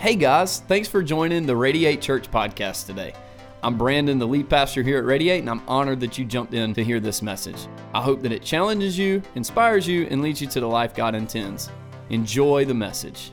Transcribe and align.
Hey 0.00 0.14
guys, 0.14 0.60
thanks 0.60 0.88
for 0.88 1.02
joining 1.02 1.44
the 1.44 1.54
Radiate 1.54 2.00
Church 2.00 2.30
podcast 2.30 2.86
today. 2.86 3.12
I'm 3.62 3.76
Brandon, 3.76 4.18
the 4.18 4.26
lead 4.26 4.48
pastor 4.48 4.82
here 4.82 4.96
at 4.96 5.04
Radiate, 5.04 5.40
and 5.40 5.50
I'm 5.50 5.60
honored 5.68 6.00
that 6.00 6.16
you 6.16 6.24
jumped 6.24 6.54
in 6.54 6.72
to 6.72 6.82
hear 6.82 7.00
this 7.00 7.20
message. 7.20 7.68
I 7.92 8.00
hope 8.00 8.22
that 8.22 8.32
it 8.32 8.42
challenges 8.42 8.96
you, 8.96 9.22
inspires 9.34 9.86
you, 9.86 10.06
and 10.10 10.22
leads 10.22 10.40
you 10.40 10.46
to 10.46 10.60
the 10.60 10.66
life 10.66 10.94
God 10.94 11.14
intends. 11.14 11.68
Enjoy 12.08 12.64
the 12.64 12.72
message. 12.72 13.32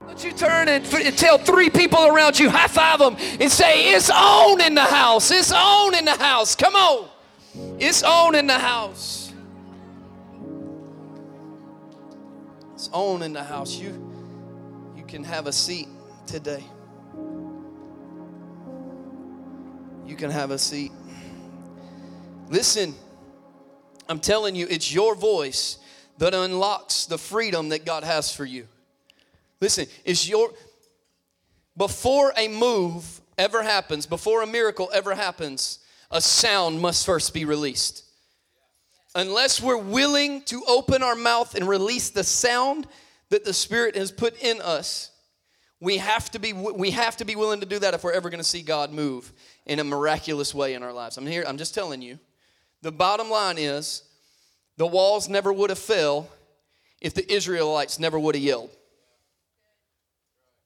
Don't 0.00 0.24
you 0.24 0.32
turn 0.32 0.68
and 0.70 0.82
tell 1.18 1.36
three 1.36 1.68
people 1.68 2.06
around 2.06 2.38
you, 2.38 2.48
high 2.48 2.68
five 2.68 3.00
them, 3.00 3.18
and 3.38 3.52
say, 3.52 3.92
It's 3.92 4.08
on 4.08 4.62
in 4.62 4.74
the 4.74 4.80
house. 4.80 5.30
It's 5.30 5.52
on 5.52 5.94
in 5.94 6.06
the 6.06 6.16
house. 6.16 6.56
Come 6.56 6.74
on. 6.74 7.06
It's 7.78 8.02
on 8.02 8.34
in 8.34 8.46
the 8.46 8.58
house. 8.58 9.21
On 12.92 13.22
in 13.22 13.32
the 13.32 13.42
house. 13.42 13.74
You, 13.74 14.12
you 14.96 15.04
can 15.04 15.24
have 15.24 15.46
a 15.46 15.52
seat 15.52 15.88
today. 16.26 16.64
You 20.06 20.16
can 20.16 20.30
have 20.30 20.50
a 20.50 20.58
seat. 20.58 20.92
Listen, 22.48 22.94
I'm 24.08 24.20
telling 24.20 24.54
you, 24.54 24.66
it's 24.68 24.92
your 24.92 25.14
voice 25.14 25.78
that 26.18 26.34
unlocks 26.34 27.06
the 27.06 27.18
freedom 27.18 27.70
that 27.70 27.84
God 27.84 28.04
has 28.04 28.34
for 28.34 28.44
you. 28.44 28.68
Listen, 29.60 29.86
it's 30.04 30.28
your 30.28 30.50
before 31.76 32.32
a 32.36 32.48
move 32.48 33.20
ever 33.38 33.62
happens, 33.62 34.06
before 34.06 34.42
a 34.42 34.46
miracle 34.46 34.90
ever 34.92 35.14
happens, 35.14 35.78
a 36.10 36.20
sound 36.20 36.80
must 36.80 37.06
first 37.06 37.32
be 37.32 37.44
released. 37.44 38.04
Unless 39.14 39.60
we're 39.60 39.76
willing 39.76 40.42
to 40.42 40.62
open 40.66 41.02
our 41.02 41.14
mouth 41.14 41.54
and 41.54 41.68
release 41.68 42.10
the 42.10 42.24
sound 42.24 42.86
that 43.28 43.44
the 43.44 43.52
Spirit 43.52 43.94
has 43.94 44.10
put 44.10 44.40
in 44.42 44.60
us, 44.62 45.10
we 45.80 45.98
have 45.98 46.30
to 46.30 46.38
be 46.38 46.52
we 46.52 46.92
have 46.92 47.16
to 47.16 47.24
be 47.24 47.36
willing 47.36 47.60
to 47.60 47.66
do 47.66 47.78
that 47.80 47.92
if 47.92 48.04
we're 48.04 48.12
ever 48.12 48.30
going 48.30 48.40
to 48.40 48.48
see 48.48 48.62
God 48.62 48.92
move 48.92 49.32
in 49.66 49.80
a 49.80 49.84
miraculous 49.84 50.54
way 50.54 50.74
in 50.74 50.82
our 50.82 50.92
lives. 50.92 51.18
I'm 51.18 51.26
here, 51.26 51.44
I'm 51.46 51.58
just 51.58 51.74
telling 51.74 52.00
you. 52.00 52.18
The 52.82 52.92
bottom 52.92 53.28
line 53.28 53.58
is 53.58 54.04
the 54.76 54.86
walls 54.86 55.28
never 55.28 55.52
would 55.52 55.70
have 55.70 55.78
fell 55.78 56.28
if 57.00 57.14
the 57.14 57.30
Israelites 57.30 57.98
never 57.98 58.18
would 58.18 58.34
have 58.34 58.44
yelled. 58.44 58.70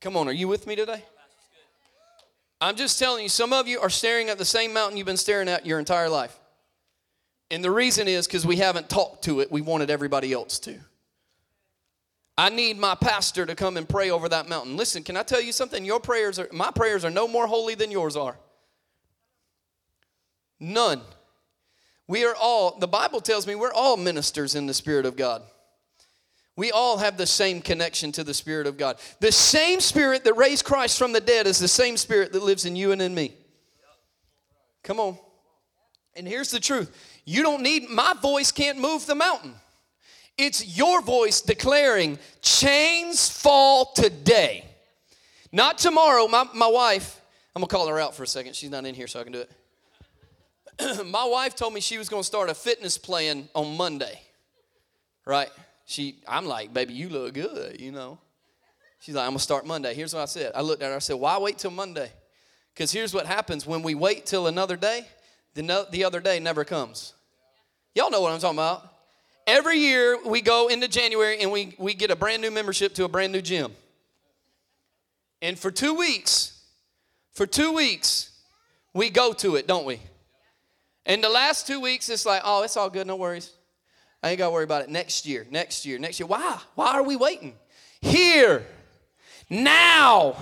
Come 0.00 0.16
on, 0.16 0.28
are 0.28 0.32
you 0.32 0.48
with 0.48 0.66
me 0.66 0.76
today? 0.76 1.02
I'm 2.60 2.76
just 2.76 2.98
telling 2.98 3.22
you, 3.22 3.28
some 3.28 3.52
of 3.52 3.66
you 3.66 3.80
are 3.80 3.90
staring 3.90 4.28
at 4.28 4.38
the 4.38 4.44
same 4.44 4.72
mountain 4.72 4.96
you've 4.96 5.06
been 5.06 5.16
staring 5.16 5.48
at 5.48 5.66
your 5.66 5.78
entire 5.78 6.08
life. 6.08 6.38
And 7.50 7.62
the 7.62 7.70
reason 7.70 8.08
is 8.08 8.26
because 8.26 8.46
we 8.46 8.56
haven't 8.56 8.88
talked 8.88 9.24
to 9.24 9.40
it, 9.40 9.50
we 9.52 9.60
wanted 9.60 9.90
everybody 9.90 10.32
else 10.32 10.58
to. 10.60 10.78
I 12.38 12.50
need 12.50 12.76
my 12.76 12.94
pastor 12.94 13.46
to 13.46 13.54
come 13.54 13.76
and 13.76 13.88
pray 13.88 14.10
over 14.10 14.28
that 14.28 14.48
mountain. 14.48 14.76
Listen, 14.76 15.02
can 15.02 15.16
I 15.16 15.22
tell 15.22 15.40
you 15.40 15.52
something? 15.52 15.84
Your 15.84 16.00
prayers 16.00 16.38
are, 16.38 16.48
my 16.52 16.70
prayers 16.70 17.04
are 17.04 17.10
no 17.10 17.26
more 17.26 17.46
holy 17.46 17.74
than 17.74 17.90
yours 17.90 18.16
are. 18.16 18.36
None. 20.60 21.00
We 22.08 22.24
are 22.24 22.34
all, 22.34 22.78
the 22.78 22.88
Bible 22.88 23.20
tells 23.20 23.46
me 23.46 23.54
we're 23.54 23.72
all 23.72 23.96
ministers 23.96 24.54
in 24.54 24.66
the 24.66 24.74
Spirit 24.74 25.06
of 25.06 25.16
God. 25.16 25.42
We 26.56 26.72
all 26.72 26.98
have 26.98 27.16
the 27.16 27.26
same 27.26 27.60
connection 27.60 28.12
to 28.12 28.24
the 28.24 28.34
Spirit 28.34 28.66
of 28.66 28.78
God. 28.78 28.98
The 29.20 29.32
same 29.32 29.80
Spirit 29.80 30.24
that 30.24 30.36
raised 30.36 30.64
Christ 30.64 30.98
from 30.98 31.12
the 31.12 31.20
dead 31.20 31.46
is 31.46 31.58
the 31.58 31.68
same 31.68 31.96
Spirit 31.96 32.32
that 32.32 32.42
lives 32.42 32.64
in 32.64 32.76
you 32.76 32.92
and 32.92 33.02
in 33.02 33.14
me. 33.14 33.34
Come 34.82 35.00
on. 35.00 35.18
And 36.14 36.26
here's 36.26 36.50
the 36.50 36.60
truth 36.60 36.94
you 37.26 37.42
don't 37.42 37.62
need, 37.62 37.90
my 37.90 38.14
voice 38.22 38.52
can't 38.52 38.78
move 38.78 39.04
the 39.06 39.16
mountain. 39.16 39.54
It's 40.38 40.78
your 40.78 41.02
voice 41.02 41.40
declaring, 41.40 42.18
chains 42.40 43.28
fall 43.28 43.92
today. 43.92 44.64
Not 45.50 45.78
tomorrow. 45.78 46.28
My, 46.28 46.46
my 46.54 46.66
wife, 46.66 47.20
I'm 47.54 47.60
gonna 47.60 47.68
call 47.68 47.88
her 47.88 47.98
out 47.98 48.14
for 48.14 48.22
a 48.22 48.26
second. 48.26 48.54
She's 48.54 48.70
not 48.70 48.84
in 48.84 48.94
here, 48.94 49.06
so 49.06 49.20
I 49.20 49.24
can 49.24 49.32
do 49.32 49.44
it. 50.78 51.06
my 51.06 51.24
wife 51.24 51.56
told 51.56 51.72
me 51.72 51.80
she 51.80 51.98
was 51.98 52.08
gonna 52.08 52.22
start 52.22 52.50
a 52.50 52.54
fitness 52.54 52.98
plan 52.98 53.48
on 53.54 53.76
Monday, 53.76 54.20
right? 55.24 55.48
She, 55.86 56.20
I'm 56.28 56.46
like, 56.46 56.74
baby, 56.74 56.94
you 56.94 57.08
look 57.08 57.34
good, 57.34 57.80
you 57.80 57.92
know. 57.92 58.18
She's 59.00 59.14
like, 59.14 59.24
I'm 59.24 59.30
gonna 59.30 59.38
start 59.38 59.66
Monday. 59.66 59.94
Here's 59.94 60.14
what 60.14 60.20
I 60.20 60.26
said. 60.26 60.52
I 60.54 60.60
looked 60.60 60.82
at 60.82 60.90
her, 60.90 60.96
I 60.96 61.00
said, 61.00 61.16
why 61.16 61.38
wait 61.38 61.58
till 61.58 61.70
Monday? 61.70 62.10
Because 62.74 62.92
here's 62.92 63.14
what 63.14 63.24
happens 63.24 63.66
when 63.66 63.82
we 63.82 63.94
wait 63.94 64.26
till 64.26 64.48
another 64.48 64.76
day, 64.76 65.06
the, 65.56 65.62
no, 65.62 65.86
the 65.90 66.04
other 66.04 66.20
day 66.20 66.38
never 66.38 66.64
comes. 66.64 67.14
Y'all 67.94 68.10
know 68.10 68.20
what 68.20 68.30
I'm 68.30 68.38
talking 68.38 68.58
about. 68.58 68.92
Every 69.46 69.78
year 69.78 70.18
we 70.24 70.42
go 70.42 70.68
into 70.68 70.86
January 70.86 71.40
and 71.40 71.50
we, 71.50 71.74
we 71.78 71.94
get 71.94 72.10
a 72.10 72.16
brand 72.16 72.42
new 72.42 72.50
membership 72.50 72.94
to 72.96 73.04
a 73.04 73.08
brand 73.08 73.32
new 73.32 73.40
gym. 73.40 73.72
And 75.40 75.58
for 75.58 75.70
two 75.70 75.94
weeks, 75.94 76.62
for 77.32 77.46
two 77.46 77.72
weeks, 77.72 78.30
we 78.92 79.08
go 79.08 79.32
to 79.32 79.56
it, 79.56 79.66
don't 79.66 79.86
we? 79.86 80.00
And 81.06 81.24
the 81.24 81.28
last 81.28 81.66
two 81.66 81.80
weeks, 81.80 82.10
it's 82.10 82.26
like, 82.26 82.42
oh, 82.44 82.62
it's 82.62 82.76
all 82.76 82.90
good, 82.90 83.06
no 83.06 83.16
worries. 83.16 83.50
I 84.22 84.30
ain't 84.30 84.38
got 84.38 84.48
to 84.48 84.52
worry 84.52 84.64
about 84.64 84.82
it 84.82 84.90
next 84.90 85.24
year, 85.24 85.46
next 85.50 85.86
year, 85.86 85.98
next 85.98 86.20
year. 86.20 86.26
Why? 86.26 86.58
Why 86.74 86.92
are 86.92 87.02
we 87.02 87.16
waiting? 87.16 87.54
Here, 88.02 88.66
now, 89.48 90.36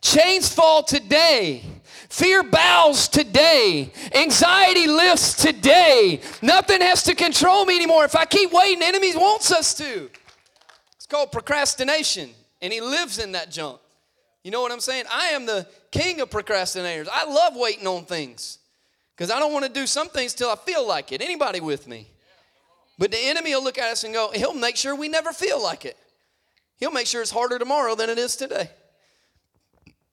chains 0.00 0.52
fall 0.52 0.82
today. 0.82 1.62
Fear 2.08 2.42
bows 2.44 3.08
today. 3.08 3.92
Anxiety 4.14 4.86
lifts 4.86 5.34
today. 5.34 6.20
Nothing 6.42 6.80
has 6.80 7.04
to 7.04 7.14
control 7.14 7.64
me 7.64 7.76
anymore. 7.76 8.04
If 8.04 8.16
I 8.16 8.24
keep 8.24 8.52
waiting, 8.52 8.82
enemies 8.82 9.14
wants 9.14 9.52
us 9.52 9.74
to. 9.74 10.10
It's 10.96 11.06
called 11.06 11.30
procrastination, 11.30 12.30
and 12.60 12.72
he 12.72 12.80
lives 12.80 13.18
in 13.18 13.32
that 13.32 13.50
junk. 13.50 13.80
You 14.42 14.50
know 14.50 14.60
what 14.60 14.72
I'm 14.72 14.80
saying? 14.80 15.04
I 15.12 15.28
am 15.28 15.46
the 15.46 15.66
king 15.90 16.20
of 16.20 16.30
procrastinators. 16.30 17.08
I 17.12 17.30
love 17.30 17.54
waiting 17.56 17.86
on 17.86 18.04
things 18.04 18.58
because 19.16 19.30
I 19.30 19.38
don't 19.38 19.52
want 19.52 19.66
to 19.66 19.72
do 19.72 19.86
some 19.86 20.08
things 20.08 20.34
till 20.34 20.50
I 20.50 20.56
feel 20.56 20.86
like 20.86 21.12
it. 21.12 21.20
Anybody 21.20 21.60
with 21.60 21.86
me? 21.86 22.08
But 22.98 23.10
the 23.10 23.18
enemy 23.18 23.54
will 23.54 23.62
look 23.62 23.78
at 23.78 23.90
us 23.90 24.04
and 24.04 24.12
go, 24.12 24.30
he'll 24.34 24.54
make 24.54 24.76
sure 24.76 24.94
we 24.94 25.08
never 25.08 25.32
feel 25.32 25.62
like 25.62 25.84
it. 25.84 25.96
He'll 26.78 26.90
make 26.90 27.06
sure 27.06 27.22
it's 27.22 27.30
harder 27.30 27.58
tomorrow 27.58 27.94
than 27.94 28.10
it 28.10 28.18
is 28.18 28.34
today. 28.36 28.70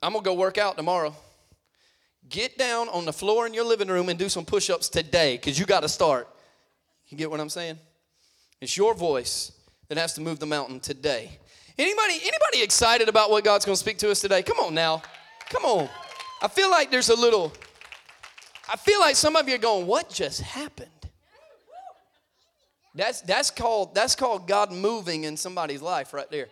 I'm 0.01 0.13
going 0.13 0.23
to 0.23 0.29
go 0.29 0.33
work 0.35 0.57
out 0.57 0.77
tomorrow. 0.77 1.15
Get 2.29 2.57
down 2.57 2.89
on 2.89 3.05
the 3.05 3.13
floor 3.13 3.47
in 3.47 3.53
your 3.53 3.65
living 3.65 3.87
room 3.87 4.09
and 4.09 4.19
do 4.19 4.29
some 4.29 4.45
push 4.45 4.69
ups 4.69 4.89
today 4.89 5.37
because 5.37 5.57
you 5.57 5.65
got 5.65 5.81
to 5.81 5.89
start. 5.89 6.27
You 7.07 7.17
get 7.17 7.31
what 7.31 7.39
I'm 7.39 7.49
saying? 7.49 7.79
It's 8.59 8.75
your 8.75 8.93
voice 8.93 9.51
that 9.87 9.97
has 9.97 10.13
to 10.15 10.21
move 10.21 10.39
the 10.39 10.45
mountain 10.45 10.79
today. 10.79 11.39
Anybody, 11.77 12.13
anybody 12.13 12.63
excited 12.63 13.07
about 13.07 13.29
what 13.29 13.43
God's 13.43 13.65
going 13.65 13.75
to 13.75 13.79
speak 13.79 13.97
to 13.99 14.11
us 14.11 14.19
today? 14.19 14.43
Come 14.43 14.57
on 14.59 14.73
now. 14.73 15.01
Come 15.49 15.63
on. 15.63 15.89
I 16.41 16.47
feel 16.47 16.69
like 16.69 16.91
there's 16.91 17.09
a 17.09 17.15
little, 17.15 17.53
I 18.71 18.75
feel 18.75 18.99
like 18.99 19.15
some 19.15 19.35
of 19.35 19.47
you 19.47 19.55
are 19.55 19.59
going, 19.59 19.87
what 19.87 20.09
just 20.09 20.41
happened? 20.41 20.89
That's, 22.93 23.21
that's, 23.21 23.51
called, 23.51 23.93
that's 23.93 24.15
called 24.15 24.47
God 24.47 24.71
moving 24.71 25.23
in 25.23 25.37
somebody's 25.37 25.81
life 25.81 26.13
right 26.13 26.29
there. 26.31 26.47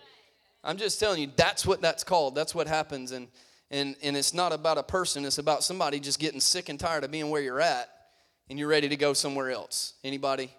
I'm 0.66 0.78
just 0.78 1.00
telling 1.00 1.22
you, 1.22 1.30
that's 1.36 1.66
what 1.66 1.82
that's 1.82 2.04
called. 2.04 2.34
That's 2.34 2.56
what 2.56 2.68
happens. 2.68 3.12
And, 3.12 3.28
and, 3.70 3.96
and 4.02 4.18
it's 4.18 4.34
not 4.34 4.52
about 4.52 4.78
a 4.78 4.84
person, 4.84 5.24
it's 5.24 5.38
about 5.38 5.64
somebody 5.64 6.00
just 6.00 6.20
getting 6.20 6.40
sick 6.40 6.70
and 6.70 6.80
tired 6.80 7.04
of 7.04 7.12
being 7.12 7.30
where 7.30 7.42
you're 7.42 7.62
at 7.62 7.90
and 8.50 8.58
you're 8.58 8.68
ready 8.68 8.90
to 8.90 8.96
go 8.96 9.14
somewhere 9.14 9.52
else. 9.52 9.94
Anybody 10.04 10.52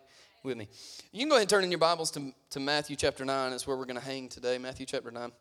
with 0.43 0.56
me? 0.56 0.69
You 1.12 1.21
can 1.21 1.28
go 1.28 1.34
ahead 1.34 1.43
and 1.43 1.50
turn 1.50 1.65
in 1.65 1.71
your 1.71 1.78
Bibles 1.78 2.11
to, 2.12 2.33
to 2.50 2.61
Matthew 2.61 2.95
chapter 2.95 3.25
9. 3.25 3.50
That's 3.50 3.66
where 3.66 3.77
we're 3.77 3.84
going 3.84 3.99
to 3.99 4.05
hang 4.05 4.28
today. 4.28 4.59
Matthew 4.59 4.87
chapter 4.87 5.11
9, 5.11 5.33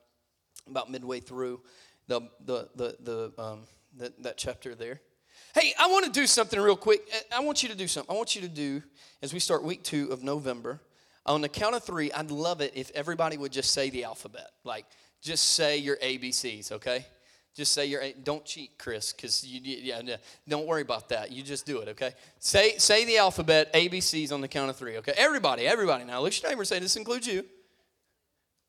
about 0.69 0.89
midway 0.89 1.19
through 1.19 1.61
the, 2.07 2.21
the, 2.45 2.69
the, 2.75 2.97
the, 3.01 3.41
um, 3.41 3.61
the, 3.95 4.13
that 4.19 4.37
chapter 4.37 4.73
there. 4.73 4.99
Hey, 5.53 5.73
I 5.79 5.87
want 5.87 6.05
to 6.05 6.11
do 6.11 6.27
something 6.27 6.59
real 6.59 6.75
quick. 6.75 7.01
I 7.33 7.39
want 7.39 7.63
you 7.63 7.69
to 7.69 7.75
do 7.75 7.87
something. 7.87 8.13
I 8.13 8.17
want 8.17 8.35
you 8.35 8.41
to 8.41 8.47
do, 8.47 8.83
as 9.21 9.33
we 9.33 9.39
start 9.39 9.63
week 9.63 9.83
two 9.83 10.11
of 10.11 10.23
November, 10.23 10.81
on 11.25 11.41
the 11.41 11.49
count 11.49 11.75
of 11.75 11.83
three, 11.83 12.11
I'd 12.11 12.31
love 12.31 12.61
it 12.61 12.73
if 12.75 12.91
everybody 12.91 13.37
would 13.37 13.51
just 13.51 13.71
say 13.71 13.89
the 13.89 14.03
alphabet. 14.03 14.51
Like, 14.63 14.85
just 15.21 15.53
say 15.53 15.77
your 15.77 15.97
ABCs, 15.97 16.71
okay? 16.73 17.05
Just 17.55 17.71
say 17.71 17.85
your, 17.85 18.03
don't 18.23 18.45
cheat, 18.45 18.77
Chris, 18.77 19.13
because 19.13 19.43
you, 19.45 19.61
yeah, 19.63 20.17
don't 20.47 20.67
worry 20.67 20.81
about 20.81 21.09
that. 21.09 21.31
You 21.31 21.41
just 21.41 21.65
do 21.65 21.79
it, 21.79 21.87
okay? 21.89 22.11
Say, 22.39 22.77
say 22.77 23.05
the 23.05 23.17
alphabet, 23.17 23.73
ABCs 23.73 24.31
on 24.31 24.41
the 24.41 24.47
count 24.47 24.69
of 24.69 24.75
three, 24.75 24.97
okay? 24.97 25.13
Everybody, 25.17 25.65
everybody 25.65 26.03
now. 26.03 26.21
Look 26.21 26.33
at 26.33 26.41
your 26.43 26.51
neighbor 26.51 26.61
and 26.61 26.67
say, 26.67 26.79
this 26.79 26.95
includes 26.95 27.25
you. 27.25 27.43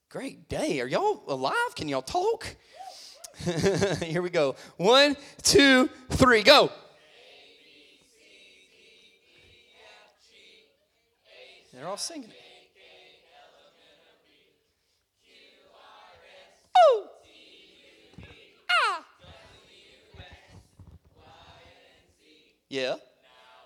Great 0.08 0.48
day. 0.48 0.80
Are 0.80 0.86
y'all 0.86 1.24
alive? 1.28 1.74
Can 1.74 1.88
y'all 1.88 2.00
talk? 2.00 2.46
Here 4.02 4.22
we 4.22 4.30
go. 4.30 4.54
One, 4.76 5.16
two, 5.42 5.90
three, 6.10 6.42
go. 6.42 6.70
They're 11.74 11.86
all 11.86 11.98
singing 11.98 12.30
it. 12.30 12.45
Ah. 18.70 19.04
Yeah. 22.68 22.96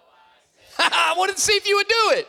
I 0.79 1.15
wanted 1.17 1.37
to 1.37 1.43
see 1.43 1.55
if 1.55 1.67
you 1.67 1.77
would 1.77 1.89
do 1.89 2.11
it. 2.13 2.29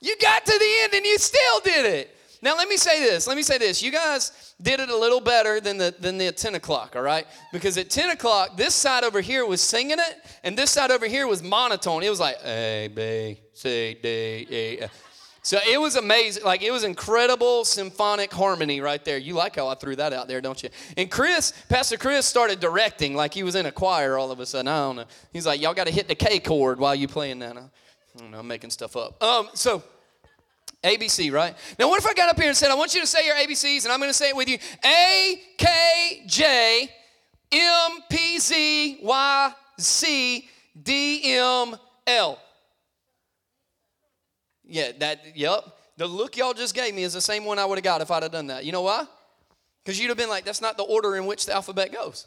You 0.00 0.16
got 0.20 0.44
to 0.44 0.58
the 0.58 0.74
end 0.82 0.94
and 0.94 1.06
you 1.06 1.18
still 1.18 1.60
did 1.60 1.86
it. 1.86 2.10
Now 2.44 2.56
let 2.58 2.68
me 2.68 2.76
say 2.76 3.00
this. 3.00 3.26
Let 3.26 3.36
me 3.38 3.42
say 3.42 3.56
this. 3.56 3.82
You 3.82 3.90
guys 3.90 4.54
did 4.60 4.78
it 4.78 4.90
a 4.90 4.96
little 4.96 5.20
better 5.20 5.60
than 5.60 5.78
the 5.78 5.94
than 5.98 6.18
the 6.18 6.30
10 6.30 6.56
o'clock, 6.56 6.94
all 6.94 7.00
right? 7.00 7.26
Because 7.54 7.78
at 7.78 7.88
10 7.88 8.10
o'clock, 8.10 8.58
this 8.58 8.74
side 8.74 9.02
over 9.02 9.22
here 9.22 9.46
was 9.46 9.62
singing 9.62 9.98
it, 9.98 10.16
and 10.42 10.58
this 10.58 10.70
side 10.70 10.90
over 10.90 11.06
here 11.06 11.26
was 11.26 11.42
monotone. 11.42 12.02
It 12.02 12.10
was 12.10 12.20
like 12.20 12.36
A 12.44 12.90
B 12.94 13.40
C 13.54 13.96
D 14.02 14.08
E. 14.50 14.80
So 15.44 15.58
it 15.70 15.78
was 15.78 15.96
amazing. 15.96 16.42
Like 16.42 16.62
it 16.62 16.70
was 16.70 16.84
incredible 16.84 17.66
symphonic 17.66 18.32
harmony 18.32 18.80
right 18.80 19.04
there. 19.04 19.18
You 19.18 19.34
like 19.34 19.56
how 19.56 19.68
I 19.68 19.74
threw 19.74 19.94
that 19.96 20.14
out 20.14 20.26
there, 20.26 20.40
don't 20.40 20.60
you? 20.62 20.70
And 20.96 21.10
Chris, 21.10 21.52
Pastor 21.68 21.98
Chris 21.98 22.24
started 22.24 22.60
directing 22.60 23.14
like 23.14 23.34
he 23.34 23.42
was 23.42 23.54
in 23.54 23.66
a 23.66 23.70
choir 23.70 24.16
all 24.16 24.32
of 24.32 24.40
a 24.40 24.46
sudden. 24.46 24.68
I 24.68 24.78
don't 24.78 24.96
know. 24.96 25.04
He's 25.34 25.46
like, 25.46 25.60
y'all 25.60 25.74
got 25.74 25.86
to 25.86 25.92
hit 25.92 26.08
the 26.08 26.14
K 26.14 26.38
chord 26.40 26.78
while 26.80 26.94
you 26.94 27.08
playing 27.08 27.40
that. 27.40 27.58
I 27.58 27.62
I'm 28.34 28.48
making 28.48 28.70
stuff 28.70 28.96
up. 28.96 29.22
Um, 29.22 29.48
so 29.52 29.82
ABC, 30.82 31.30
right? 31.30 31.54
Now, 31.78 31.88
what 31.88 31.98
if 31.98 32.06
I 32.06 32.14
got 32.14 32.30
up 32.30 32.38
here 32.38 32.48
and 32.48 32.56
said, 32.56 32.70
I 32.70 32.74
want 32.74 32.94
you 32.94 33.02
to 33.02 33.06
say 33.06 33.26
your 33.26 33.36
ABCs, 33.36 33.84
and 33.84 33.92
I'm 33.92 33.98
going 33.98 34.10
to 34.10 34.14
say 34.14 34.30
it 34.30 34.36
with 34.36 34.48
you 34.48 34.56
A, 34.82 35.42
K, 35.58 36.22
J, 36.26 36.90
M, 37.52 37.90
P, 38.08 38.38
Z, 38.38 38.98
Y, 39.02 39.52
C, 39.78 40.48
D, 40.82 41.34
M, 41.36 41.76
L. 42.06 42.38
Yeah, 44.66 44.92
that, 44.98 45.36
yep. 45.36 45.64
The 45.96 46.06
look 46.06 46.36
y'all 46.36 46.54
just 46.54 46.74
gave 46.74 46.94
me 46.94 47.04
is 47.04 47.12
the 47.12 47.20
same 47.20 47.44
one 47.44 47.58
I 47.58 47.64
would 47.64 47.78
have 47.78 47.84
got 47.84 48.00
if 48.00 48.10
I'd 48.10 48.22
have 48.22 48.32
done 48.32 48.48
that. 48.48 48.64
You 48.64 48.72
know 48.72 48.82
why? 48.82 49.06
Because 49.84 50.00
you'd 50.00 50.08
have 50.08 50.16
been 50.16 50.28
like, 50.28 50.44
that's 50.44 50.60
not 50.60 50.76
the 50.76 50.82
order 50.82 51.16
in 51.16 51.26
which 51.26 51.46
the 51.46 51.54
alphabet 51.54 51.92
goes, 51.92 52.26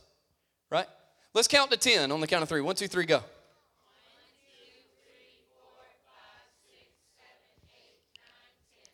right? 0.70 0.86
Let's 1.34 1.48
count 1.48 1.72
to 1.72 1.78
10 1.78 2.12
on 2.12 2.22
the 2.22 2.28
count 2.28 2.44
of 2.44 2.50
three. 2.50 2.62
One, 2.62 2.76
two, 2.76 2.88
three, 2.88 3.06
go. 3.06 3.22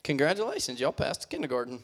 Congratulations, 0.03 0.79
y'all 0.79 0.91
passed 0.91 1.29
kindergarten. 1.29 1.81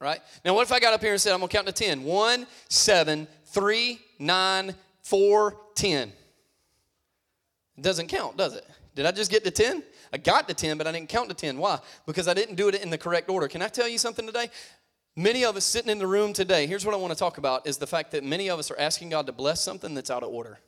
Right? 0.00 0.20
Now, 0.44 0.54
what 0.54 0.62
if 0.62 0.72
I 0.72 0.78
got 0.78 0.94
up 0.94 1.00
here 1.00 1.12
and 1.12 1.20
said, 1.20 1.32
I'm 1.32 1.40
going 1.40 1.48
to 1.48 1.56
count 1.56 1.66
to 1.66 1.72
10? 1.72 2.04
1, 2.04 2.46
7, 2.68 3.28
3, 3.46 4.00
9, 4.20 4.74
4, 5.02 5.56
10. 5.74 6.12
It 7.76 7.82
doesn't 7.82 8.06
count, 8.06 8.36
does 8.36 8.54
it? 8.54 8.64
Did 8.98 9.06
I 9.06 9.12
just 9.12 9.30
get 9.30 9.44
to 9.44 9.52
10? 9.52 9.84
I 10.12 10.16
got 10.16 10.48
to 10.48 10.54
10, 10.54 10.76
but 10.76 10.88
I 10.88 10.90
didn't 10.90 11.08
count 11.08 11.28
to 11.28 11.34
10. 11.36 11.56
Why? 11.56 11.78
Because 12.04 12.26
I 12.26 12.34
didn't 12.34 12.56
do 12.56 12.66
it 12.66 12.74
in 12.82 12.90
the 12.90 12.98
correct 12.98 13.30
order. 13.30 13.46
Can 13.46 13.62
I 13.62 13.68
tell 13.68 13.86
you 13.86 13.96
something 13.96 14.26
today? 14.26 14.50
Many 15.14 15.44
of 15.44 15.56
us 15.56 15.64
sitting 15.64 15.88
in 15.88 15.98
the 15.98 16.06
room 16.08 16.32
today, 16.32 16.66
here's 16.66 16.84
what 16.84 16.96
I 16.96 16.98
want 16.98 17.12
to 17.12 17.18
talk 17.18 17.38
about 17.38 17.64
is 17.64 17.76
the 17.76 17.86
fact 17.86 18.10
that 18.10 18.24
many 18.24 18.50
of 18.50 18.58
us 18.58 18.72
are 18.72 18.76
asking 18.76 19.10
God 19.10 19.26
to 19.26 19.32
bless 19.32 19.60
something 19.60 19.94
that's 19.94 20.10
out 20.10 20.24
of 20.24 20.30
order. 20.30 20.58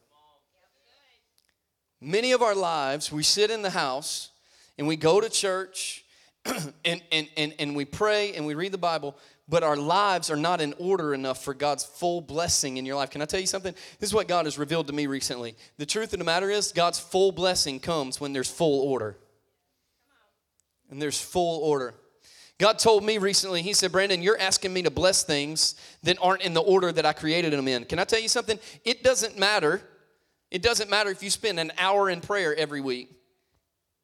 Many 2.01 2.31
of 2.31 2.41
our 2.41 2.55
lives, 2.55 3.11
we 3.11 3.25
sit 3.25 3.51
in 3.51 3.63
the 3.63 3.71
house 3.71 4.31
and 4.79 4.87
we 4.87 4.95
go 4.95 5.21
to 5.21 5.29
church 5.29 6.05
and, 6.85 7.03
and, 7.11 7.29
and, 7.37 7.53
and 7.59 7.75
we 7.75 7.85
pray 7.85 8.35
and 8.35 8.47
we 8.47 8.55
read 8.55 8.71
the 8.71 8.79
Bible, 8.79 9.17
but 9.51 9.65
our 9.65 9.77
lives 9.77 10.31
are 10.31 10.37
not 10.37 10.61
in 10.61 10.75
order 10.79 11.13
enough 11.13 11.43
for 11.43 11.53
God's 11.53 11.85
full 11.85 12.21
blessing 12.21 12.77
in 12.77 12.87
your 12.87 12.95
life. 12.95 13.11
Can 13.11 13.21
I 13.21 13.25
tell 13.25 13.41
you 13.41 13.47
something? 13.47 13.75
This 13.99 14.11
is 14.11 14.15
what 14.15 14.29
God 14.29 14.47
has 14.47 14.59
revealed 14.59 14.87
to 14.87 14.93
me 14.93 15.07
recently. 15.07 15.57
The 15.77 15.87
truth 15.87 16.13
of 16.13 16.21
the 16.21 16.25
matter 16.25 16.49
is, 16.49 16.71
God's 16.71 17.01
full 17.01 17.33
blessing 17.33 17.81
comes 17.81 18.21
when 18.21 18.33
there's 18.33 18.51
full 18.51 18.89
order. 18.89 19.19
And 20.89 21.03
there's 21.03 21.21
full 21.21 21.63
order. 21.63 21.95
God 22.59 22.79
told 22.79 23.03
me 23.05 23.19
recently, 23.19 23.63
He 23.63 23.73
said, 23.73 23.91
Brandon, 23.91 24.23
you're 24.23 24.39
asking 24.39 24.73
me 24.73 24.83
to 24.83 24.91
bless 24.91 25.25
things 25.25 25.75
that 26.05 26.17
aren't 26.23 26.43
in 26.43 26.55
the 26.55 26.61
order 26.61 26.93
that 26.93 27.05
I 27.05 27.13
created 27.13 27.53
them 27.53 27.67
in. 27.67 27.85
Can 27.87 27.99
I 27.99 28.05
tell 28.05 28.21
you 28.21 28.29
something? 28.29 28.59
It 28.85 29.03
doesn't 29.03 29.37
matter. 29.37 29.83
It 30.51 30.63
doesn't 30.63 30.91
matter 30.91 31.11
if 31.11 31.23
you 31.23 31.31
spend 31.31 31.59
an 31.59 31.73
hour 31.77 32.09
in 32.09 32.21
prayer 32.21 32.55
every 32.55 32.81
week 32.81 33.11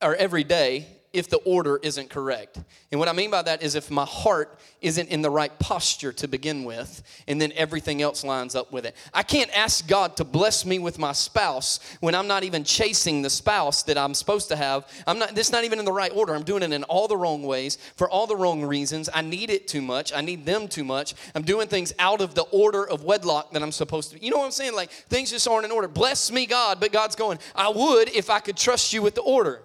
or 0.03 0.15
every 0.17 0.43
day 0.43 0.87
if 1.17 1.29
the 1.29 1.39
order 1.39 1.79
isn't 1.83 2.11
correct. 2.11 2.61
And 2.93 3.01
what 3.01 3.09
I 3.09 3.13
mean 3.13 3.31
by 3.31 3.43
that 3.43 3.63
is 3.63 3.75
if 3.75 3.91
my 3.91 4.05
heart 4.05 4.59
isn't 4.83 5.09
in 5.09 5.23
the 5.23 5.31
right 5.31 5.59
posture 5.59 6.13
to 6.13 6.29
begin 6.29 6.65
with, 6.65 7.03
and 7.27 7.41
then 7.41 7.53
everything 7.57 8.03
else 8.03 8.23
lines 8.23 8.55
up 8.55 8.73
with 8.73 8.85
it. 8.85 8.95
I 9.15 9.23
can't 9.23 9.51
ask 9.57 9.89
God 9.89 10.17
to 10.19 10.25
bless 10.25 10.65
me 10.67 10.79
with 10.79 10.99
my 10.99 11.13
spouse 11.13 11.81
when 12.01 12.15
I'm 12.15 12.29
not 12.29 12.45
even 12.45 12.63
chasing 12.63 13.23
the 13.23 13.31
spouse 13.31 13.83
that 13.85 13.97
I'm 13.97 14.15
supposed 14.15 14.49
to 14.49 14.57
have. 14.57 14.87
I'm 15.07 15.19
not 15.19 15.35
this 15.35 15.51
not 15.51 15.65
even 15.65 15.79
in 15.79 15.85
the 15.85 15.93
right 15.93 16.13
order. 16.15 16.35
I'm 16.35 16.43
doing 16.43 16.63
it 16.63 16.73
in 16.73 16.85
all 16.85 17.09
the 17.09 17.17
wrong 17.17 17.43
ways 17.43 17.79
for 17.97 18.09
all 18.09 18.27
the 18.27 18.37
wrong 18.37 18.63
reasons. 18.63 19.09
I 19.13 19.23
need 19.23 19.51
it 19.51 19.67
too 19.67 19.83
much. 19.83 20.13
I 20.13 20.21
need 20.21 20.45
them 20.45 20.69
too 20.69 20.85
much. 20.85 21.15
I'm 21.35 21.43
doing 21.43 21.69
things 21.69 21.93
out 21.99 22.21
of 22.21 22.35
the 22.35 22.43
order 22.43 22.87
of 22.87 23.05
wedlock 23.05 23.53
that 23.53 23.63
I'm 23.63 23.73
supposed 23.73 24.13
to. 24.13 24.23
You 24.23 24.31
know 24.31 24.39
what 24.39 24.45
I'm 24.45 24.51
saying? 24.51 24.75
Like 24.75 24.91
things 24.91 25.31
just 25.31 25.49
aren't 25.49 25.65
in 25.65 25.73
order. 25.73 25.89
Bless 25.89 26.31
me, 26.31 26.47
God, 26.47 26.79
but 26.79 26.93
God's 26.93 27.17
going, 27.17 27.39
I 27.55 27.71
would 27.71 28.11
if 28.11 28.31
I 28.31 28.41
could 28.41 28.57
trust 28.57 28.93
you 28.93 29.03
with 29.03 29.15
the 29.15 29.23
order. 29.23 29.63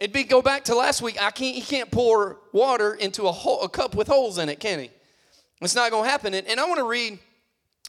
It'd 0.00 0.14
be 0.14 0.24
go 0.24 0.40
back 0.40 0.64
to 0.64 0.74
last 0.74 1.02
week. 1.02 1.22
I 1.22 1.30
can't. 1.30 1.54
He 1.54 1.60
can't 1.60 1.90
pour 1.90 2.38
water 2.52 2.94
into 2.94 3.24
a, 3.24 3.32
hole, 3.32 3.60
a 3.62 3.68
cup 3.68 3.94
with 3.94 4.08
holes 4.08 4.38
in 4.38 4.48
it, 4.48 4.58
can 4.58 4.80
he? 4.80 4.90
It's 5.60 5.74
not 5.74 5.90
going 5.90 6.04
to 6.04 6.10
happen. 6.10 6.32
And, 6.32 6.46
and 6.46 6.58
I 6.58 6.66
want 6.66 6.78
to 6.78 6.86
read 6.86 7.18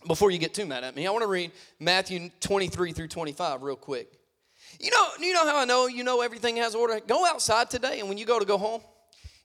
before 0.05 0.29
you 0.29 0.37
get 0.37 0.53
too 0.53 0.65
mad 0.65 0.83
at 0.83 0.93
me. 0.93 1.07
I 1.07 1.11
want 1.11 1.23
to 1.23 1.29
read 1.29 1.51
Matthew 1.79 2.29
23 2.41 2.91
through 2.91 3.07
25 3.07 3.63
real 3.63 3.77
quick. 3.77 4.11
You 4.79 4.91
know, 4.91 5.07
you 5.21 5.31
know 5.31 5.47
how 5.47 5.57
I 5.57 5.65
know 5.65 5.87
you 5.87 6.03
know 6.03 6.21
everything 6.21 6.57
has 6.57 6.75
order. 6.75 6.99
Go 6.99 7.25
outside 7.25 7.69
today, 7.69 8.01
and 8.01 8.09
when 8.09 8.17
you 8.17 8.25
go 8.25 8.39
to 8.39 8.45
go 8.45 8.57
home, 8.57 8.81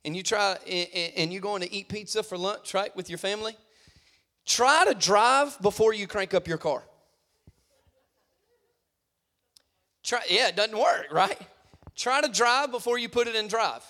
and 0.05 0.17
you 0.17 0.23
try 0.23 0.57
and, 0.69 1.13
and 1.17 1.33
you're 1.33 1.43
going 1.43 1.63
to 1.63 1.73
eat 1.73 1.89
pizza 1.89 2.23
for 2.23 2.37
lunch, 2.37 2.75
right, 2.75 2.95
with 2.97 3.09
your 3.09 3.19
family. 3.19 3.57
Try 4.45 4.85
to 4.87 4.95
drive 4.95 5.61
before 5.61 5.93
you 5.93 6.07
crank 6.07 6.33
up 6.35 6.47
your 6.49 6.59
car. 6.59 6.83
Try, 10.05 10.21
yeah, 10.31 10.49
it 10.49 10.57
doesn't 10.57 10.79
work, 10.79 11.09
right? 11.13 11.39
Try 11.97 12.21
to 12.21 12.29
drive 12.29 12.71
before 12.71 12.99
you 12.99 13.09
put 13.09 13.27
it 13.27 13.35
in 13.35 13.49
drive. 13.49 13.83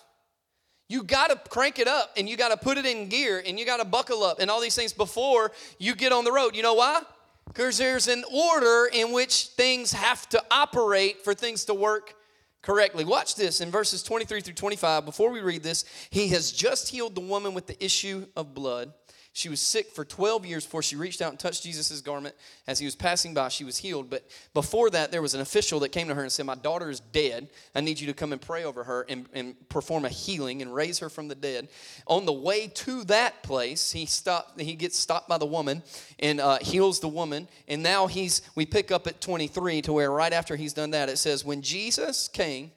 You 0.88 1.03
got 1.03 1.31
to 1.31 1.50
crank 1.50 1.81
it 1.81 1.88
up 1.88 2.12
and 2.17 2.29
you 2.29 2.37
got 2.37 2.50
to 2.50 2.56
put 2.56 2.79
it 2.79 2.87
in 2.87 3.08
gear 3.08 3.43
and 3.44 3.58
you 3.58 3.67
got 3.67 3.79
to 3.79 3.85
buckle 3.85 4.23
up 4.23 4.38
and 4.38 4.50
all 4.50 4.61
these 4.61 4.76
things 4.76 4.93
before 4.93 5.50
you 5.79 5.97
get 5.97 6.12
on 6.12 6.25
the 6.25 6.31
road. 6.31 6.55
You 6.55 6.62
know 6.62 6.75
why? 6.75 7.03
Because 7.49 7.79
there's 7.79 8.06
an 8.06 8.23
order 8.32 8.88
in 8.93 9.12
which 9.12 9.49
things 9.56 9.93
have 9.93 10.29
to 10.29 10.43
operate 10.50 11.25
for 11.25 11.35
things 11.35 11.64
to 11.64 11.75
work 11.75 12.14
correctly. 12.62 13.05
Watch 13.05 13.35
this 13.35 13.61
in 13.61 13.70
verses 13.70 14.03
23 14.05 14.41
through 14.41 14.55
25. 14.55 15.05
Before 15.05 15.31
we 15.31 15.41
read 15.41 15.64
this, 15.64 15.85
he 16.11 16.29
has 16.29 16.53
just 16.53 16.88
healed 16.88 17.17
the 17.17 17.20
woman 17.20 17.55
with 17.55 17.67
the 17.67 17.82
issue 17.85 18.26
of 18.37 18.55
blood. 18.55 18.93
She 19.37 19.50
was 19.50 19.61
sick 19.61 19.91
for 19.91 20.03
12 20.03 20.47
years 20.47 20.65
before 20.65 20.83
she 20.83 20.97
reached 20.97 21.21
out 21.21 21.29
and 21.29 21.38
touched 21.38 21.62
Jesus' 21.62 22.00
garment. 22.00 22.35
As 22.67 22.79
he 22.79 22.87
was 22.87 22.97
passing 22.97 23.35
by, 23.35 23.49
she 23.49 23.65
was 23.65 23.77
healed. 23.77 24.09
But 24.09 24.27
before 24.55 24.88
that, 24.88 25.12
there 25.12 25.21
was 25.21 25.35
an 25.35 25.43
official 25.43 25.79
that 25.81 25.91
came 25.91 26.09
to 26.09 26.15
her 26.15 26.23
and 26.23 26.33
said, 26.33 26.47
My 26.47 26.55
daughter 26.55 26.88
is 26.88 27.00
dead. 27.00 27.50
I 27.75 27.83
need 27.83 28.00
you 28.00 28.06
to 28.06 28.15
come 28.15 28.33
and 28.33 28.41
pray 28.41 28.65
over 28.65 28.82
her 28.84 29.05
and, 29.10 29.27
and 29.34 29.55
perform 29.69 30.06
a 30.06 30.08
healing 30.08 30.63
and 30.63 30.75
raise 30.75 31.01
her 31.01 31.10
from 31.10 31.29
the 31.29 31.34
dead. 31.34 31.69
On 32.06 32.25
the 32.25 32.32
way 32.32 32.69
to 32.69 33.05
that 33.05 33.43
place, 33.43 33.93
he 33.93 34.06
stopped, 34.06 34.58
he 34.58 34.75
gets 34.75 34.96
stopped 34.99 35.29
by 35.29 35.37
the 35.37 35.44
woman 35.44 35.82
and 36.19 36.41
uh, 36.41 36.56
heals 36.63 37.01
the 37.01 37.08
woman. 37.08 37.46
And 37.69 37.82
now 37.82 38.06
he's 38.06 38.41
we 38.55 38.65
pick 38.65 38.91
up 38.91 39.06
at 39.06 39.20
23 39.20 39.82
to 39.82 39.93
where 39.93 40.10
right 40.10 40.32
after 40.32 40.56
he's 40.56 40.72
done 40.72 40.93
that, 40.93 41.10
it 41.10 41.19
says, 41.19 41.44
When 41.44 41.60
Jesus 41.60 42.27
came 42.27 42.72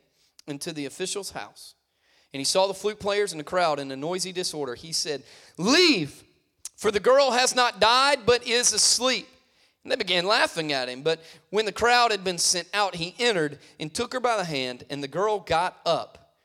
into 0.45 0.73
the 0.73 0.87
official's 0.87 1.31
house, 1.31 1.75
and 2.33 2.41
he 2.41 2.43
saw 2.43 2.67
the 2.67 2.73
flute 2.73 2.99
players 2.99 3.31
and 3.31 3.39
the 3.39 3.45
crowd 3.45 3.79
in 3.79 3.89
a 3.91 3.95
noisy 3.95 4.33
disorder, 4.33 4.75
he 4.75 4.91
said, 4.91 5.23
Leave 5.57 6.25
for 6.79 6.91
the 6.91 6.99
girl 7.01 7.31
has 7.31 7.53
not 7.53 7.81
died, 7.81 8.19
but 8.25 8.47
is 8.47 8.71
asleep. 8.71 9.27
And 9.83 9.91
they 9.91 9.97
began 9.97 10.25
laughing 10.25 10.71
at 10.71 10.87
him. 10.87 11.03
But 11.03 11.19
when 11.49 11.65
the 11.65 11.73
crowd 11.73 12.11
had 12.11 12.23
been 12.23 12.37
sent 12.37 12.69
out, 12.73 12.95
he 12.95 13.13
entered 13.19 13.59
and 13.81 13.93
took 13.93 14.13
her 14.13 14.21
by 14.21 14.37
the 14.37 14.45
hand, 14.45 14.85
and 14.89 15.03
the 15.03 15.07
girl 15.09 15.39
got 15.39 15.77
up. 15.85 16.37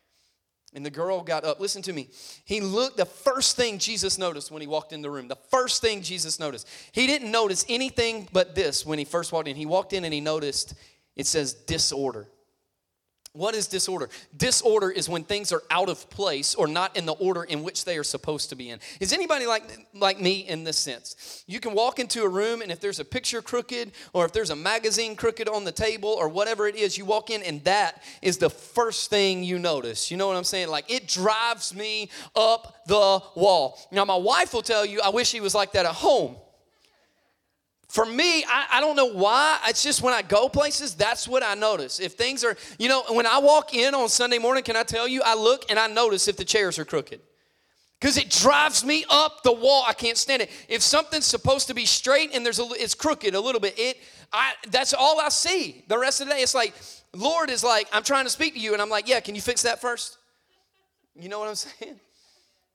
And 0.74 0.84
the 0.84 0.90
girl 0.90 1.22
got 1.22 1.44
up. 1.44 1.60
Listen 1.60 1.82
to 1.82 1.92
me. 1.92 2.08
He 2.44 2.60
looked, 2.60 2.96
the 2.96 3.06
first 3.06 3.54
thing 3.54 3.78
Jesus 3.78 4.18
noticed 4.18 4.50
when 4.50 4.60
he 4.60 4.66
walked 4.66 4.92
in 4.92 5.02
the 5.02 5.10
room, 5.10 5.28
the 5.28 5.36
first 5.36 5.80
thing 5.80 6.02
Jesus 6.02 6.40
noticed, 6.40 6.68
he 6.90 7.06
didn't 7.06 7.30
notice 7.30 7.64
anything 7.68 8.28
but 8.32 8.56
this 8.56 8.84
when 8.84 8.98
he 8.98 9.04
first 9.04 9.30
walked 9.30 9.46
in. 9.46 9.54
He 9.54 9.66
walked 9.66 9.92
in 9.92 10.04
and 10.04 10.12
he 10.12 10.20
noticed, 10.20 10.74
it 11.14 11.28
says 11.28 11.54
disorder. 11.54 12.26
What 13.34 13.56
is 13.56 13.66
disorder? 13.66 14.10
Disorder 14.36 14.90
is 14.90 15.08
when 15.08 15.24
things 15.24 15.50
are 15.50 15.64
out 15.68 15.88
of 15.88 16.08
place 16.08 16.54
or 16.54 16.68
not 16.68 16.96
in 16.96 17.04
the 17.04 17.14
order 17.14 17.42
in 17.42 17.64
which 17.64 17.84
they 17.84 17.98
are 17.98 18.04
supposed 18.04 18.50
to 18.50 18.54
be 18.54 18.70
in. 18.70 18.78
Is 19.00 19.12
anybody 19.12 19.44
like, 19.44 19.64
like 19.92 20.20
me 20.20 20.46
in 20.46 20.62
this 20.62 20.78
sense? 20.78 21.42
You 21.48 21.58
can 21.58 21.74
walk 21.74 21.98
into 21.98 22.22
a 22.22 22.28
room, 22.28 22.62
and 22.62 22.70
if 22.70 22.78
there's 22.78 23.00
a 23.00 23.04
picture 23.04 23.42
crooked, 23.42 23.90
or 24.12 24.24
if 24.24 24.32
there's 24.32 24.50
a 24.50 24.56
magazine 24.56 25.16
crooked 25.16 25.48
on 25.48 25.64
the 25.64 25.72
table, 25.72 26.10
or 26.10 26.28
whatever 26.28 26.68
it 26.68 26.76
is, 26.76 26.96
you 26.96 27.04
walk 27.04 27.28
in, 27.28 27.42
and 27.42 27.62
that 27.64 28.04
is 28.22 28.38
the 28.38 28.50
first 28.50 29.10
thing 29.10 29.42
you 29.42 29.58
notice. 29.58 30.12
You 30.12 30.16
know 30.16 30.28
what 30.28 30.36
I'm 30.36 30.44
saying? 30.44 30.68
Like, 30.68 30.88
it 30.88 31.08
drives 31.08 31.74
me 31.74 32.10
up 32.36 32.86
the 32.86 33.20
wall. 33.34 33.80
Now, 33.90 34.04
my 34.04 34.14
wife 34.14 34.54
will 34.54 34.62
tell 34.62 34.86
you, 34.86 35.00
I 35.00 35.08
wish 35.08 35.32
he 35.32 35.40
was 35.40 35.56
like 35.56 35.72
that 35.72 35.86
at 35.86 35.94
home. 35.96 36.36
For 37.94 38.04
me, 38.04 38.42
I, 38.42 38.66
I, 38.72 38.80
don't 38.80 38.96
know 38.96 39.12
why. 39.12 39.56
It's 39.68 39.80
just 39.80 40.02
when 40.02 40.12
I 40.12 40.22
go 40.22 40.48
places, 40.48 40.96
that's 40.96 41.28
what 41.28 41.44
I 41.44 41.54
notice. 41.54 42.00
If 42.00 42.14
things 42.14 42.42
are, 42.42 42.56
you 42.76 42.88
know, 42.88 43.04
when 43.10 43.24
I 43.24 43.38
walk 43.38 43.72
in 43.72 43.94
on 43.94 44.08
Sunday 44.08 44.38
morning, 44.38 44.64
can 44.64 44.74
I 44.74 44.82
tell 44.82 45.06
you, 45.06 45.22
I 45.24 45.36
look 45.36 45.66
and 45.70 45.78
I 45.78 45.86
notice 45.86 46.26
if 46.26 46.36
the 46.36 46.44
chairs 46.44 46.76
are 46.80 46.84
crooked. 46.84 47.20
Because 48.00 48.18
it 48.18 48.30
drives 48.30 48.84
me 48.84 49.04
up 49.08 49.44
the 49.44 49.52
wall. 49.52 49.84
I 49.86 49.92
can't 49.92 50.16
stand 50.16 50.42
it. 50.42 50.50
If 50.68 50.82
something's 50.82 51.24
supposed 51.24 51.68
to 51.68 51.74
be 51.74 51.86
straight 51.86 52.34
and 52.34 52.44
there's 52.44 52.58
a, 52.58 52.66
it's 52.72 52.96
crooked 52.96 53.32
a 53.32 53.40
little 53.40 53.60
bit, 53.60 53.78
it, 53.78 53.98
I, 54.32 54.54
that's 54.72 54.92
all 54.92 55.20
I 55.20 55.28
see. 55.28 55.84
The 55.86 55.96
rest 55.96 56.20
of 56.20 56.26
the 56.26 56.34
day, 56.34 56.40
it's 56.40 56.52
like, 56.52 56.74
Lord 57.14 57.48
is 57.48 57.62
like, 57.62 57.86
I'm 57.92 58.02
trying 58.02 58.24
to 58.24 58.30
speak 58.30 58.54
to 58.54 58.60
you, 58.60 58.72
and 58.72 58.82
I'm 58.82 58.90
like, 58.90 59.08
yeah, 59.08 59.20
can 59.20 59.36
you 59.36 59.40
fix 59.40 59.62
that 59.62 59.80
first? 59.80 60.18
You 61.14 61.28
know 61.28 61.38
what 61.38 61.48
I'm 61.48 61.54
saying? 61.54 62.00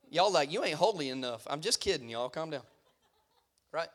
Y'all 0.10 0.32
like, 0.32 0.50
you 0.50 0.64
ain't 0.64 0.76
holy 0.76 1.10
enough. 1.10 1.46
I'm 1.50 1.60
just 1.60 1.82
kidding, 1.82 2.08
y'all. 2.08 2.30
Calm 2.30 2.52
down. 2.52 2.64
Right? 3.74 3.90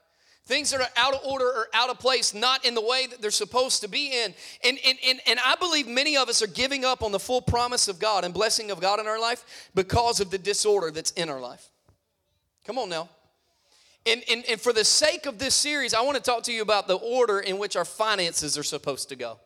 Things 0.46 0.70
that 0.72 0.80
are 0.80 0.88
out 0.96 1.14
of 1.14 1.20
order 1.24 1.46
or 1.46 1.68
out 1.72 1.88
of 1.88 1.98
place, 1.98 2.34
not 2.34 2.66
in 2.66 2.74
the 2.74 2.80
way 2.82 3.06
that 3.06 3.22
they're 3.22 3.30
supposed 3.30 3.80
to 3.80 3.88
be 3.88 4.12
in. 4.12 4.34
And, 4.62 4.78
and, 4.86 4.98
and, 5.06 5.20
and 5.26 5.38
I 5.44 5.56
believe 5.56 5.88
many 5.88 6.18
of 6.18 6.28
us 6.28 6.42
are 6.42 6.46
giving 6.46 6.84
up 6.84 7.02
on 7.02 7.12
the 7.12 7.18
full 7.18 7.40
promise 7.40 7.88
of 7.88 7.98
God 7.98 8.24
and 8.24 8.34
blessing 8.34 8.70
of 8.70 8.78
God 8.78 9.00
in 9.00 9.06
our 9.06 9.18
life 9.18 9.70
because 9.74 10.20
of 10.20 10.30
the 10.30 10.36
disorder 10.36 10.90
that's 10.90 11.12
in 11.12 11.30
our 11.30 11.40
life. 11.40 11.70
Come 12.66 12.78
on 12.78 12.90
now. 12.90 13.08
And, 14.06 14.22
and, 14.30 14.44
and 14.46 14.60
for 14.60 14.74
the 14.74 14.84
sake 14.84 15.24
of 15.24 15.38
this 15.38 15.54
series, 15.54 15.94
I 15.94 16.02
want 16.02 16.16
to 16.18 16.22
talk 16.22 16.42
to 16.42 16.52
you 16.52 16.60
about 16.60 16.88
the 16.88 16.96
order 16.96 17.40
in 17.40 17.56
which 17.56 17.74
our 17.74 17.86
finances 17.86 18.58
are 18.58 18.62
supposed 18.62 19.08
to 19.08 19.16
go. 19.16 19.38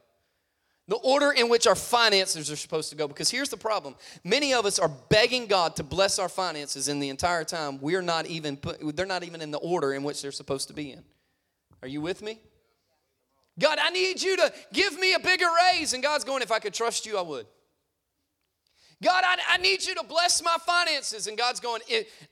The 0.88 0.96
order 0.96 1.32
in 1.32 1.50
which 1.50 1.66
our 1.66 1.74
finances 1.74 2.50
are 2.50 2.56
supposed 2.56 2.88
to 2.90 2.96
go. 2.96 3.06
Because 3.06 3.30
here's 3.30 3.50
the 3.50 3.58
problem 3.58 3.94
many 4.24 4.54
of 4.54 4.64
us 4.64 4.78
are 4.78 4.90
begging 5.10 5.46
God 5.46 5.76
to 5.76 5.84
bless 5.84 6.18
our 6.18 6.30
finances, 6.30 6.88
and 6.88 7.02
the 7.02 7.10
entire 7.10 7.44
time 7.44 7.78
we're 7.80 8.02
not 8.02 8.26
even 8.26 8.56
put, 8.56 8.96
they're 8.96 9.06
not 9.06 9.22
even 9.22 9.42
in 9.42 9.50
the 9.50 9.58
order 9.58 9.92
in 9.92 10.02
which 10.02 10.22
they're 10.22 10.32
supposed 10.32 10.68
to 10.68 10.74
be 10.74 10.92
in. 10.92 11.04
Are 11.82 11.88
you 11.88 12.00
with 12.00 12.22
me? 12.22 12.40
God, 13.58 13.78
I 13.80 13.90
need 13.90 14.22
you 14.22 14.36
to 14.36 14.52
give 14.72 14.98
me 14.98 15.14
a 15.14 15.18
bigger 15.18 15.46
raise. 15.72 15.92
And 15.92 16.02
God's 16.02 16.24
going, 16.24 16.42
if 16.42 16.52
I 16.52 16.58
could 16.58 16.74
trust 16.74 17.06
you, 17.06 17.18
I 17.18 17.22
would. 17.22 17.46
God, 19.02 19.22
I, 19.26 19.36
I 19.50 19.56
need 19.58 19.84
you 19.84 19.94
to 19.96 20.04
bless 20.04 20.42
my 20.42 20.56
finances. 20.64 21.26
And 21.26 21.36
God's 21.36 21.60
going, 21.60 21.82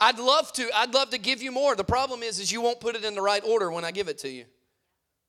I'd 0.00 0.18
love 0.18 0.52
to. 0.54 0.68
I'd 0.74 0.94
love 0.94 1.10
to 1.10 1.18
give 1.18 1.42
you 1.42 1.52
more. 1.52 1.76
The 1.76 1.84
problem 1.84 2.22
is, 2.22 2.38
is 2.38 2.50
you 2.50 2.60
won't 2.60 2.80
put 2.80 2.96
it 2.96 3.04
in 3.04 3.14
the 3.14 3.22
right 3.22 3.42
order 3.44 3.70
when 3.70 3.84
I 3.84 3.90
give 3.90 4.08
it 4.08 4.18
to 4.18 4.28
you. 4.28 4.44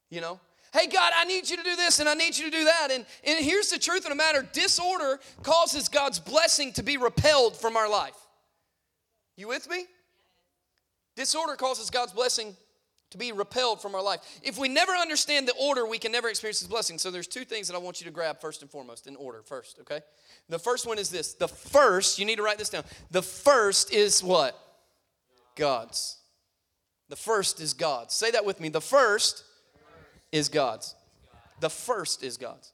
You 0.10 0.22
know? 0.22 0.40
Hey, 0.78 0.86
God, 0.88 1.12
I 1.16 1.26
need 1.26 1.50
you 1.50 1.58
to 1.58 1.64
do 1.64 1.76
this 1.76 2.00
and 2.00 2.08
I 2.08 2.14
need 2.14 2.38
you 2.38 2.46
to 2.46 2.52
do 2.52 2.66
that. 2.66 2.90
And, 2.92 3.04
and 3.24 3.44
here's 3.44 3.72
the 3.72 3.80
truth 3.80 4.06
of 4.06 4.10
the 4.10 4.16
matter 4.16 4.48
disorder 4.54 5.20
causes 5.42 5.90
God's 5.90 6.20
blessing 6.20 6.72
to 6.74 6.84
be 6.84 6.98
repelled 6.98 7.56
from 7.56 7.76
our 7.76 7.90
life. 7.90 8.16
You 9.36 9.48
with 9.48 9.68
me? 9.70 9.86
Disorder 11.16 11.56
causes 11.56 11.90
God's 11.90 12.14
blessing 12.14 12.56
to 13.10 13.18
be 13.18 13.32
repelled 13.32 13.82
from 13.82 13.96
our 13.96 14.04
life. 14.04 14.20
If 14.44 14.60
we 14.60 14.68
never 14.68 14.92
understand 14.92 15.48
the 15.48 15.56
order, 15.60 15.88
we 15.88 15.98
can 15.98 16.12
never 16.12 16.30
experience 16.30 16.60
His 16.60 16.68
blessing. 16.68 17.00
So 17.00 17.10
there's 17.10 17.28
two 17.28 17.46
things 17.46 17.68
that 17.68 17.76
I 17.76 17.80
want 17.80 18.00
you 18.00 18.06
to 18.06 18.12
grab 18.12 18.40
first 18.40 18.62
and 18.62 18.70
foremost 18.70 19.08
in 19.08 19.16
order. 19.16 19.42
First, 19.42 19.80
okay? 19.82 20.02
The 20.50 20.60
first 20.60 20.86
one 20.86 21.00
is 21.00 21.10
this. 21.10 21.34
The 21.34 21.48
first, 21.48 22.20
you 22.20 22.26
need 22.26 22.36
to 22.36 22.44
write 22.44 22.60
this 22.60 22.70
down. 22.70 22.84
The 23.10 23.24
first 23.24 23.92
is 23.92 24.24
what? 24.24 24.60
God's. 25.56 26.18
The 27.10 27.16
first 27.16 27.62
is 27.62 27.74
God's. 27.74 28.14
Say 28.14 28.30
that 28.32 28.46
with 28.46 28.60
me. 28.60 28.70
The 28.70 28.82
first 28.82 29.44
is 30.38 30.50
God's. 30.50 30.96
The 31.60 31.70
first 31.70 32.24
is 32.24 32.38
God's. 32.38 32.72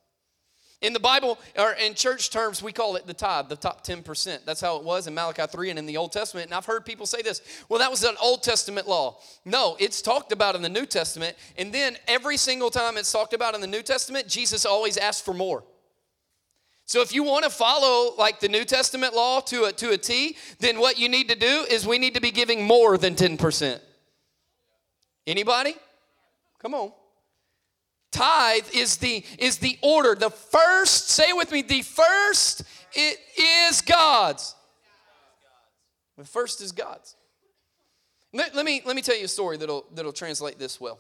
In 0.84 0.92
the 0.92 1.00
Bible, 1.00 1.40
or 1.58 1.72
in 1.72 1.94
church 1.94 2.30
terms, 2.30 2.62
we 2.62 2.74
call 2.74 2.98
it 2.98 3.08
the 3.08 3.14
tithe, 3.14 3.48
the 3.48 3.56
top 3.56 3.88
10%. 3.88 4.44
That's 4.46 4.60
how 4.60 4.76
it 4.76 4.84
was 4.84 5.08
in 5.08 5.14
Malachi 5.14 5.44
3 5.50 5.70
and 5.70 5.80
in 5.80 5.86
the 5.86 5.96
Old 5.96 6.12
Testament. 6.12 6.48
And 6.48 6.54
I've 6.54 6.66
heard 6.66 6.86
people 6.86 7.06
say 7.06 7.22
this 7.22 7.42
well, 7.70 7.80
that 7.80 7.90
was 7.90 8.04
an 8.04 8.16
Old 8.22 8.44
Testament 8.44 8.86
law. 8.86 9.18
No, 9.46 9.78
it's 9.80 10.02
talked 10.02 10.34
about 10.34 10.56
in 10.56 10.62
the 10.62 10.68
New 10.68 10.86
Testament. 10.86 11.38
And 11.58 11.72
then 11.74 11.96
every 12.06 12.36
single 12.36 12.70
time 12.70 12.98
it's 12.98 13.14
talked 13.14 13.34
about 13.34 13.56
in 13.56 13.62
the 13.62 13.68
New 13.68 13.82
Testament, 13.82 14.28
Jesus 14.28 14.66
always 14.66 14.98
asked 14.98 15.24
for 15.24 15.34
more. 15.34 15.64
So 16.86 17.02
if 17.02 17.14
you 17.14 17.24
want 17.24 17.46
to 17.46 17.50
follow 17.50 18.14
like 18.18 18.42
the 18.42 18.50
New 18.50 18.66
Testament 18.66 19.16
law 19.16 19.40
to 19.40 19.66
a, 19.66 19.72
to 19.72 19.92
a 19.92 19.98
T, 19.98 20.36
then 20.60 20.80
what 20.80 21.00
you 21.00 21.08
need 21.08 21.30
to 21.30 21.36
do 21.36 21.66
is 21.70 21.88
we 21.88 21.98
need 21.98 22.16
to 22.16 22.22
be 22.22 22.32
giving 22.32 22.62
more 22.62 22.98
than 22.98 23.16
10%. 23.16 23.80
Anybody? 25.26 25.76
Come 26.60 26.74
on. 26.74 26.92
Tithe 28.14 28.68
is 28.74 28.98
the 28.98 29.26
is 29.40 29.58
the 29.58 29.78
order. 29.82 30.16
The 30.16 30.30
first, 30.30 31.10
say 31.10 31.34
with 31.34 31.52
me, 31.52 31.64
the 31.64 31.82
first 31.82 32.64
it 32.94 33.18
is 33.38 33.82
God's. 33.82 34.56
The 36.18 36.24
first 36.24 36.62
is 36.62 36.72
God's. 36.72 37.16
Let, 38.32 38.56
let, 38.56 38.66
me 38.66 38.82
let 38.86 38.96
me 38.96 39.02
tell 39.02 39.18
you 39.18 39.26
a 39.26 39.28
story 39.28 39.58
that'll 39.58 39.86
that'll 39.94 40.14
translate 40.14 40.60
this 40.60 40.80
well. 40.80 41.00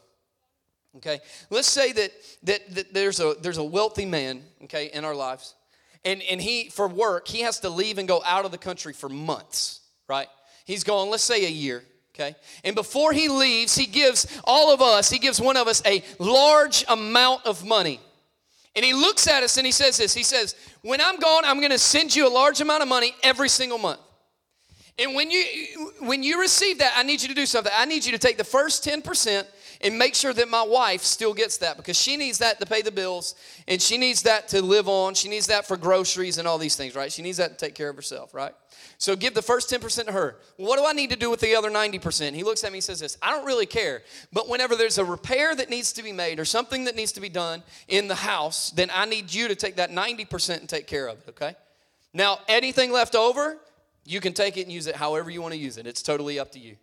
Okay, 0.97 1.19
let's 1.49 1.67
say 1.67 1.91
that 1.93 2.11
that, 2.43 2.75
that 2.75 2.93
there's 2.93 3.19
a 3.19 3.35
there's 3.41 3.57
a 3.57 3.63
wealthy 3.63 4.05
man 4.05 4.41
okay 4.63 4.89
in 4.91 5.05
our 5.05 5.15
lives, 5.15 5.53
and 6.03 6.21
and 6.23 6.41
he 6.41 6.69
for 6.69 6.87
work 6.87 7.27
he 7.27 7.41
has 7.41 7.59
to 7.59 7.69
leave 7.69 7.99
and 7.99 8.07
go 8.07 8.23
out 8.25 8.45
of 8.45 8.51
the 8.51 8.57
country 8.57 8.93
for 8.93 9.07
months. 9.07 9.81
Right, 10.07 10.27
he's 10.65 10.83
gone. 10.83 11.09
Let's 11.09 11.23
say 11.23 11.45
a 11.45 11.49
year 11.49 11.83
okay? 12.13 12.35
And 12.63 12.75
before 12.75 13.13
he 13.13 13.27
leaves, 13.27 13.75
he 13.75 13.85
gives 13.85 14.27
all 14.43 14.73
of 14.73 14.81
us, 14.81 15.09
he 15.09 15.19
gives 15.19 15.41
one 15.41 15.57
of 15.57 15.67
us 15.67 15.81
a 15.85 16.03
large 16.19 16.85
amount 16.87 17.45
of 17.45 17.65
money. 17.65 17.99
And 18.75 18.83
he 18.83 18.93
looks 18.93 19.27
at 19.27 19.43
us 19.43 19.57
and 19.57 19.65
he 19.65 19.71
says 19.71 19.97
this 19.97 20.13
He 20.13 20.23
says, 20.23 20.55
When 20.81 21.01
I'm 21.01 21.19
gone, 21.19 21.43
I'm 21.45 21.61
gonna 21.61 21.77
send 21.77 22.15
you 22.15 22.27
a 22.27 22.33
large 22.33 22.61
amount 22.61 22.81
of 22.81 22.89
money 22.89 23.15
every 23.23 23.49
single 23.49 23.77
month. 23.77 23.99
And 24.99 25.15
when 25.15 25.31
you 25.31 25.43
when 25.99 26.23
you 26.23 26.39
receive 26.39 26.79
that, 26.79 26.93
I 26.95 27.03
need 27.03 27.21
you 27.21 27.27
to 27.27 27.33
do 27.33 27.45
something. 27.45 27.73
I 27.75 27.85
need 27.85 28.05
you 28.05 28.11
to 28.11 28.19
take 28.19 28.37
the 28.37 28.43
first 28.43 28.85
10% 28.85 29.45
and 29.81 29.97
make 29.97 30.15
sure 30.15 30.33
that 30.33 30.49
my 30.49 30.63
wife 30.63 31.01
still 31.01 31.33
gets 31.33 31.57
that 31.57 31.77
because 31.77 31.99
she 31.99 32.15
needs 32.15 32.37
that 32.37 32.59
to 32.59 32.65
pay 32.65 32.81
the 32.81 32.91
bills 32.91 33.35
and 33.67 33.81
she 33.81 33.97
needs 33.97 34.21
that 34.23 34.47
to 34.49 34.61
live 34.61 34.87
on. 34.87 35.13
She 35.13 35.29
needs 35.29 35.47
that 35.47 35.67
for 35.67 35.77
groceries 35.77 36.37
and 36.37 36.47
all 36.47 36.57
these 36.57 36.75
things, 36.75 36.95
right? 36.95 37.11
She 37.11 37.21
needs 37.21 37.37
that 37.37 37.57
to 37.57 37.65
take 37.65 37.75
care 37.75 37.89
of 37.89 37.95
herself, 37.95 38.33
right? 38.33 38.53
So 39.03 39.17
give 39.17 39.33
the 39.33 39.41
first 39.41 39.69
10% 39.69 40.05
to 40.05 40.13
her. 40.13 40.37
What 40.55 40.77
do 40.77 40.85
I 40.85 40.93
need 40.93 41.09
to 41.09 41.17
do 41.17 41.29
with 41.29 41.41
the 41.41 41.57
other 41.57 41.69
90%? 41.69 42.33
He 42.35 42.41
looks 42.41 42.63
at 42.63 42.71
me 42.71 42.77
and 42.77 42.83
says 42.85 43.01
this 43.01 43.17
I 43.21 43.31
don't 43.31 43.45
really 43.45 43.65
care. 43.65 44.01
But 44.31 44.47
whenever 44.47 44.77
there's 44.77 44.97
a 44.97 45.03
repair 45.03 45.53
that 45.55 45.69
needs 45.69 45.91
to 45.93 46.03
be 46.03 46.13
made 46.13 46.39
or 46.39 46.45
something 46.45 46.85
that 46.85 46.95
needs 46.95 47.11
to 47.11 47.19
be 47.19 47.27
done 47.27 47.63
in 47.89 48.07
the 48.07 48.15
house, 48.15 48.69
then 48.69 48.89
I 48.93 49.03
need 49.03 49.33
you 49.33 49.49
to 49.49 49.55
take 49.55 49.75
that 49.75 49.91
90% 49.91 50.57
and 50.61 50.69
take 50.69 50.87
care 50.87 51.07
of 51.07 51.17
it, 51.19 51.31
okay? 51.31 51.53
Now, 52.13 52.39
anything 52.47 52.93
left 52.93 53.13
over, 53.13 53.57
you 54.05 54.21
can 54.21 54.31
take 54.31 54.55
it 54.55 54.61
and 54.61 54.71
use 54.71 54.87
it 54.87 54.95
however 54.95 55.29
you 55.29 55.41
want 55.41 55.53
to 55.53 55.59
use 55.59 55.75
it. 55.75 55.85
It's 55.85 56.01
totally 56.01 56.39
up 56.39 56.53
to 56.53 56.59
you. 56.59 56.77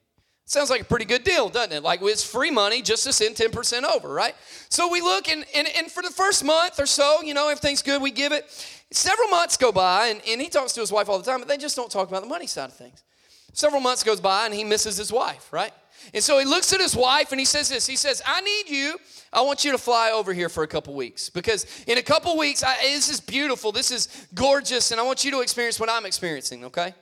Sounds 0.51 0.69
like 0.69 0.81
a 0.81 0.85
pretty 0.85 1.05
good 1.05 1.23
deal, 1.23 1.49
doesn't 1.49 1.71
it? 1.71 1.85
Like 1.85 2.01
it's 2.03 2.25
free 2.25 2.51
money 2.51 2.83
just 2.83 3.05
to 3.05 3.13
send 3.13 3.37
10% 3.37 3.85
over, 3.85 4.09
right? 4.09 4.35
So 4.69 4.91
we 4.91 5.01
look 5.01 5.29
and, 5.29 5.45
and, 5.55 5.69
and 5.77 5.89
for 5.89 6.03
the 6.03 6.11
first 6.11 6.45
month 6.45 6.81
or 6.81 6.87
so, 6.87 7.23
you 7.23 7.35
know, 7.35 7.49
everything's 7.49 7.83
good, 7.83 8.03
we 8.03 8.11
give 8.11 8.33
it. 8.33 8.51
Several 8.91 9.29
months 9.29 9.57
go 9.57 9.71
by, 9.71 10.09
and, 10.09 10.21
and 10.27 10.41
he 10.41 10.49
talks 10.49 10.73
to 10.73 10.81
his 10.81 10.91
wife 10.91 11.09
all 11.09 11.19
the 11.19 11.25
time, 11.25 11.39
but 11.39 11.47
they 11.47 11.57
just 11.57 11.77
don't 11.77 11.89
talk 11.89 12.09
about 12.09 12.23
the 12.23 12.29
money 12.29 12.49
side 12.49 12.69
of 12.69 12.73
things. 12.73 13.05
Several 13.53 13.81
months 13.81 14.03
goes 14.03 14.21
by, 14.21 14.45
and 14.45 14.53
he 14.53 14.65
misses 14.65 14.97
his 14.97 15.13
wife, 15.13 15.53
right? 15.53 15.71
And 16.13 16.21
so 16.21 16.37
he 16.41 16.45
looks 16.45 16.73
at 16.73 16.81
his 16.81 16.97
wife 16.97 17.31
and 17.31 17.39
he 17.39 17.47
says 17.47 17.69
this. 17.69 17.87
He 17.87 17.95
says, 17.95 18.21
I 18.27 18.41
need 18.41 18.69
you. 18.69 18.99
I 19.33 19.43
want 19.43 19.65
you 19.65 19.71
to 19.71 19.79
fly 19.79 20.11
over 20.13 20.33
here 20.33 20.49
for 20.49 20.65
a 20.65 20.67
couple 20.67 20.95
weeks 20.95 21.31
because 21.31 21.65
in 21.87 21.97
a 21.97 22.03
couple 22.03 22.37
weeks, 22.37 22.65
I, 22.65 22.77
this 22.83 23.09
is 23.09 23.21
beautiful. 23.21 23.71
This 23.71 23.93
is 23.93 24.27
gorgeous. 24.35 24.91
And 24.91 25.01
I 25.01 25.05
want 25.05 25.25
you 25.25 25.31
to 25.31 25.43
experience 25.43 25.79
what 25.79 25.89
I'm 25.89 26.07
experiencing, 26.07 26.65
okay? 26.65 26.93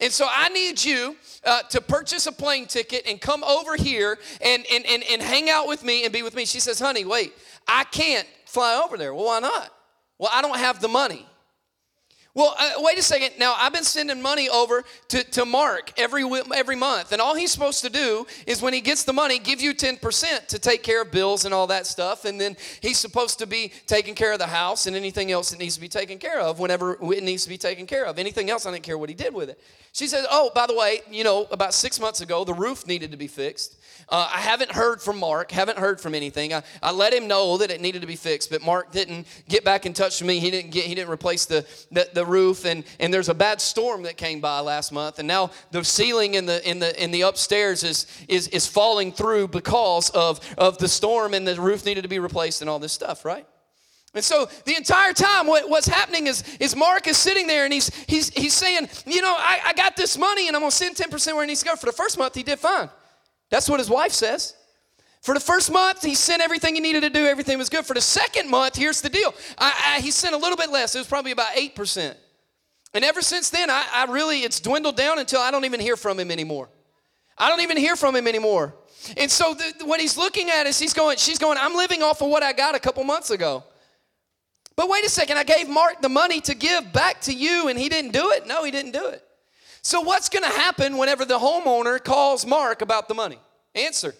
And 0.00 0.12
so 0.12 0.26
I 0.28 0.48
need 0.48 0.84
you 0.84 1.16
uh, 1.44 1.62
to 1.70 1.80
purchase 1.80 2.26
a 2.26 2.32
plane 2.32 2.66
ticket 2.66 3.06
and 3.06 3.20
come 3.20 3.44
over 3.44 3.76
here 3.76 4.18
and, 4.40 4.64
and, 4.72 4.84
and, 4.86 5.04
and 5.10 5.22
hang 5.22 5.48
out 5.50 5.68
with 5.68 5.84
me 5.84 6.04
and 6.04 6.12
be 6.12 6.22
with 6.22 6.34
me. 6.34 6.44
She 6.44 6.60
says, 6.60 6.80
honey, 6.80 7.04
wait, 7.04 7.32
I 7.68 7.84
can't 7.84 8.26
fly 8.44 8.82
over 8.84 8.96
there. 8.96 9.14
Well, 9.14 9.26
why 9.26 9.40
not? 9.40 9.70
Well, 10.18 10.30
I 10.32 10.42
don't 10.42 10.58
have 10.58 10.80
the 10.80 10.88
money. 10.88 11.26
Well, 12.36 12.56
uh, 12.58 12.72
wait 12.78 12.98
a 12.98 13.02
second. 13.02 13.38
Now, 13.38 13.54
I've 13.56 13.72
been 13.72 13.84
sending 13.84 14.20
money 14.20 14.48
over 14.48 14.82
to, 15.08 15.22
to 15.22 15.44
Mark 15.44 15.92
every, 15.96 16.24
every 16.52 16.74
month. 16.74 17.12
And 17.12 17.22
all 17.22 17.36
he's 17.36 17.52
supposed 17.52 17.84
to 17.84 17.90
do 17.90 18.26
is 18.44 18.60
when 18.60 18.74
he 18.74 18.80
gets 18.80 19.04
the 19.04 19.12
money, 19.12 19.38
give 19.38 19.60
you 19.60 19.72
10% 19.72 20.48
to 20.48 20.58
take 20.58 20.82
care 20.82 21.02
of 21.02 21.12
bills 21.12 21.44
and 21.44 21.54
all 21.54 21.68
that 21.68 21.86
stuff. 21.86 22.24
And 22.24 22.40
then 22.40 22.56
he's 22.80 22.98
supposed 22.98 23.38
to 23.38 23.46
be 23.46 23.72
taking 23.86 24.16
care 24.16 24.32
of 24.32 24.40
the 24.40 24.48
house 24.48 24.88
and 24.88 24.96
anything 24.96 25.30
else 25.30 25.50
that 25.50 25.60
needs 25.60 25.76
to 25.76 25.80
be 25.80 25.88
taken 25.88 26.18
care 26.18 26.40
of 26.40 26.58
whenever 26.58 26.94
it 26.94 27.22
needs 27.22 27.44
to 27.44 27.48
be 27.48 27.58
taken 27.58 27.86
care 27.86 28.04
of. 28.04 28.18
Anything 28.18 28.50
else, 28.50 28.66
I 28.66 28.72
didn't 28.72 28.82
care 28.82 28.98
what 28.98 29.10
he 29.10 29.14
did 29.14 29.32
with 29.32 29.48
it. 29.48 29.60
She 29.92 30.08
says, 30.08 30.26
Oh, 30.28 30.50
by 30.56 30.66
the 30.66 30.74
way, 30.74 31.02
you 31.08 31.22
know, 31.22 31.46
about 31.52 31.72
six 31.72 32.00
months 32.00 32.20
ago, 32.20 32.42
the 32.44 32.52
roof 32.52 32.84
needed 32.84 33.12
to 33.12 33.16
be 33.16 33.28
fixed. 33.28 33.76
Uh, 34.08 34.28
I 34.32 34.40
haven't 34.40 34.72
heard 34.72 35.00
from 35.00 35.18
Mark, 35.18 35.50
haven't 35.50 35.78
heard 35.78 36.00
from 36.00 36.14
anything. 36.14 36.52
I, 36.52 36.62
I 36.82 36.92
let 36.92 37.12
him 37.12 37.26
know 37.26 37.58
that 37.58 37.70
it 37.70 37.80
needed 37.80 38.00
to 38.02 38.06
be 38.06 38.16
fixed, 38.16 38.50
but 38.50 38.62
Mark 38.62 38.92
didn't 38.92 39.26
get 39.48 39.64
back 39.64 39.86
in 39.86 39.92
touch 39.92 40.20
with 40.20 40.28
me. 40.28 40.38
He 40.38 40.50
didn't 40.50 40.70
get 40.70 40.84
he 40.84 40.94
didn't 40.94 41.10
replace 41.10 41.46
the, 41.46 41.66
the, 41.90 42.08
the 42.12 42.24
roof 42.24 42.64
and, 42.64 42.84
and 43.00 43.12
there's 43.12 43.28
a 43.28 43.34
bad 43.34 43.60
storm 43.60 44.02
that 44.02 44.16
came 44.16 44.40
by 44.40 44.60
last 44.60 44.92
month 44.92 45.18
and 45.18 45.28
now 45.28 45.50
the 45.70 45.84
ceiling 45.84 46.34
in 46.34 46.46
the 46.46 46.68
in 46.68 46.78
the 46.78 47.02
in 47.02 47.10
the 47.10 47.22
upstairs 47.22 47.82
is 47.82 48.06
is 48.28 48.48
is 48.48 48.66
falling 48.66 49.12
through 49.12 49.48
because 49.48 50.10
of, 50.10 50.40
of 50.58 50.78
the 50.78 50.88
storm 50.88 51.34
and 51.34 51.46
the 51.46 51.60
roof 51.60 51.84
needed 51.84 52.02
to 52.02 52.08
be 52.08 52.18
replaced 52.18 52.60
and 52.60 52.70
all 52.70 52.78
this 52.78 52.92
stuff, 52.92 53.24
right? 53.24 53.46
And 54.14 54.24
so 54.24 54.48
the 54.64 54.76
entire 54.76 55.12
time, 55.12 55.46
what, 55.48 55.68
what's 55.68 55.88
happening 55.88 56.28
is, 56.28 56.44
is 56.60 56.76
Mark 56.76 57.08
is 57.08 57.16
sitting 57.16 57.48
there 57.48 57.64
and 57.64 57.72
he's, 57.72 57.92
he's, 58.06 58.28
he's 58.30 58.54
saying, 58.54 58.88
You 59.06 59.20
know, 59.20 59.34
I, 59.36 59.60
I 59.66 59.72
got 59.72 59.96
this 59.96 60.16
money 60.16 60.46
and 60.46 60.56
I'm 60.56 60.62
going 60.62 60.70
to 60.70 60.76
send 60.76 60.94
10% 60.94 61.34
where 61.34 61.42
it 61.42 61.48
needs 61.48 61.60
to 61.60 61.66
go. 61.66 61.74
For 61.74 61.86
the 61.86 61.92
first 61.92 62.16
month, 62.16 62.34
he 62.36 62.44
did 62.44 62.60
fine. 62.60 62.88
That's 63.54 63.68
what 63.68 63.78
his 63.78 63.88
wife 63.88 64.10
says. 64.10 64.52
For 65.22 65.32
the 65.32 65.38
first 65.38 65.70
month, 65.70 66.02
he 66.02 66.16
sent 66.16 66.42
everything 66.42 66.74
he 66.74 66.80
needed 66.80 67.02
to 67.02 67.08
do. 67.08 67.24
Everything 67.24 67.56
was 67.56 67.68
good. 67.68 67.86
For 67.86 67.94
the 67.94 68.00
second 68.00 68.50
month, 68.50 68.74
here's 68.74 69.00
the 69.00 69.08
deal. 69.08 69.32
I, 69.56 69.94
I, 69.94 70.00
he 70.00 70.10
sent 70.10 70.34
a 70.34 70.38
little 70.38 70.56
bit 70.56 70.70
less. 70.70 70.96
It 70.96 70.98
was 70.98 71.06
probably 71.06 71.30
about 71.30 71.54
8%. 71.54 72.16
And 72.94 73.04
ever 73.04 73.22
since 73.22 73.50
then, 73.50 73.70
I, 73.70 73.84
I 73.94 74.06
really, 74.06 74.40
it's 74.40 74.58
dwindled 74.58 74.96
down 74.96 75.20
until 75.20 75.40
I 75.40 75.52
don't 75.52 75.64
even 75.64 75.78
hear 75.78 75.96
from 75.96 76.18
him 76.18 76.32
anymore. 76.32 76.68
I 77.38 77.48
don't 77.48 77.60
even 77.60 77.76
hear 77.76 77.94
from 77.94 78.16
him 78.16 78.26
anymore. 78.26 78.74
And 79.16 79.30
so 79.30 79.54
the, 79.54 79.84
what 79.84 80.00
he's 80.00 80.18
looking 80.18 80.50
at 80.50 80.66
is 80.66 80.76
he's 80.80 80.92
going, 80.92 81.18
she's 81.18 81.38
going, 81.38 81.56
I'm 81.56 81.76
living 81.76 82.02
off 82.02 82.22
of 82.22 82.30
what 82.30 82.42
I 82.42 82.52
got 82.52 82.74
a 82.74 82.80
couple 82.80 83.04
months 83.04 83.30
ago. 83.30 83.62
But 84.74 84.88
wait 84.88 85.04
a 85.04 85.08
second, 85.08 85.36
I 85.36 85.44
gave 85.44 85.68
Mark 85.68 86.02
the 86.02 86.08
money 86.08 86.40
to 86.40 86.56
give 86.56 86.92
back 86.92 87.20
to 87.20 87.32
you 87.32 87.68
and 87.68 87.78
he 87.78 87.88
didn't 87.88 88.14
do 88.14 88.32
it? 88.32 88.48
No, 88.48 88.64
he 88.64 88.72
didn't 88.72 88.94
do 88.94 89.06
it. 89.10 89.24
So, 89.84 90.00
what's 90.00 90.30
going 90.30 90.42
to 90.42 90.48
happen 90.48 90.96
whenever 90.96 91.26
the 91.26 91.38
homeowner 91.38 92.02
calls 92.02 92.46
Mark 92.46 92.80
about 92.80 93.06
the 93.06 93.12
money? 93.12 93.38
Answer. 93.74 94.14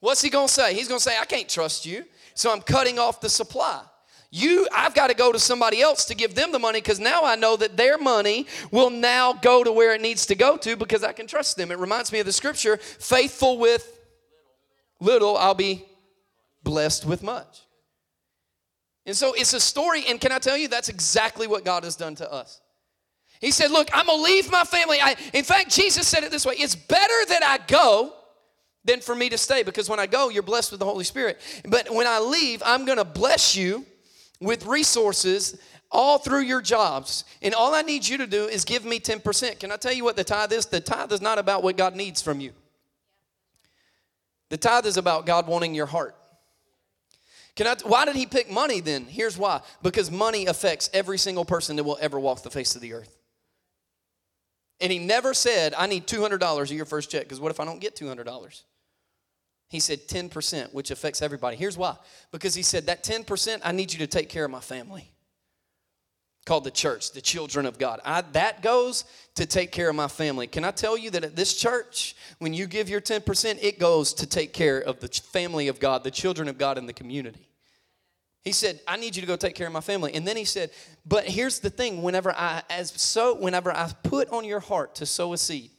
What's 0.00 0.22
he 0.22 0.30
going 0.30 0.48
to 0.48 0.52
say? 0.52 0.74
He's 0.74 0.88
going 0.88 0.98
to 0.98 1.02
say, 1.02 1.16
I 1.20 1.24
can't 1.24 1.48
trust 1.48 1.84
you, 1.86 2.04
so 2.34 2.52
I'm 2.52 2.60
cutting 2.62 2.98
off 2.98 3.20
the 3.20 3.28
supply. 3.28 3.82
You, 4.32 4.68
I've 4.72 4.94
got 4.94 5.08
to 5.08 5.14
go 5.14 5.32
to 5.32 5.38
somebody 5.38 5.82
else 5.82 6.04
to 6.06 6.14
give 6.14 6.34
them 6.34 6.52
the 6.52 6.58
money 6.58 6.80
because 6.80 7.00
now 7.00 7.24
I 7.24 7.34
know 7.34 7.56
that 7.56 7.76
their 7.76 7.98
money 7.98 8.46
will 8.70 8.90
now 8.90 9.32
go 9.32 9.64
to 9.64 9.72
where 9.72 9.92
it 9.94 10.00
needs 10.00 10.26
to 10.26 10.36
go 10.36 10.56
to 10.58 10.76
because 10.76 11.02
I 11.02 11.12
can 11.12 11.26
trust 11.26 11.56
them. 11.56 11.72
It 11.72 11.78
reminds 11.78 12.12
me 12.12 12.20
of 12.20 12.26
the 12.26 12.32
scripture 12.32 12.76
faithful 12.76 13.58
with 13.58 13.98
little, 15.00 15.36
I'll 15.36 15.54
be 15.54 15.84
blessed 16.62 17.06
with 17.06 17.22
much. 17.22 17.62
And 19.04 19.16
so 19.16 19.32
it's 19.32 19.52
a 19.54 19.60
story, 19.60 20.04
and 20.08 20.20
can 20.20 20.30
I 20.30 20.38
tell 20.38 20.56
you, 20.56 20.68
that's 20.68 20.88
exactly 20.88 21.46
what 21.46 21.64
God 21.64 21.84
has 21.84 21.96
done 21.96 22.14
to 22.16 22.32
us. 22.32 22.60
He 23.40 23.50
said, 23.50 23.70
Look, 23.70 23.88
I'm 23.92 24.06
gonna 24.06 24.22
leave 24.22 24.50
my 24.52 24.64
family. 24.64 24.98
I, 25.00 25.16
in 25.32 25.44
fact, 25.44 25.70
Jesus 25.70 26.06
said 26.06 26.22
it 26.22 26.30
this 26.30 26.44
way 26.44 26.54
it's 26.56 26.76
better 26.76 27.26
that 27.28 27.42
I 27.42 27.58
go 27.66 28.12
than 28.84 29.00
for 29.00 29.14
me 29.14 29.28
to 29.28 29.38
stay 29.38 29.62
because 29.62 29.88
when 29.88 30.00
I 30.00 30.06
go, 30.06 30.28
you're 30.28 30.42
blessed 30.42 30.70
with 30.70 30.80
the 30.80 30.86
Holy 30.86 31.04
Spirit. 31.04 31.38
But 31.68 31.92
when 31.92 32.06
I 32.06 32.18
leave, 32.18 32.62
I'm 32.64 32.84
gonna 32.84 33.04
bless 33.04 33.56
you 33.56 33.84
with 34.40 34.66
resources 34.66 35.60
all 35.90 36.18
through 36.18 36.42
your 36.42 36.62
jobs. 36.62 37.24
And 37.42 37.54
all 37.54 37.74
I 37.74 37.82
need 37.82 38.06
you 38.06 38.18
to 38.18 38.26
do 38.26 38.46
is 38.46 38.64
give 38.64 38.84
me 38.84 39.00
10%. 39.00 39.58
Can 39.58 39.72
I 39.72 39.76
tell 39.76 39.92
you 39.92 40.04
what 40.04 40.16
the 40.16 40.24
tithe 40.24 40.52
is? 40.52 40.66
The 40.66 40.80
tithe 40.80 41.12
is 41.12 41.20
not 41.20 41.38
about 41.38 41.62
what 41.62 41.76
God 41.76 41.96
needs 41.96 42.22
from 42.22 42.40
you, 42.40 42.52
the 44.48 44.56
tithe 44.56 44.86
is 44.86 44.96
about 44.96 45.26
God 45.26 45.46
wanting 45.46 45.74
your 45.74 45.86
heart. 45.86 46.16
Can 47.56 47.66
I, 47.66 47.76
why 47.84 48.04
did 48.06 48.16
he 48.16 48.26
pick 48.26 48.50
money 48.50 48.80
then? 48.80 49.04
Here's 49.04 49.36
why 49.36 49.60
because 49.82 50.10
money 50.10 50.46
affects 50.46 50.88
every 50.94 51.18
single 51.18 51.44
person 51.44 51.76
that 51.76 51.84
will 51.84 51.98
ever 52.00 52.18
walk 52.18 52.42
the 52.42 52.50
face 52.50 52.74
of 52.74 52.80
the 52.80 52.94
earth. 52.94 53.18
And 54.80 54.90
he 54.90 54.98
never 54.98 55.34
said, 55.34 55.74
I 55.76 55.86
need 55.86 56.06
$200 56.06 56.62
of 56.62 56.72
your 56.72 56.86
first 56.86 57.10
check, 57.10 57.24
because 57.24 57.38
what 57.38 57.50
if 57.50 57.60
I 57.60 57.66
don't 57.66 57.80
get 57.80 57.96
$200? 57.96 58.62
He 59.70 59.78
said 59.78 60.08
10%, 60.08 60.74
which 60.74 60.90
affects 60.90 61.22
everybody. 61.22 61.56
Here's 61.56 61.78
why 61.78 61.96
because 62.32 62.54
he 62.56 62.62
said, 62.62 62.86
That 62.86 63.04
10%, 63.04 63.60
I 63.64 63.70
need 63.70 63.92
you 63.92 64.00
to 64.00 64.08
take 64.08 64.28
care 64.28 64.44
of 64.44 64.50
my 64.50 64.60
family. 64.60 65.12
Called 66.44 66.64
the 66.64 66.72
church, 66.72 67.12
the 67.12 67.20
children 67.20 67.66
of 67.66 67.78
God. 67.78 68.00
I, 68.04 68.22
that 68.32 68.62
goes 68.62 69.04
to 69.36 69.46
take 69.46 69.70
care 69.70 69.88
of 69.88 69.94
my 69.94 70.08
family. 70.08 70.48
Can 70.48 70.64
I 70.64 70.72
tell 70.72 70.98
you 70.98 71.10
that 71.10 71.22
at 71.22 71.36
this 71.36 71.54
church, 71.54 72.16
when 72.38 72.52
you 72.52 72.66
give 72.66 72.88
your 72.88 73.00
10%, 73.00 73.62
it 73.62 73.78
goes 73.78 74.12
to 74.14 74.26
take 74.26 74.52
care 74.52 74.80
of 74.80 74.98
the 74.98 75.08
family 75.08 75.68
of 75.68 75.78
God, 75.78 76.02
the 76.02 76.10
children 76.10 76.48
of 76.48 76.58
God 76.58 76.76
in 76.76 76.86
the 76.86 76.92
community. 76.92 77.46
He 78.42 78.52
said, 78.52 78.80
I 78.88 78.96
need 78.96 79.14
you 79.14 79.20
to 79.20 79.28
go 79.28 79.36
take 79.36 79.54
care 79.54 79.68
of 79.68 79.72
my 79.72 79.82
family. 79.82 80.14
And 80.14 80.26
then 80.26 80.36
he 80.36 80.46
said, 80.46 80.70
But 81.06 81.26
here's 81.26 81.60
the 81.60 81.70
thing, 81.70 82.02
whenever 82.02 82.32
I 82.32 82.62
as 82.70 82.90
so 83.00 83.36
whenever 83.36 83.70
I 83.70 83.92
put 84.02 84.30
on 84.30 84.44
your 84.44 84.60
heart 84.60 84.96
to 84.96 85.06
sow 85.06 85.32
a 85.32 85.38
seed, 85.38 85.70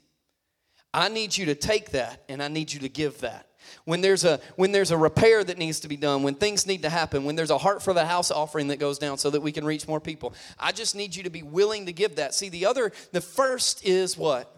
I 0.93 1.09
need 1.09 1.35
you 1.35 1.47
to 1.47 1.55
take 1.55 1.91
that 1.91 2.23
and 2.29 2.41
I 2.41 2.47
need 2.47 2.71
you 2.71 2.79
to 2.81 2.89
give 2.89 3.19
that. 3.21 3.47
When 3.85 4.01
there's 4.01 4.23
a 4.23 4.39
when 4.55 4.71
there's 4.71 4.91
a 4.91 4.97
repair 4.97 5.43
that 5.43 5.57
needs 5.57 5.79
to 5.81 5.87
be 5.87 5.97
done, 5.97 6.23
when 6.23 6.35
things 6.35 6.67
need 6.67 6.83
to 6.83 6.89
happen, 6.89 7.23
when 7.23 7.35
there's 7.35 7.49
a 7.49 7.57
heart 7.57 7.81
for 7.81 7.93
the 7.93 8.05
house 8.05 8.29
offering 8.29 8.67
that 8.67 8.77
goes 8.77 8.99
down 8.99 9.17
so 9.17 9.29
that 9.29 9.41
we 9.41 9.51
can 9.51 9.65
reach 9.65 9.87
more 9.87 9.99
people. 9.99 10.33
I 10.59 10.71
just 10.71 10.95
need 10.95 11.15
you 11.15 11.23
to 11.23 11.29
be 11.29 11.41
willing 11.41 11.87
to 11.87 11.93
give 11.93 12.17
that. 12.17 12.33
See, 12.33 12.49
the 12.49 12.65
other, 12.65 12.91
the 13.11 13.21
first 13.21 13.85
is 13.85 14.17
what? 14.17 14.53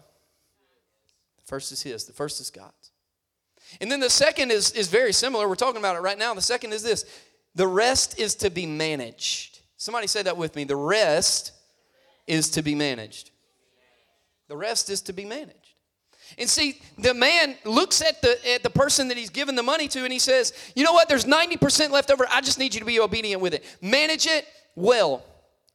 The 1.38 1.46
first 1.46 1.72
is 1.72 1.82
his, 1.82 2.04
the 2.04 2.12
first 2.12 2.40
is 2.40 2.50
God's. 2.50 2.90
And 3.80 3.90
then 3.90 4.00
the 4.00 4.10
second 4.10 4.50
is, 4.52 4.72
is 4.72 4.88
very 4.88 5.12
similar. 5.12 5.48
We're 5.48 5.54
talking 5.54 5.78
about 5.78 5.96
it 5.96 6.00
right 6.00 6.18
now. 6.18 6.34
The 6.34 6.42
second 6.42 6.72
is 6.72 6.82
this 6.82 7.04
the 7.54 7.66
rest 7.66 8.18
is 8.18 8.34
to 8.36 8.50
be 8.50 8.66
managed. 8.66 9.60
Somebody 9.76 10.06
say 10.06 10.22
that 10.22 10.36
with 10.36 10.56
me. 10.56 10.64
The 10.64 10.76
rest 10.76 11.52
is 12.26 12.50
to 12.50 12.62
be 12.62 12.74
managed. 12.74 13.30
The 14.48 14.56
rest 14.56 14.90
is 14.90 15.02
to 15.02 15.12
be 15.12 15.24
managed. 15.24 15.63
And 16.38 16.48
see, 16.48 16.80
the 16.98 17.14
man 17.14 17.56
looks 17.64 18.02
at 18.02 18.20
the 18.22 18.38
at 18.52 18.62
the 18.62 18.70
person 18.70 19.08
that 19.08 19.16
he's 19.16 19.30
given 19.30 19.54
the 19.54 19.62
money 19.62 19.88
to 19.88 20.04
and 20.04 20.12
he 20.12 20.18
says, 20.18 20.52
"You 20.74 20.84
know 20.84 20.92
what? 20.92 21.08
There's 21.08 21.24
90% 21.24 21.90
left 21.90 22.10
over. 22.10 22.26
I 22.30 22.40
just 22.40 22.58
need 22.58 22.74
you 22.74 22.80
to 22.80 22.86
be 22.86 23.00
obedient 23.00 23.40
with 23.40 23.54
it. 23.54 23.64
Manage 23.80 24.26
it 24.26 24.46
well. 24.74 25.24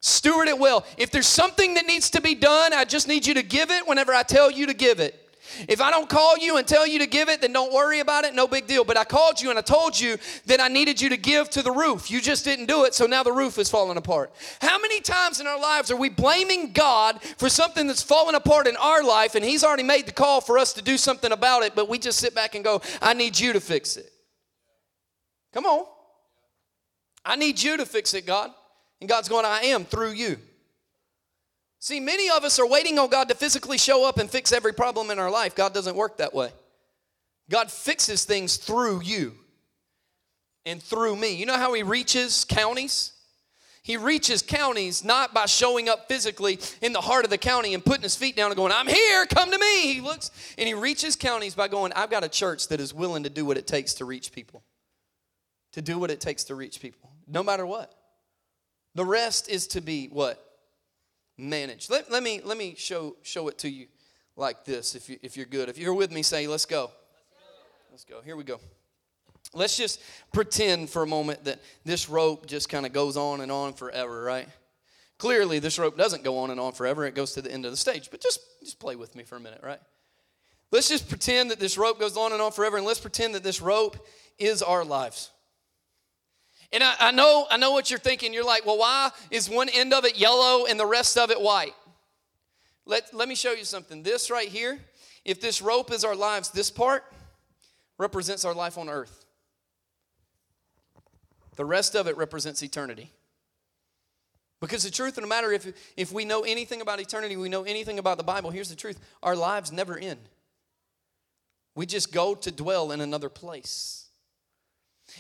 Steward 0.02 0.48
it 0.48 0.58
well. 0.58 0.86
If 0.98 1.12
there's 1.12 1.28
something 1.28 1.74
that 1.74 1.86
needs 1.86 2.10
to 2.12 2.22
be 2.22 2.36
done, 2.36 2.74
I 2.74 2.86
just 2.86 3.08
need 3.08 3.26
you 3.28 3.34
to 3.34 3.44
give 3.44 3.70
it 3.70 3.88
whenever 3.88 4.14
I 4.14 4.24
tell 4.24 4.50
you 4.50 4.68
to 4.68 4.74
give 4.74 5.00
it. 5.00 5.29
If 5.68 5.82
I 5.82 5.92
don't 5.92 6.10
call 6.10 6.38
you 6.38 6.58
and 6.58 6.68
tell 6.68 6.86
you 6.86 7.00
to 7.00 7.08
give 7.08 7.30
it, 7.30 7.42
then 7.42 7.54
don't 7.54 7.74
worry 7.74 8.00
about 8.00 8.26
it, 8.26 8.34
no 8.34 8.48
big 8.48 8.68
deal. 8.68 8.84
But 8.84 8.98
I 8.98 9.04
called 9.04 9.42
you 9.42 9.50
and 9.50 9.60
I 9.60 9.62
told 9.62 10.00
you 10.00 10.18
that 10.46 10.60
I 10.60 10.68
needed 10.68 11.02
you 11.02 11.10
to 11.10 11.18
give 11.18 11.50
to 11.52 11.62
the 11.62 11.72
roof. 11.72 12.10
You 12.10 12.22
just 12.22 12.46
didn't 12.46 12.68
do 12.68 12.86
it, 12.86 12.94
so 12.94 13.06
now 13.06 13.24
the 13.24 13.32
roof 13.32 13.58
is 13.58 13.70
falling 13.70 13.98
apart. 13.98 14.32
How 14.62 14.80
many 14.80 15.02
times 15.02 15.40
in 15.40 15.48
our 15.48 15.60
lives 15.60 15.92
are 15.92 15.98
we 15.98 16.10
blaming 16.10 16.72
God 16.72 17.22
for 17.38 17.50
something 17.50 17.88
that's 17.88 18.04
fallen 18.04 18.36
apart 18.36 18.68
in 18.68 18.76
our 18.78 19.04
life 19.04 19.36
and 19.36 19.44
He's 19.44 19.64
already 19.64 19.84
made 19.84 20.06
the 20.06 20.12
call 20.12 20.42
for 20.42 20.58
us 20.58 20.74
to 20.74 20.82
do 20.82 20.98
something 20.98 21.32
about 21.32 21.64
it, 21.64 21.76
but 21.76 21.90
we 21.90 22.00
just 22.00 22.20
sit 22.20 22.36
back 22.36 22.56
and 22.56 22.64
go, 22.64 22.82
I 23.02 23.14
need 23.14 23.40
you 23.40 23.54
to 23.54 23.60
fix 23.60 23.98
it? 23.98 24.12
Come 25.54 25.66
on. 25.66 25.86
I 27.26 27.36
need 27.36 27.62
you 27.62 27.78
to 27.78 27.86
fix 27.86 28.14
it, 28.14 28.26
God. 28.26 28.52
And 29.00 29.10
God's 29.10 29.30
going, 29.30 29.46
I 29.46 29.62
am 29.62 29.86
through 29.86 30.12
you. 30.12 30.38
See, 31.80 32.02
many 32.02 32.30
of 32.30 32.44
us 32.44 32.60
are 32.60 32.68
waiting 32.68 33.00
on 33.00 33.10
God 33.10 33.30
to 33.30 33.36
physically 33.36 33.78
show 33.78 34.08
up 34.08 34.18
and 34.18 34.30
fix 34.30 34.52
every 34.52 34.74
problem 34.74 35.12
in 35.12 35.20
our 35.20 35.32
life. 35.32 35.56
God 35.56 35.74
doesn't 35.74 35.96
work 35.96 36.18
that 36.18 36.34
way. 36.34 36.52
God 37.50 37.72
fixes 37.72 38.26
things 38.26 38.58
through 38.58 39.02
you 39.02 39.34
and 40.66 40.84
through 40.84 41.16
me. 41.16 41.36
You 41.36 41.46
know 41.46 41.58
how 41.58 41.74
He 41.74 41.84
reaches 41.84 42.44
counties? 42.44 43.14
He 43.82 43.96
reaches 43.98 44.42
counties 44.42 45.04
not 45.04 45.34
by 45.34 45.46
showing 45.46 45.90
up 45.90 46.08
physically 46.08 46.60
in 46.82 46.94
the 46.94 47.02
heart 47.02 47.24
of 47.24 47.32
the 47.32 47.38
county 47.38 47.74
and 47.74 47.84
putting 47.84 48.04
his 48.04 48.16
feet 48.16 48.36
down 48.36 48.52
and 48.52 48.56
going, 48.58 48.72
I'm 48.72 48.88
here, 48.88 49.26
come 49.26 49.50
to 49.50 49.58
me. 49.58 49.94
He 49.94 50.02
looks 50.02 50.32
and 50.58 50.68
he 50.68 50.74
reaches 50.74 51.16
counties 51.16 51.56
by 51.56 51.70
going, 51.70 51.94
I've 51.96 52.12
got 52.12 52.24
a 52.24 52.30
church 52.30 52.68
that 52.68 52.80
is 52.80 52.94
willing 52.94 53.24
to 53.24 53.30
do 53.30 53.46
what 53.46 53.58
it 53.58 53.66
takes 53.66 53.96
to 53.96 54.06
reach 54.06 54.32
people. 54.32 54.64
To 55.72 55.82
do 55.82 55.98
what 55.98 56.12
it 56.12 56.20
takes 56.20 56.44
to 56.46 56.56
reach 56.56 56.82
people, 56.82 57.10
no 57.28 57.42
matter 57.42 57.66
what. 57.66 57.94
The 58.96 59.06
rest 59.06 59.50
is 59.50 59.66
to 59.68 59.82
be 59.82 60.08
what? 60.08 60.49
Managed. 61.40 61.90
Let, 61.90 62.12
let, 62.12 62.22
me, 62.22 62.42
let 62.44 62.58
me 62.58 62.76
show, 62.78 63.16
show 63.24 63.48
it 63.48 63.58
to 63.60 63.70
you 63.70 63.88
like 64.36 64.66
this 64.66 64.96
if, 64.96 65.10
you, 65.10 65.18
if 65.22 65.38
you're 65.38 65.46
good. 65.46 65.70
If 65.70 65.78
you're 65.78 65.94
with 65.94 66.12
me, 66.12 66.22
say, 66.22 66.48
let's 66.48 66.66
go. 66.66 66.92
Let's 67.92 68.04
go. 68.04 68.22
Here 68.22 68.36
we 68.36 68.44
go. 68.44 68.60
Let's 69.54 69.78
just 69.78 70.02
pretend 70.32 70.90
for 70.90 71.02
a 71.02 71.08
moment 71.08 71.46
that 71.46 71.60
this 71.84 72.10
rope 72.10 72.46
just 72.46 72.70
kind 72.70 72.86
of 72.86 72.94
goes 72.94 73.18
on 73.18 73.42
and 73.42 73.52
on 73.52 73.74
forever, 73.74 74.24
right? 74.24 74.48
Clearly, 75.18 75.60
this 75.60 75.80
rope 75.80 75.98
doesn't 75.98 76.24
go 76.24 76.38
on 76.38 76.52
and 76.52 76.60
on 76.60 76.74
forever. 76.74 77.06
It 77.06 77.16
goes 77.16 77.34
to 77.34 77.42
the 77.42 77.52
end 77.52 77.66
of 77.66 77.72
the 77.72 77.78
stage. 77.78 78.10
But 78.12 78.22
just, 78.22 78.40
just 78.62 78.80
play 78.80 78.96
with 78.96 79.16
me 79.16 79.24
for 79.24 79.36
a 79.36 79.40
minute, 79.40 79.62
right? 79.64 79.80
Let's 80.72 80.88
just 80.88 81.10
pretend 81.10 81.50
that 81.52 81.60
this 81.60 81.78
rope 81.78 82.00
goes 82.00 82.16
on 82.16 82.32
and 82.32 82.42
on 82.42 82.52
forever, 82.52 82.78
and 82.78 82.86
let's 82.86 83.00
pretend 83.00 83.34
that 83.34 83.44
this 83.44 83.60
rope 83.60 83.98
is 84.38 84.62
our 84.62 84.86
lives. 84.86 85.32
And 86.72 86.84
I, 86.84 86.96
I, 87.00 87.12
know, 87.12 87.48
I 87.50 87.58
know 87.58 87.72
what 87.72 87.90
you're 87.90 88.00
thinking. 88.00 88.34
You're 88.34 88.46
like, 88.46 88.66
well, 88.66 88.78
why 88.78 89.10
is 89.32 89.50
one 89.50 89.70
end 89.70 89.94
of 89.94 90.06
it 90.06 90.18
yellow 90.18 90.66
and 90.66 90.80
the 90.80 90.86
rest 90.86 91.18
of 91.18 91.32
it 91.32 91.42
white? 91.42 91.74
Let, 92.86 93.14
let 93.14 93.28
me 93.28 93.36
show 93.36 93.54
you 93.54 93.66
something. 93.66 94.04
This 94.04 94.30
right 94.30 94.48
here, 94.48 94.80
if 95.26 95.42
this 95.42 95.62
rope 95.62 95.92
is 95.92 96.04
our 96.04 96.16
lives, 96.16 96.50
this 96.52 96.70
part 96.70 97.04
represents 97.98 98.46
our 98.46 98.54
life 98.54 98.78
on 98.78 98.90
earth. 98.90 99.26
The 101.56 101.66
rest 101.66 101.96
of 101.96 102.08
it 102.08 102.18
represents 102.18 102.64
eternity. 102.64 103.12
Because 104.62 104.84
the 104.84 104.92
truth 104.92 105.18
of 105.18 105.24
the 105.24 105.28
matter, 105.28 105.52
if, 105.52 105.94
if 105.96 106.12
we 106.12 106.26
know 106.26 106.42
anything 106.42 106.82
about 106.82 107.00
eternity, 107.00 107.38
we 107.38 107.50
know 107.50 107.64
anything 107.64 107.98
about 107.98 108.18
the 108.18 108.24
Bible, 108.24 108.50
here's 108.50 108.70
the 108.70 108.76
truth 108.76 109.00
our 109.24 109.36
lives 109.36 109.72
never 109.72 109.98
end. 109.98 110.20
We 111.76 111.86
just 111.86 112.12
go 112.12 112.36
to 112.36 112.52
dwell 112.52 112.92
in 112.92 113.00
another 113.00 113.30
place. 113.30 114.09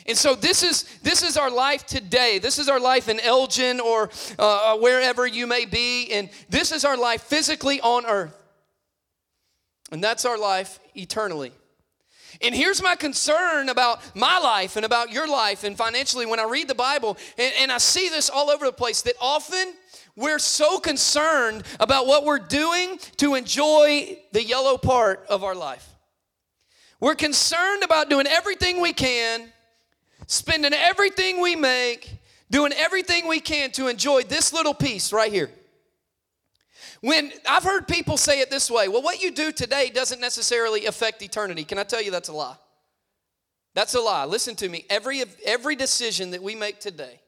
And 0.06 0.18
so 0.18 0.36
this 0.36 0.64
is 0.64 0.84
this 1.04 1.24
is 1.24 1.38
our 1.38 1.52
life 1.52 1.86
today. 1.86 2.40
This 2.40 2.58
is 2.58 2.68
our 2.70 2.80
life 2.80 3.10
in 3.10 3.20
Elgin 3.20 3.80
or 3.80 4.10
uh, 4.40 4.74
uh, 4.74 4.78
wherever 4.78 5.28
you 5.28 5.46
may 5.46 5.66
be, 5.66 6.12
and 6.12 6.30
this 6.50 6.72
is 6.72 6.84
our 6.84 6.98
life 6.98 7.24
physically 7.24 7.80
on 7.82 8.06
earth, 8.06 8.36
and 9.92 10.04
that's 10.04 10.26
our 10.26 10.38
life 10.38 10.80
eternally. 10.96 11.52
And 12.42 12.56
here's 12.56 12.82
my 12.82 12.96
concern 12.96 13.70
about 13.70 14.16
my 14.16 14.40
life 14.40 14.78
and 14.78 14.86
about 14.86 15.12
your 15.12 15.28
life 15.28 15.64
and 15.64 15.76
financially 15.76 16.26
when 16.26 16.40
I 16.40 16.46
read 16.46 16.68
the 16.68 16.76
Bible, 16.76 17.18
and, 17.38 17.54
and 17.60 17.72
I 17.72 17.80
see 17.80 18.10
this 18.10 18.30
all 18.30 18.50
over 18.50 18.66
the 18.66 18.72
place 18.72 19.02
that 19.02 19.16
often 19.20 19.74
we're 20.16 20.40
so 20.40 20.80
concerned 20.80 21.64
about 21.80 22.08
what 22.08 22.26
we're 22.26 22.40
doing 22.40 22.98
to 23.18 23.36
enjoy 23.36 24.18
the 24.32 24.44
yellow 24.44 24.78
part 24.78 25.26
of 25.30 25.44
our 25.44 25.56
life. 25.56 25.88
We're 27.00 27.16
concerned 27.16 27.84
about 27.84 28.10
doing 28.10 28.28
everything 28.28 28.82
we 28.82 28.94
can 28.94 29.52
spending 30.30 30.74
everything 30.74 31.42
we 31.42 31.56
make, 31.56 32.20
doing 32.52 32.72
everything 32.74 33.28
we 33.28 33.40
can 33.40 33.72
to 33.72 33.88
enjoy 33.88 34.22
this 34.22 34.54
little 34.54 34.76
piece 34.76 35.12
right 35.12 35.34
here. 35.34 35.50
When 37.02 37.32
I've 37.48 37.64
heard 37.64 37.88
people 37.88 38.16
say 38.16 38.40
it 38.40 38.52
this 38.52 38.70
way, 38.70 38.88
well, 38.88 39.02
what 39.02 39.22
you 39.22 39.32
do 39.32 39.52
today 39.52 39.90
doesn't 39.90 40.22
necessarily 40.22 40.86
affect 40.86 41.24
eternity. 41.24 41.64
Can 41.64 41.80
I 41.80 41.84
tell 41.84 42.02
you 42.02 42.12
that's 42.12 42.30
a 42.30 42.34
lie? 42.34 42.56
That's 43.74 43.96
a 43.96 44.00
lie. 44.00 44.26
Listen 44.26 44.56
to 44.58 44.70
me. 44.70 44.86
Every, 44.90 45.24
every 45.46 45.76
decision 45.76 46.32
that 46.32 46.44
we 46.44 46.54
make 46.54 46.80
today 46.80 47.20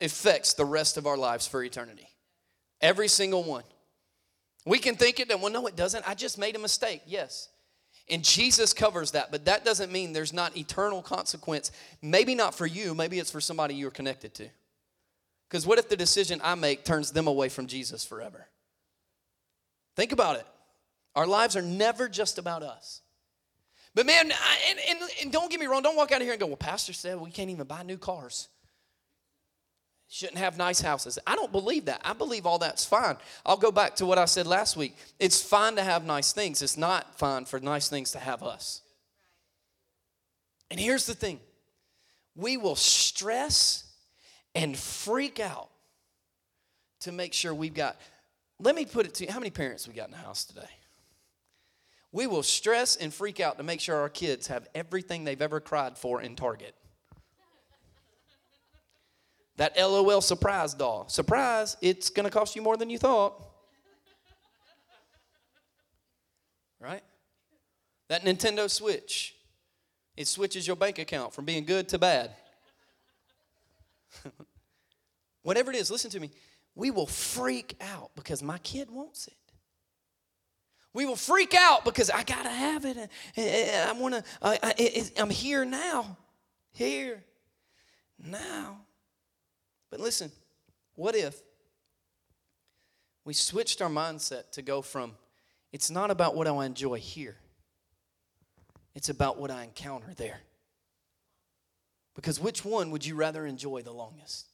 affects 0.00 0.54
the 0.54 0.64
rest 0.64 0.96
of 0.96 1.06
our 1.06 1.18
lives 1.18 1.46
for 1.46 1.62
eternity. 1.62 2.08
Every 2.80 3.08
single 3.08 3.44
one. 3.44 3.64
We 4.64 4.78
can 4.78 4.94
think 4.94 5.20
it, 5.20 5.30
and 5.30 5.42
well, 5.42 5.52
no, 5.52 5.66
it 5.66 5.76
doesn't. 5.76 6.08
I 6.08 6.14
just 6.14 6.38
made 6.38 6.56
a 6.56 6.58
mistake. 6.58 7.02
Yes. 7.06 7.48
And 8.12 8.22
Jesus 8.22 8.74
covers 8.74 9.12
that, 9.12 9.30
but 9.30 9.46
that 9.46 9.64
doesn't 9.64 9.90
mean 9.90 10.12
there's 10.12 10.34
not 10.34 10.54
eternal 10.54 11.00
consequence. 11.00 11.72
Maybe 12.02 12.34
not 12.34 12.54
for 12.54 12.66
you, 12.66 12.94
maybe 12.94 13.18
it's 13.18 13.30
for 13.30 13.40
somebody 13.40 13.74
you're 13.74 13.90
connected 13.90 14.34
to. 14.34 14.48
Because 15.48 15.66
what 15.66 15.78
if 15.78 15.88
the 15.88 15.96
decision 15.96 16.38
I 16.44 16.54
make 16.54 16.84
turns 16.84 17.12
them 17.12 17.26
away 17.26 17.48
from 17.48 17.66
Jesus 17.66 18.04
forever? 18.04 18.46
Think 19.96 20.12
about 20.12 20.36
it. 20.36 20.46
Our 21.14 21.26
lives 21.26 21.56
are 21.56 21.62
never 21.62 22.06
just 22.06 22.36
about 22.36 22.62
us. 22.62 23.00
But 23.94 24.04
man, 24.04 24.30
I, 24.30 24.58
and, 24.68 24.78
and, 24.90 25.10
and 25.22 25.32
don't 25.32 25.50
get 25.50 25.58
me 25.58 25.66
wrong, 25.66 25.82
don't 25.82 25.96
walk 25.96 26.12
out 26.12 26.20
of 26.20 26.22
here 26.22 26.32
and 26.32 26.40
go, 26.40 26.46
well, 26.46 26.56
Pastor 26.56 26.92
said 26.92 27.18
we 27.18 27.30
can't 27.30 27.48
even 27.50 27.66
buy 27.66 27.82
new 27.82 27.98
cars 27.98 28.48
shouldn't 30.12 30.36
have 30.36 30.58
nice 30.58 30.82
houses. 30.82 31.18
I 31.26 31.34
don't 31.36 31.50
believe 31.50 31.86
that. 31.86 32.02
I 32.04 32.12
believe 32.12 32.44
all 32.44 32.58
that's 32.58 32.84
fine. 32.84 33.16
I'll 33.46 33.56
go 33.56 33.72
back 33.72 33.96
to 33.96 34.04
what 34.04 34.18
I 34.18 34.26
said 34.26 34.46
last 34.46 34.76
week. 34.76 34.94
It's 35.18 35.40
fine 35.40 35.76
to 35.76 35.82
have 35.82 36.04
nice 36.04 36.34
things, 36.34 36.60
it's 36.60 36.76
not 36.76 37.18
fine 37.18 37.46
for 37.46 37.58
nice 37.60 37.88
things 37.88 38.12
to 38.12 38.18
have 38.18 38.42
us. 38.42 38.82
And 40.70 40.78
here's 40.78 41.06
the 41.06 41.14
thing 41.14 41.40
we 42.36 42.58
will 42.58 42.76
stress 42.76 43.90
and 44.54 44.76
freak 44.76 45.40
out 45.40 45.70
to 47.00 47.10
make 47.10 47.32
sure 47.32 47.54
we've 47.54 47.72
got. 47.72 47.98
Let 48.60 48.74
me 48.74 48.84
put 48.84 49.06
it 49.06 49.14
to 49.14 49.24
you 49.24 49.32
how 49.32 49.40
many 49.40 49.50
parents 49.50 49.88
we 49.88 49.94
got 49.94 50.08
in 50.08 50.12
the 50.12 50.18
house 50.18 50.44
today? 50.44 50.68
We 52.12 52.26
will 52.26 52.42
stress 52.42 52.96
and 52.96 53.14
freak 53.14 53.40
out 53.40 53.56
to 53.56 53.62
make 53.62 53.80
sure 53.80 53.96
our 53.96 54.10
kids 54.10 54.48
have 54.48 54.68
everything 54.74 55.24
they've 55.24 55.40
ever 55.40 55.58
cried 55.58 55.96
for 55.96 56.20
in 56.20 56.36
Target. 56.36 56.74
That 59.56 59.76
LOL 59.76 60.20
surprise 60.20 60.74
doll. 60.74 61.08
Surprise, 61.08 61.76
it's 61.80 62.10
going 62.10 62.24
to 62.24 62.30
cost 62.30 62.56
you 62.56 62.62
more 62.62 62.76
than 62.76 62.90
you 62.90 62.98
thought. 62.98 63.42
Right? 66.80 67.02
That 68.08 68.24
Nintendo 68.24 68.68
Switch. 68.68 69.36
It 70.16 70.26
switches 70.26 70.66
your 70.66 70.76
bank 70.76 70.98
account 70.98 71.32
from 71.32 71.44
being 71.44 71.64
good 71.64 71.88
to 71.90 71.98
bad. 71.98 72.32
Whatever 75.42 75.70
it 75.70 75.76
is, 75.76 75.90
listen 75.90 76.10
to 76.10 76.20
me. 76.20 76.30
We 76.74 76.90
will 76.90 77.06
freak 77.06 77.76
out 77.80 78.10
because 78.14 78.42
my 78.42 78.58
kid 78.58 78.90
wants 78.90 79.26
it. 79.26 79.34
We 80.94 81.06
will 81.06 81.16
freak 81.16 81.54
out 81.54 81.84
because 81.84 82.10
I 82.10 82.22
gotta 82.22 82.50
have 82.50 82.84
it. 82.84 83.08
And 83.36 83.88
I 83.88 83.92
want 83.92 84.14
to. 84.14 85.20
I'm 85.20 85.30
here 85.30 85.64
now. 85.64 86.18
Here 86.72 87.24
now. 88.18 88.80
But 89.92 90.00
listen, 90.00 90.32
what 90.94 91.14
if 91.14 91.38
we 93.26 93.34
switched 93.34 93.82
our 93.82 93.90
mindset 93.90 94.50
to 94.52 94.62
go 94.62 94.80
from 94.80 95.12
it's 95.70 95.90
not 95.90 96.10
about 96.10 96.34
what 96.34 96.48
I 96.48 96.64
enjoy 96.64 96.96
here, 96.96 97.36
it's 98.94 99.10
about 99.10 99.38
what 99.38 99.50
I 99.50 99.64
encounter 99.64 100.12
there. 100.16 100.40
Because 102.14 102.40
which 102.40 102.64
one 102.64 102.90
would 102.90 103.06
you 103.06 103.14
rather 103.14 103.46
enjoy 103.46 103.82
the 103.82 103.92
longest? 103.92 104.46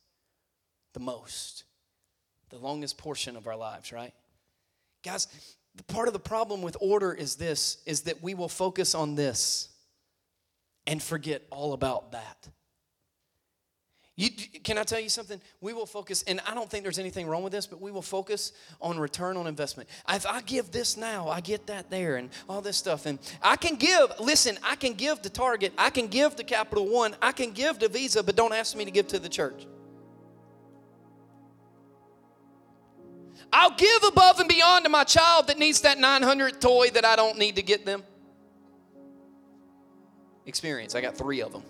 The 0.92 1.00
most. 1.00 1.64
The 2.50 2.58
longest 2.58 2.98
portion 2.98 3.36
of 3.36 3.46
our 3.46 3.56
lives, 3.56 3.92
right? 3.92 4.14
Guys, 5.04 5.28
the 5.76 5.84
part 5.84 6.08
of 6.08 6.14
the 6.14 6.20
problem 6.20 6.62
with 6.62 6.76
order 6.80 7.12
is 7.12 7.36
this 7.36 7.78
is 7.86 8.02
that 8.02 8.22
we 8.22 8.34
will 8.34 8.48
focus 8.48 8.94
on 8.94 9.14
this 9.14 9.68
and 10.86 11.00
forget 11.00 11.42
all 11.50 11.74
about 11.74 12.12
that. 12.12 12.48
You, 14.18 14.30
can 14.64 14.78
I 14.78 14.82
tell 14.82 14.98
you 14.98 15.10
something? 15.10 15.40
We 15.60 15.72
will 15.72 15.86
focus, 15.86 16.24
and 16.26 16.40
I 16.44 16.52
don't 16.52 16.68
think 16.68 16.82
there's 16.82 16.98
anything 16.98 17.28
wrong 17.28 17.44
with 17.44 17.52
this, 17.52 17.68
but 17.68 17.80
we 17.80 17.92
will 17.92 18.02
focus 18.02 18.50
on 18.80 18.98
return 18.98 19.36
on 19.36 19.46
investment. 19.46 19.88
If 20.08 20.26
I 20.26 20.40
give 20.40 20.72
this 20.72 20.96
now, 20.96 21.28
I 21.28 21.40
get 21.40 21.68
that 21.68 21.88
there, 21.88 22.16
and 22.16 22.28
all 22.48 22.60
this 22.60 22.76
stuff. 22.76 23.06
And 23.06 23.20
I 23.40 23.54
can 23.54 23.76
give, 23.76 24.12
listen, 24.18 24.58
I 24.64 24.74
can 24.74 24.94
give 24.94 25.22
to 25.22 25.30
Target, 25.30 25.72
I 25.78 25.90
can 25.90 26.08
give 26.08 26.34
to 26.34 26.42
Capital 26.42 26.88
One, 26.88 27.14
I 27.22 27.30
can 27.30 27.52
give 27.52 27.78
to 27.78 27.88
Visa, 27.88 28.24
but 28.24 28.34
don't 28.34 28.52
ask 28.52 28.76
me 28.76 28.84
to 28.84 28.90
give 28.90 29.06
to 29.06 29.20
the 29.20 29.28
church. 29.28 29.68
I'll 33.52 33.76
give 33.76 34.02
above 34.02 34.40
and 34.40 34.48
beyond 34.48 34.84
to 34.84 34.88
my 34.88 35.04
child 35.04 35.46
that 35.46 35.60
needs 35.60 35.82
that 35.82 35.96
900 35.96 36.60
toy 36.60 36.90
that 36.90 37.04
I 37.04 37.14
don't 37.14 37.38
need 37.38 37.54
to 37.54 37.62
get 37.62 37.86
them. 37.86 38.02
Experience, 40.44 40.96
I 40.96 41.02
got 41.02 41.16
three 41.16 41.40
of 41.40 41.52
them. 41.52 41.62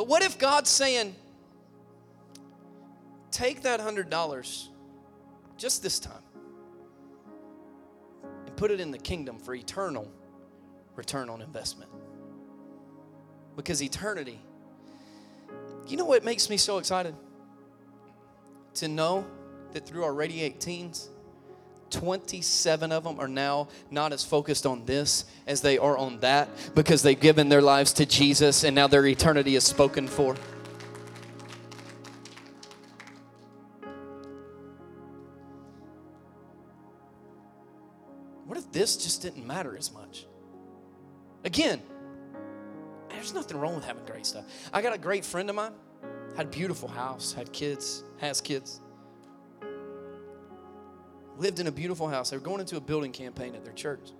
But 0.00 0.08
what 0.08 0.22
if 0.22 0.38
God's 0.38 0.70
saying, 0.70 1.14
take 3.30 3.60
that 3.64 3.80
$100 3.80 4.68
just 5.58 5.82
this 5.82 5.98
time 5.98 6.22
and 8.46 8.56
put 8.56 8.70
it 8.70 8.80
in 8.80 8.92
the 8.92 8.96
kingdom 8.96 9.38
for 9.38 9.54
eternal 9.54 10.10
return 10.96 11.28
on 11.28 11.42
investment? 11.42 11.90
Because 13.56 13.82
eternity, 13.82 14.40
you 15.86 15.98
know 15.98 16.06
what 16.06 16.24
makes 16.24 16.48
me 16.48 16.56
so 16.56 16.78
excited? 16.78 17.14
To 18.76 18.88
know 18.88 19.26
that 19.72 19.84
through 19.86 20.04
our 20.04 20.14
Radiate 20.14 20.60
teens, 20.60 21.10
27 21.90 22.92
of 22.92 23.04
them 23.04 23.18
are 23.18 23.28
now 23.28 23.68
not 23.90 24.12
as 24.12 24.24
focused 24.24 24.66
on 24.66 24.84
this 24.84 25.24
as 25.46 25.60
they 25.60 25.78
are 25.78 25.96
on 25.96 26.20
that 26.20 26.48
because 26.74 27.02
they've 27.02 27.18
given 27.18 27.48
their 27.48 27.62
lives 27.62 27.92
to 27.94 28.06
Jesus 28.06 28.64
and 28.64 28.74
now 28.74 28.86
their 28.86 29.06
eternity 29.06 29.56
is 29.56 29.64
spoken 29.64 30.08
for. 30.08 30.36
What 38.46 38.58
if 38.58 38.70
this 38.72 38.96
just 38.96 39.22
didn't 39.22 39.46
matter 39.46 39.76
as 39.76 39.92
much? 39.92 40.26
Again, 41.44 41.82
there's 43.08 43.34
nothing 43.34 43.58
wrong 43.58 43.74
with 43.74 43.84
having 43.84 44.04
great 44.04 44.26
stuff. 44.26 44.44
I 44.72 44.82
got 44.82 44.94
a 44.94 44.98
great 44.98 45.24
friend 45.24 45.48
of 45.50 45.56
mine, 45.56 45.72
had 46.36 46.46
a 46.46 46.50
beautiful 46.50 46.88
house, 46.88 47.32
had 47.32 47.52
kids, 47.52 48.02
has 48.18 48.40
kids 48.40 48.80
lived 51.40 51.58
in 51.58 51.66
a 51.66 51.72
beautiful 51.72 52.06
house. 52.06 52.30
They 52.30 52.36
were 52.36 52.42
going 52.42 52.60
into 52.60 52.76
a 52.76 52.80
building 52.80 53.12
campaign 53.12 53.54
at 53.54 53.64
their 53.64 53.72
church. 53.72 54.10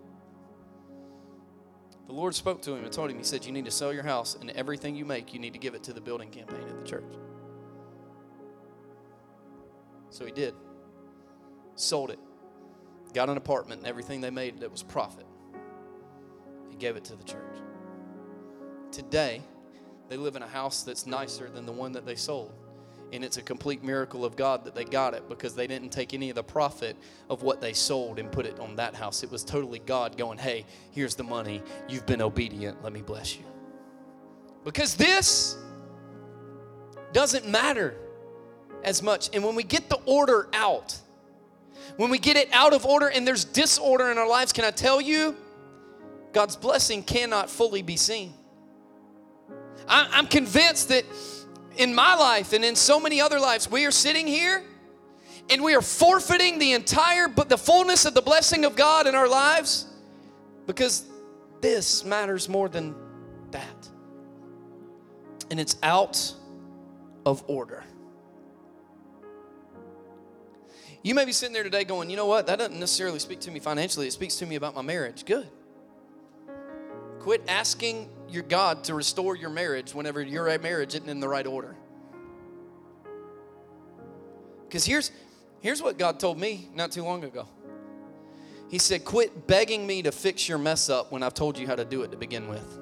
The 2.07 2.13
Lord 2.15 2.35
spoke 2.35 2.63
to 2.63 2.75
him 2.75 2.83
and 2.83 2.93
told 2.93 3.11
him, 3.11 3.19
He 3.19 3.25
said, 3.25 3.45
You 3.45 3.53
need 3.53 3.67
to 3.67 3.71
sell 3.71 3.93
your 3.93 4.03
house, 4.03 4.37
and 4.41 4.51
everything 4.51 4.97
you 4.97 5.05
make, 5.05 5.33
you 5.35 5.39
need 5.39 5.53
to 5.53 5.59
give 5.59 5.75
it 5.75 5.83
to 5.85 5.93
the 5.93 6.01
building 6.01 6.31
campaign 6.31 6.63
at 6.67 6.79
the 6.79 6.85
church. 6.85 7.13
So 10.09 10.25
he 10.25 10.33
did. 10.33 10.55
Sold 11.77 12.11
it. 12.11 12.19
Got 13.13 13.29
an 13.29 13.37
apartment, 13.37 13.81
and 13.83 13.89
everything 13.89 14.23
they 14.23 14.31
made 14.31 14.61
that 14.61 14.73
was 14.73 14.83
profit. 14.83 15.27
He 16.71 16.77
gave 16.77 16.97
it 16.97 17.05
to 17.05 17.17
the 17.17 17.25
church. 17.25 17.59
Today, 18.91 19.43
they 20.09 20.17
live 20.17 20.37
in 20.37 20.43
a 20.43 20.49
house 20.49 20.83
that's 20.83 21.07
nicer 21.07 21.51
than 21.51 21.67
the 21.67 21.73
one 21.73 21.93
that 21.93 22.07
they 22.07 22.17
sold. 22.17 22.53
And 23.13 23.25
it's 23.25 23.37
a 23.37 23.43
complete 23.43 23.83
miracle 23.83 24.25
of 24.25 24.37
God 24.37 24.65
that 24.65 24.75
they 24.75 24.85
got 24.85 25.15
it 25.15 25.29
because 25.29 25.55
they 25.55 25.67
didn't 25.67 25.91
take 25.91 26.15
any 26.15 26.31
of 26.31 26.37
the 26.37 26.45
profit 26.45 26.97
of 27.29 27.43
what 27.43 27.61
they 27.61 27.73
sold 27.73 28.19
and 28.19 28.31
put 28.31 28.47
it 28.47 28.61
on 28.61 28.77
that 28.77 28.95
house. 28.95 29.23
It 29.23 29.31
was 29.31 29.43
totally 29.43 29.81
God 29.81 30.17
going, 30.17 30.39
hey, 30.39 30.65
here's 30.93 31.17
the 31.17 31.25
money. 31.25 31.63
You've 31.89 32.07
been 32.07 32.23
obedient. 32.23 32.83
Let 32.85 32.93
me 32.93 33.03
bless 33.03 33.37
you. 33.37 33.45
Because 34.65 34.95
this 34.95 35.57
doesn't 37.13 37.49
matter 37.49 37.97
as 38.85 39.03
much. 39.03 39.31
And 39.35 39.45
when 39.45 39.55
we 39.55 39.65
get 39.65 39.89
the 39.89 39.99
order 40.07 40.49
out, 40.53 40.97
when 41.97 42.11
we 42.11 42.19
get 42.19 42.37
it 42.37 42.49
out 42.53 42.73
of 42.73 42.87
order 42.87 43.09
and 43.09 43.27
there's 43.27 43.45
disorder 43.45 44.11
in 44.11 44.19
our 44.19 44.29
lives, 44.29 44.53
can 44.53 44.65
I 44.65 44.71
tell 44.71 45.01
you, 45.01 45.37
God's 46.33 46.55
blessing 46.55 47.03
cannot 47.03 47.51
fully 47.51 47.83
be 47.83 47.97
seen. 47.97 48.35
I'm 49.89 50.29
convinced 50.29 50.91
that 50.91 51.05
in 51.77 51.95
my 51.95 52.15
life 52.15 52.53
and 52.53 52.65
in 52.65 52.77
so 52.77 53.01
many 53.01 53.21
other 53.21 53.41
lives, 53.41 53.71
we 53.71 53.87
are 53.87 53.91
sitting 53.91 54.27
here 54.27 54.63
and 55.49 55.63
we 55.63 55.75
are 55.75 55.83
forfeiting 55.83 56.59
the 56.59 56.73
entire 56.73 57.29
but 57.29 57.49
the 57.49 57.59
fullness 57.59 58.05
of 58.05 58.15
the 58.15 58.23
blessing 58.23 58.65
of 58.65 58.77
God 58.77 59.07
in 59.07 59.15
our 59.15 59.29
lives 59.29 59.87
because 60.67 61.05
this 61.61 62.05
matters 62.05 62.49
more 62.49 62.69
than 62.69 62.95
that. 63.51 63.89
And 65.51 65.59
it's 65.59 65.77
out 65.83 66.33
of 67.27 67.43
order. 67.49 67.83
You 71.03 71.15
may 71.15 71.25
be 71.25 71.33
sitting 71.33 71.55
there 71.55 71.65
today 71.65 71.85
going, 71.85 72.11
you 72.11 72.17
know 72.17 72.27
what? 72.27 72.47
That 72.47 72.59
doesn't 72.59 72.79
necessarily 72.79 73.19
speak 73.19 73.41
to 73.41 73.51
me 73.51 73.59
financially. 73.59 74.07
It 74.07 74.13
speaks 74.13 74.37
to 74.37 74.47
me 74.47 74.57
about 74.57 74.75
my 74.75 74.83
marriage. 74.83 75.25
Good. 75.25 75.49
Quit 77.21 77.43
asking 77.49 78.09
your 78.31 78.43
God 78.43 78.85
to 78.85 78.95
restore 78.95 79.37
your 79.37 79.51
marriage 79.51 79.95
whenever 79.95 80.23
your 80.23 80.59
marriage 80.59 80.95
isn't 80.95 81.09
in 81.09 81.21
the 81.21 81.29
right 81.29 81.47
order. 81.47 81.77
Because 84.69 84.85
here's, 84.85 85.11
here's 85.61 85.83
what 85.83 85.99
God 85.99 86.21
told 86.21 86.39
me 86.39 86.69
not 86.75 86.93
too 86.93 87.03
long 87.03 87.25
ago. 87.25 87.49
He 88.71 88.79
said, 88.79 89.05
Quit 89.05 89.49
begging 89.49 89.85
me 89.85 90.03
to 90.03 90.13
fix 90.13 90.49
your 90.49 90.59
mess 90.59 90.89
up 90.89 91.11
when 91.11 91.25
I've 91.25 91.35
told 91.35 91.59
you 91.59 91.67
how 91.67 91.75
to 91.75 91.85
do 91.85 92.03
it 92.03 92.13
to 92.13 92.17
begin 92.17 92.49
with. 92.49 92.79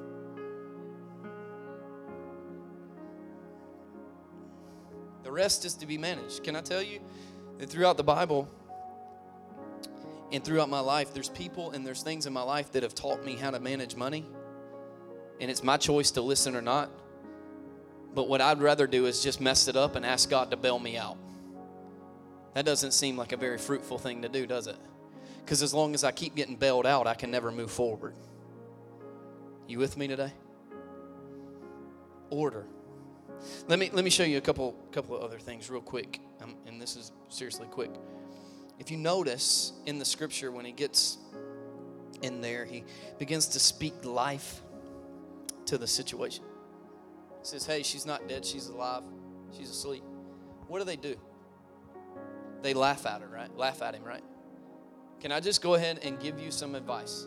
The 5.22 5.32
rest 5.32 5.64
is 5.64 5.74
to 5.76 5.87
be 5.87 5.96
managed. 5.96 6.44
Can 6.44 6.56
I 6.56 6.61
tell 6.61 6.82
you 6.82 7.00
that 7.58 7.70
throughout 7.70 7.96
the 7.96 8.04
Bible 8.04 8.50
and 10.30 10.44
throughout 10.44 10.68
my 10.68 10.80
life, 10.80 11.14
there's 11.14 11.30
people 11.30 11.70
and 11.70 11.87
there's 11.87 12.02
things 12.02 12.26
in 12.26 12.34
my 12.34 12.42
life 12.42 12.70
that 12.72 12.82
have 12.82 12.94
taught 12.94 13.24
me 13.24 13.37
how 13.37 13.50
to 13.50 13.61
manage 13.61 13.96
money. 13.96 14.26
And 15.40 15.51
it's 15.51 15.62
my 15.62 15.77
choice 15.77 16.11
to 16.12 16.22
listen 16.22 16.57
or 16.57 16.62
not. 16.62 16.90
But 18.14 18.29
what 18.29 18.40
I'd 18.40 18.61
rather 18.61 18.87
do 18.87 19.07
is 19.07 19.22
just 19.22 19.40
mess 19.40 19.68
it 19.68 19.77
up 19.77 19.94
and 19.94 20.05
ask 20.05 20.29
God 20.29 20.51
to 20.51 20.57
bail 20.57 20.79
me 20.79 20.96
out. 20.96 21.16
That 22.55 22.64
doesn't 22.64 22.92
seem 22.92 23.16
like 23.16 23.33
a 23.33 23.37
very 23.37 23.59
fruitful 23.59 23.98
thing 23.98 24.22
to 24.22 24.29
do, 24.29 24.46
does 24.46 24.66
it? 24.66 24.77
Because 25.44 25.62
as 25.62 25.72
long 25.72 25.94
as 25.94 26.05
I 26.05 26.11
keep 26.11 26.35
getting 26.35 26.57
bailed 26.57 26.87
out, 26.87 27.07
I 27.07 27.14
can 27.14 27.31
never 27.31 27.51
move 27.53 27.70
forward. 27.70 28.14
You 29.66 29.79
with 29.79 29.96
me 29.96 30.09
today? 30.09 30.33
Order. 32.31 32.66
Let 33.68 33.79
me 33.79 33.90
let 33.92 34.05
me 34.05 34.11
show 34.11 34.24
you 34.24 34.38
a 34.38 34.40
couple 34.40 34.72
couple 34.92 35.16
of 35.16 35.22
other 35.22 35.38
things 35.38 35.70
real 35.70 35.81
quick, 35.81 36.20
um, 36.42 36.57
and 36.66 36.81
this 36.81 36.96
is 36.96 37.12
seriously 37.29 37.66
quick. 37.70 37.90
If 38.79 38.90
you 38.90 38.96
notice 38.96 39.72
in 39.87 39.98
the 39.98 40.05
scripture 40.05 40.51
when 40.51 40.64
he 40.64 40.72
gets 40.72 41.18
in 42.22 42.40
there, 42.40 42.64
he 42.64 42.85
begins 43.18 43.48
to 43.48 43.61
speak 43.61 44.05
life 44.05 44.62
to 45.68 45.78
the 45.78 45.87
situation. 45.87 46.44
He 47.40 47.44
says, 47.44 47.66
"Hey, 47.66 47.83
she's 47.83 48.04
not 48.04 48.28
dead; 48.28 48.44
she's 48.44 48.68
alive. 48.68 49.02
She's 49.57 49.70
asleep." 49.70 50.04
What 50.66 50.81
do 50.81 50.85
they 50.85 50.96
do? 50.96 51.16
They 52.61 52.74
laugh 52.74 53.07
at 53.07 53.22
her, 53.22 53.28
right? 53.28 53.54
Laugh 53.57 53.81
at 53.81 53.94
him, 53.94 54.04
right? 54.04 54.24
Can 55.20 55.33
I 55.33 55.40
just 55.40 55.62
go 55.62 55.74
ahead 55.74 56.00
and 56.02 56.20
give 56.20 56.38
you 56.38 56.50
some 56.50 56.74
advice? 56.74 57.26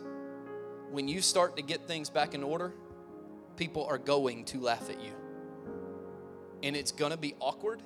When 0.90 1.08
you 1.08 1.20
start 1.20 1.56
to 1.56 1.62
get 1.62 1.88
things 1.88 2.10
back 2.10 2.34
in 2.34 2.42
order, 2.42 2.72
people 3.56 3.84
are 3.86 3.98
going 3.98 4.44
to 4.46 4.60
laugh 4.60 4.88
at 4.90 5.02
you 5.02 5.12
and 6.62 6.76
it's 6.76 6.92
to 6.92 7.16
be 7.16 7.34
awkward 7.40 7.82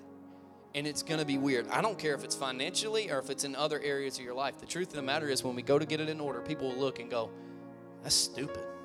and 0.74 0.86
it's 0.86 1.02
going 1.02 1.18
to 1.18 1.26
be 1.26 1.38
weird. 1.38 1.66
I 1.68 1.80
don't 1.80 1.98
care 1.98 2.14
if 2.14 2.22
it's 2.22 2.34
financially 2.34 3.10
or 3.10 3.18
if 3.18 3.30
it's 3.30 3.44
in 3.44 3.56
other 3.56 3.80
areas 3.80 4.18
of 4.18 4.24
your 4.24 4.34
life. 4.34 4.58
The 4.58 4.66
truth 4.66 4.88
of 4.88 4.96
the 4.96 5.02
matter 5.02 5.28
is 5.28 5.42
when 5.42 5.56
we 5.56 5.62
go 5.62 5.78
to 5.78 5.86
get 5.86 6.00
it 6.00 6.08
in 6.08 6.20
order, 6.20 6.40
people 6.42 6.68
will 6.68 6.76
look 6.76 6.98
and 6.98 7.10
go, 7.10 7.30
"That's 8.02 8.14
stupid." 8.14 8.75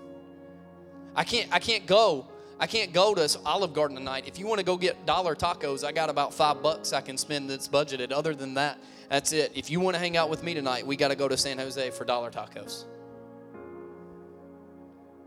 I 1.16 1.24
can't 1.24 1.48
I 1.52 1.60
can't 1.60 1.86
go 1.86 2.28
I 2.60 2.68
can't 2.68 2.94
go 2.94 3.16
to 3.16 3.40
Olive 3.44 3.74
Garden 3.74 3.98
tonight. 3.98 4.26
If 4.28 4.38
you 4.38 4.46
want 4.46 4.60
to 4.60 4.66
go 4.66 4.78
get 4.78 5.08
dollar 5.08 5.36
tacos, 5.36 5.84
I 5.84 5.92
got 5.92 6.12
about 6.12 6.32
5 6.32 6.62
bucks 6.62 6.94
I 6.94 7.02
can 7.02 7.18
spend 7.18 7.50
that's 7.50 7.68
budgeted. 7.68 8.12
Other 8.12 8.36
than 8.36 8.54
that, 8.54 8.78
that's 9.10 9.32
it. 9.32 9.52
If 9.56 9.72
you 9.72 9.80
want 9.80 9.96
to 9.96 10.00
hang 10.00 10.16
out 10.16 10.30
with 10.30 10.44
me 10.44 10.54
tonight, 10.54 10.86
we 10.86 10.96
got 10.96 11.08
to 11.08 11.16
go 11.16 11.28
to 11.28 11.36
San 11.36 11.58
Jose 11.58 11.90
for 11.90 12.06
dollar 12.06 12.30
tacos. 12.30 12.86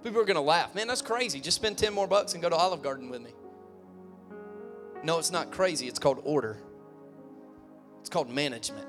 People 0.04 0.20
are 0.20 0.24
going 0.24 0.36
to 0.36 0.42
laugh. 0.42 0.76
Man, 0.76 0.86
that's 0.86 1.02
crazy. 1.02 1.40
Just 1.40 1.56
spend 1.56 1.76
10 1.76 1.92
more 1.92 2.06
bucks 2.06 2.34
and 2.34 2.42
go 2.42 2.48
to 2.48 2.54
Olive 2.54 2.82
Garden 2.82 3.10
with 3.10 3.20
me. 3.20 3.30
No, 5.02 5.18
it's 5.18 5.32
not 5.32 5.50
crazy. 5.50 5.88
It's 5.88 5.98
called 5.98 6.20
order, 6.22 6.58
it's 7.98 8.10
called 8.10 8.30
management. 8.30 8.86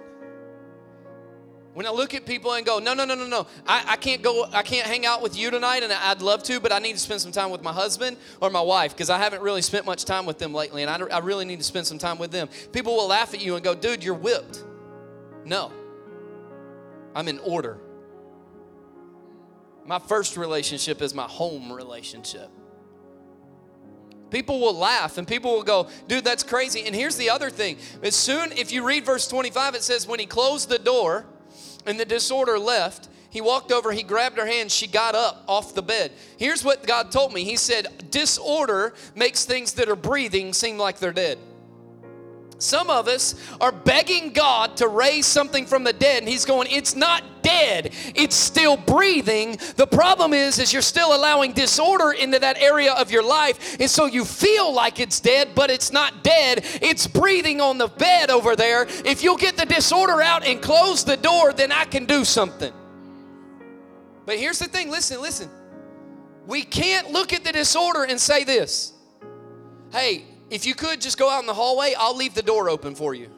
When 1.76 1.86
I 1.86 1.90
look 1.90 2.14
at 2.14 2.26
people 2.26 2.54
and 2.54 2.66
go, 2.66 2.80
no, 2.80 2.94
no, 2.94 3.04
no, 3.04 3.16
no, 3.16 3.28
no, 3.28 3.48
I, 3.68 3.84
I 3.86 3.96
can't 3.98 4.22
go, 4.22 4.46
I 4.54 4.64
can't 4.64 4.88
hang 4.88 5.06
out 5.06 5.22
with 5.22 5.38
you 5.38 5.52
tonight, 5.52 5.84
and 5.84 5.92
I'd 5.92 6.22
love 6.22 6.42
to, 6.44 6.62
but 6.62 6.72
I 6.72 6.80
need 6.80 6.94
to 6.94 7.00
spend 7.00 7.20
some 7.20 7.34
time 7.34 7.50
with 7.50 7.62
my 7.62 7.74
husband 7.74 8.16
or 8.40 8.50
my 8.50 8.62
wife 8.62 8.94
because 8.94 9.10
I 9.10 9.18
haven't 9.18 9.42
really 9.42 9.62
spent 9.62 9.86
much 9.86 10.06
time 10.06 10.26
with 10.26 10.40
them 10.40 10.54
lately, 10.54 10.84
and 10.84 10.90
I, 10.90 11.06
I 11.14 11.20
really 11.20 11.44
need 11.44 11.58
to 11.58 11.66
spend 11.66 11.86
some 11.86 11.98
time 11.98 12.18
with 12.18 12.32
them. 12.32 12.48
People 12.72 12.96
will 12.96 13.10
laugh 13.10 13.34
at 13.34 13.42
you 13.42 13.56
and 13.56 13.64
go, 13.64 13.76
dude, 13.76 14.06
you're 14.06 14.14
whipped. 14.14 14.64
No, 15.44 15.70
I'm 17.14 17.28
in 17.28 17.40
order. 17.40 17.78
My 19.86 20.00
first 20.00 20.38
relationship 20.38 21.02
is 21.02 21.14
my 21.14 21.28
home 21.28 21.74
relationship. 21.74 22.50
People 24.30 24.62
will 24.62 24.78
laugh 24.78 25.18
and 25.18 25.28
people 25.28 25.52
will 25.52 25.64
go, 25.64 25.90
dude, 26.08 26.24
that's 26.24 26.42
crazy. 26.42 26.86
And 26.86 26.96
here's 26.96 27.18
the 27.18 27.32
other 27.32 27.50
thing. 27.50 27.80
As 28.02 28.16
soon, 28.16 28.54
if 28.54 28.72
you 28.72 28.88
read 28.88 29.06
verse 29.06 29.28
25, 29.28 29.76
it 29.76 29.84
says, 29.84 30.08
when 30.08 30.22
he 30.22 30.26
closed 30.26 30.70
the 30.70 30.80
door 30.80 31.26
and 31.86 32.00
the 32.00 32.06
disorder 32.06 32.58
left, 32.58 33.10
he 33.36 33.42
walked 33.42 33.74
over, 33.74 33.92
he 33.92 34.02
grabbed 34.02 34.38
her 34.38 34.46
hand, 34.46 34.72
she 34.72 34.88
got 34.88 35.14
up 35.14 35.44
off 35.48 35.76
the 35.76 35.82
bed. 35.82 36.14
Here's 36.38 36.64
what 36.64 36.88
God 36.88 37.12
told 37.12 37.34
me 37.34 37.44
He 37.44 37.58
said, 37.58 38.10
Disorder 38.10 38.94
makes 39.14 39.44
things 39.44 39.74
that 39.74 39.90
are 39.90 39.96
breathing 39.98 40.54
seem 40.54 40.78
like 40.78 41.00
they're 41.00 41.12
dead. 41.12 41.38
Some 42.60 42.90
of 42.90 43.10
us 43.10 43.36
are 43.60 43.74
begging 43.74 44.32
God 44.32 44.78
to 44.78 44.88
raise 44.88 45.26
something 45.26 45.66
from 45.66 45.84
the 45.84 45.92
dead, 45.92 46.20
and 46.20 46.30
He's 46.30 46.46
going, 46.46 46.70
It's 46.72 46.96
not 46.96 47.24
dead, 47.46 47.94
it's 48.16 48.36
still 48.36 48.76
breathing. 48.76 49.58
The 49.76 49.86
problem 49.88 50.34
is, 50.34 50.58
is 50.58 50.74
you're 50.74 50.82
still 50.82 51.16
allowing 51.16 51.54
disorder 51.54 52.12
into 52.12 52.40
that 52.40 52.58
area 52.62 52.94
of 52.94 53.12
your 53.12 53.24
life, 53.24 53.80
and 53.80 53.90
so 53.90 54.08
you 54.08 54.26
feel 54.26 54.74
like 54.74 55.00
it's 55.00 55.20
dead, 55.20 55.50
but 55.54 55.70
it's 55.70 55.92
not 55.92 56.24
dead. 56.24 56.66
It's 56.82 57.06
breathing 57.06 57.62
on 57.62 57.78
the 57.78 57.88
bed 57.88 58.30
over 58.30 58.56
there. 58.56 58.88
If 59.06 59.24
you'll 59.24 59.38
get 59.38 59.58
the 59.58 59.66
disorder 59.66 60.22
out 60.22 60.44
and 60.46 60.62
close 60.62 61.04
the 61.04 61.18
door, 61.18 61.54
then 61.54 61.72
I 61.72 61.86
can 61.86 62.06
do 62.06 62.26
something. 62.26 62.74
But 64.26 64.40
here's 64.40 64.60
the 64.60 64.68
thing 64.68 64.90
listen, 64.90 65.22
listen. 65.22 65.50
We 66.48 66.64
can't 66.64 67.12
look 67.12 67.34
at 67.34 67.44
the 67.44 67.52
disorder 67.52 68.04
and 68.04 68.20
say 68.20 68.44
this 68.44 68.94
Hey, 69.92 70.26
if 70.50 70.66
you 70.66 70.74
could 70.74 71.00
just 71.00 71.18
go 71.18 71.30
out 71.30 71.42
in 71.42 71.48
the 71.48 71.54
hallway, 71.54 71.94
I'll 71.98 72.16
leave 72.16 72.34
the 72.34 72.44
door 72.44 72.70
open 72.70 72.96
for 72.96 73.14
you. 73.14 73.30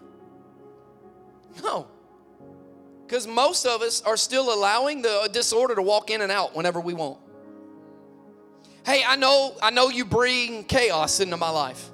No. 1.61 1.87
Because 3.07 3.25
most 3.25 3.65
of 3.65 3.81
us 3.81 4.01
are 4.01 4.17
still 4.17 4.53
allowing 4.53 5.01
the 5.01 5.29
disorder 5.31 5.75
to 5.75 5.81
walk 5.81 6.09
in 6.09 6.19
and 6.19 6.29
out 6.29 6.53
whenever 6.53 6.81
we 6.81 6.93
want. 6.93 7.17
Hey, 8.85 9.01
I 9.07 9.15
know, 9.15 9.55
I 9.63 9.69
know 9.69 9.87
you 9.87 10.03
bring 10.03 10.65
chaos 10.65 11.21
into 11.21 11.37
my 11.37 11.49
life. 11.49 11.89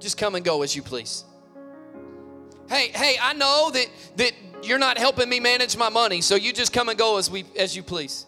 Just 0.00 0.16
come 0.16 0.34
and 0.36 0.44
go 0.44 0.62
as 0.62 0.74
you 0.74 0.80
please. 0.82 1.24
Hey, 2.68 2.88
hey, 2.94 3.16
I 3.20 3.34
know 3.34 3.70
that 3.72 3.88
that 4.16 4.32
you're 4.62 4.78
not 4.78 4.96
helping 4.96 5.28
me 5.28 5.38
manage 5.40 5.76
my 5.76 5.88
money, 5.90 6.20
so 6.22 6.34
you 6.34 6.52
just 6.52 6.72
come 6.72 6.88
and 6.88 6.98
go 6.98 7.18
as 7.18 7.30
we 7.30 7.44
as 7.56 7.76
you 7.76 7.82
please. 7.82 8.24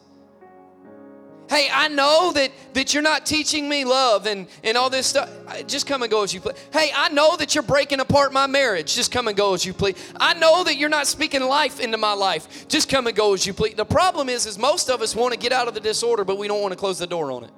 Hey, 1.50 1.68
I 1.72 1.88
know 1.88 2.30
that, 2.34 2.52
that 2.74 2.94
you're 2.94 3.02
not 3.02 3.26
teaching 3.26 3.68
me 3.68 3.84
love 3.84 4.26
and, 4.26 4.46
and 4.62 4.76
all 4.76 4.88
this 4.88 5.08
stuff. 5.08 5.28
Just 5.66 5.84
come 5.84 6.02
and 6.02 6.10
go 6.10 6.22
as 6.22 6.32
you 6.32 6.40
please. 6.40 6.54
Hey, 6.72 6.92
I 6.94 7.08
know 7.08 7.36
that 7.36 7.56
you're 7.56 7.64
breaking 7.64 7.98
apart 7.98 8.32
my 8.32 8.46
marriage. 8.46 8.94
Just 8.94 9.10
come 9.10 9.26
and 9.26 9.36
go 9.36 9.52
as 9.52 9.66
you 9.66 9.74
please. 9.74 9.96
I 10.20 10.34
know 10.34 10.62
that 10.62 10.76
you're 10.76 10.88
not 10.88 11.08
speaking 11.08 11.42
life 11.42 11.80
into 11.80 11.98
my 11.98 12.12
life. 12.12 12.68
Just 12.68 12.88
come 12.88 13.08
and 13.08 13.16
go 13.16 13.34
as 13.34 13.44
you 13.44 13.52
please. 13.52 13.74
The 13.74 13.84
problem 13.84 14.28
is, 14.28 14.46
is 14.46 14.58
most 14.58 14.88
of 14.88 15.02
us 15.02 15.16
want 15.16 15.34
to 15.34 15.40
get 15.40 15.50
out 15.50 15.66
of 15.66 15.74
the 15.74 15.80
disorder, 15.80 16.24
but 16.24 16.38
we 16.38 16.46
don't 16.46 16.62
want 16.62 16.70
to 16.70 16.78
close 16.78 17.00
the 17.00 17.06
door 17.08 17.32
on 17.32 17.42
it. 17.42 17.50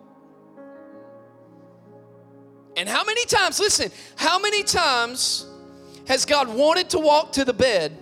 And 2.78 2.88
how 2.88 3.05
many 3.05 3.26
times, 3.26 3.61
listen, 3.61 3.90
how 4.16 4.38
many 4.38 4.62
times 4.62 5.44
has 6.09 6.24
God 6.24 6.48
wanted 6.48 6.88
to 6.90 6.98
walk 6.98 7.33
to 7.33 7.44
the 7.44 7.52
bed 7.52 7.94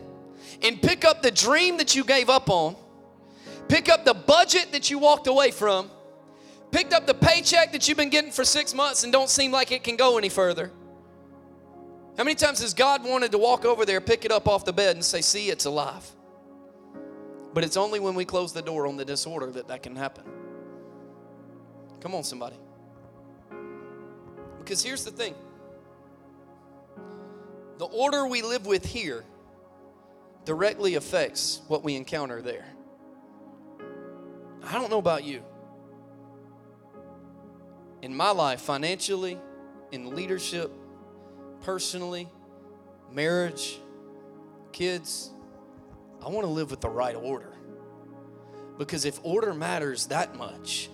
and 0.62 0.80
pick 0.80 1.04
up 1.04 1.20
the 1.20 1.32
dream 1.32 1.78
that 1.78 1.96
you 1.96 2.04
gave 2.04 2.30
up 2.30 2.48
on? 2.48 2.76
Pick 3.70 3.88
up 3.88 4.04
the 4.04 4.14
budget 4.14 4.72
that 4.72 4.90
you 4.90 4.98
walked 4.98 5.28
away 5.28 5.52
from. 5.52 5.88
Picked 6.72 6.92
up 6.92 7.06
the 7.06 7.14
paycheck 7.14 7.70
that 7.70 7.86
you've 7.86 7.96
been 7.96 8.10
getting 8.10 8.32
for 8.32 8.44
six 8.44 8.74
months 8.74 9.04
and 9.04 9.12
don't 9.12 9.30
seem 9.30 9.52
like 9.52 9.70
it 9.70 9.84
can 9.84 9.94
go 9.94 10.18
any 10.18 10.28
further. 10.28 10.72
How 12.16 12.24
many 12.24 12.34
times 12.34 12.60
has 12.62 12.74
God 12.74 13.04
wanted 13.04 13.30
to 13.30 13.38
walk 13.38 13.64
over 13.64 13.86
there, 13.86 14.00
pick 14.00 14.24
it 14.24 14.32
up 14.32 14.48
off 14.48 14.64
the 14.64 14.72
bed, 14.72 14.96
and 14.96 15.04
say, 15.04 15.20
See, 15.20 15.50
it's 15.50 15.66
alive? 15.66 16.04
But 17.54 17.62
it's 17.62 17.76
only 17.76 18.00
when 18.00 18.16
we 18.16 18.24
close 18.24 18.52
the 18.52 18.60
door 18.60 18.88
on 18.88 18.96
the 18.96 19.04
disorder 19.04 19.52
that 19.52 19.68
that 19.68 19.84
can 19.84 19.94
happen. 19.94 20.24
Come 22.00 22.16
on, 22.16 22.24
somebody. 22.24 22.56
Because 24.58 24.82
here's 24.82 25.04
the 25.04 25.12
thing 25.12 25.34
the 27.78 27.86
order 27.86 28.26
we 28.26 28.42
live 28.42 28.66
with 28.66 28.84
here 28.84 29.24
directly 30.44 30.96
affects 30.96 31.60
what 31.68 31.84
we 31.84 31.94
encounter 31.94 32.42
there. 32.42 32.66
I 34.64 34.74
don't 34.74 34.90
know 34.90 34.98
about 34.98 35.24
you. 35.24 35.42
In 38.02 38.14
my 38.14 38.30
life, 38.30 38.60
financially, 38.60 39.38
in 39.92 40.14
leadership, 40.14 40.70
personally, 41.62 42.28
marriage, 43.12 43.78
kids, 44.72 45.30
I 46.24 46.28
want 46.28 46.46
to 46.46 46.52
live 46.52 46.70
with 46.70 46.80
the 46.80 46.88
right 46.88 47.14
order. 47.16 47.54
Because 48.78 49.04
if 49.04 49.20
order 49.22 49.52
matters 49.52 50.06
that 50.06 50.36
much, 50.36 50.88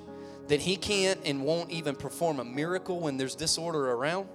that 0.49 0.61
He 0.61 0.77
can't 0.77 1.21
and 1.25 1.45
won't 1.45 1.71
even 1.71 1.95
perform 1.95 2.41
a 2.41 2.45
miracle 2.45 3.01
when 3.01 3.17
there's 3.17 3.35
disorder 3.35 3.93
around, 3.93 4.29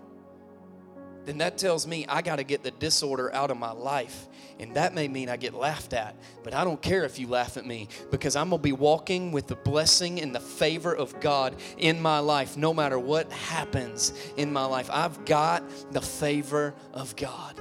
then 1.25 1.37
that 1.37 1.57
tells 1.57 1.85
me 1.85 2.05
I 2.07 2.21
got 2.21 2.37
to 2.37 2.43
get 2.43 2.63
the 2.63 2.71
disorder 2.71 3.33
out 3.33 3.51
of 3.51 3.57
my 3.57 3.71
life. 3.71 4.27
And 4.59 4.75
that 4.75 4.93
may 4.93 5.07
mean 5.07 5.29
I 5.29 5.37
get 5.37 5.53
laughed 5.53 5.93
at, 5.93 6.15
but 6.43 6.53
I 6.53 6.63
don't 6.63 6.81
care 6.81 7.03
if 7.03 7.17
you 7.17 7.27
laugh 7.27 7.57
at 7.57 7.65
me 7.65 7.87
because 8.11 8.35
I'm 8.35 8.49
going 8.49 8.59
to 8.59 8.63
be 8.63 8.71
walking 8.71 9.31
with 9.31 9.47
the 9.47 9.55
blessing 9.55 10.21
and 10.21 10.33
the 10.33 10.39
favor 10.39 10.95
of 10.95 11.19
God 11.19 11.55
in 11.77 12.01
my 12.01 12.19
life 12.19 12.57
no 12.57 12.73
matter 12.73 12.99
what 12.99 13.31
happens 13.31 14.13
in 14.37 14.53
my 14.53 14.65
life. 14.65 14.89
I've 14.91 15.25
got 15.25 15.63
the 15.91 16.01
favor 16.01 16.75
of 16.93 17.15
God. 17.15 17.59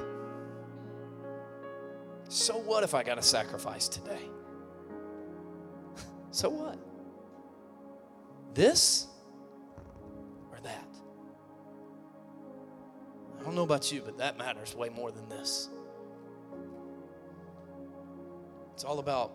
So 2.29 2.59
what 2.59 2.85
if 2.85 2.95
I 2.95 3.03
got 3.03 3.17
to 3.17 3.23
sacrifice 3.23 3.89
today? 3.89 4.31
so 6.31 6.49
what? 6.49 6.79
This 8.55 9.07
that? 13.41 13.47
don't 13.51 13.57
know 13.57 13.63
about 13.63 13.91
you, 13.91 14.03
but 14.05 14.19
that 14.19 14.39
matters 14.39 14.75
way 14.75 14.89
more 14.89 15.11
than 15.11 15.29
this. 15.29 15.69
It's 18.75 18.85
all 18.85 18.99
about 18.99 19.33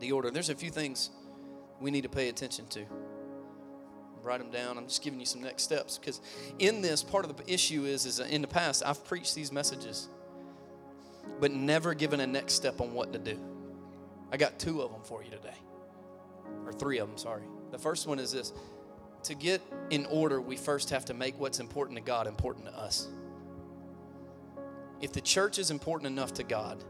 the 0.00 0.12
order. 0.12 0.30
There's 0.30 0.50
a 0.50 0.54
few 0.54 0.70
things 0.70 1.10
we 1.80 1.90
need 1.90 2.02
to 2.02 2.08
pay 2.08 2.28
attention 2.28 2.66
to. 2.68 2.84
Write 4.22 4.38
them 4.38 4.50
down. 4.50 4.78
I'm 4.78 4.86
just 4.86 5.02
giving 5.02 5.20
you 5.20 5.26
some 5.26 5.42
next 5.42 5.62
steps 5.62 5.98
because 5.98 6.20
in 6.58 6.80
this, 6.80 7.02
part 7.02 7.24
of 7.24 7.36
the 7.36 7.52
issue 7.52 7.84
is, 7.84 8.06
is 8.06 8.20
in 8.20 8.42
the 8.42 8.48
past, 8.48 8.82
I've 8.84 9.04
preached 9.04 9.34
these 9.34 9.52
messages, 9.52 10.08
but 11.40 11.52
never 11.52 11.94
given 11.94 12.20
a 12.20 12.26
next 12.26 12.54
step 12.54 12.80
on 12.80 12.92
what 12.94 13.12
to 13.12 13.18
do. 13.18 13.38
I 14.30 14.36
got 14.36 14.58
two 14.58 14.82
of 14.82 14.92
them 14.92 15.00
for 15.02 15.22
you 15.22 15.30
today, 15.30 15.56
or 16.66 16.72
three 16.72 16.98
of 16.98 17.08
them, 17.08 17.16
sorry. 17.16 17.42
The 17.70 17.78
first 17.78 18.06
one 18.06 18.18
is 18.18 18.32
this 18.32 18.52
to 19.24 19.34
get 19.34 19.62
in 19.90 20.06
order, 20.06 20.40
we 20.40 20.56
first 20.56 20.90
have 20.90 21.04
to 21.06 21.14
make 21.14 21.38
what's 21.38 21.60
important 21.60 21.96
to 21.98 22.02
God 22.02 22.26
important 22.26 22.66
to 22.66 22.78
us. 22.78 23.08
If 25.00 25.12
the 25.12 25.20
church 25.20 25.58
is 25.58 25.70
important 25.70 26.06
enough 26.08 26.34
to 26.34 26.42
God, 26.42 26.82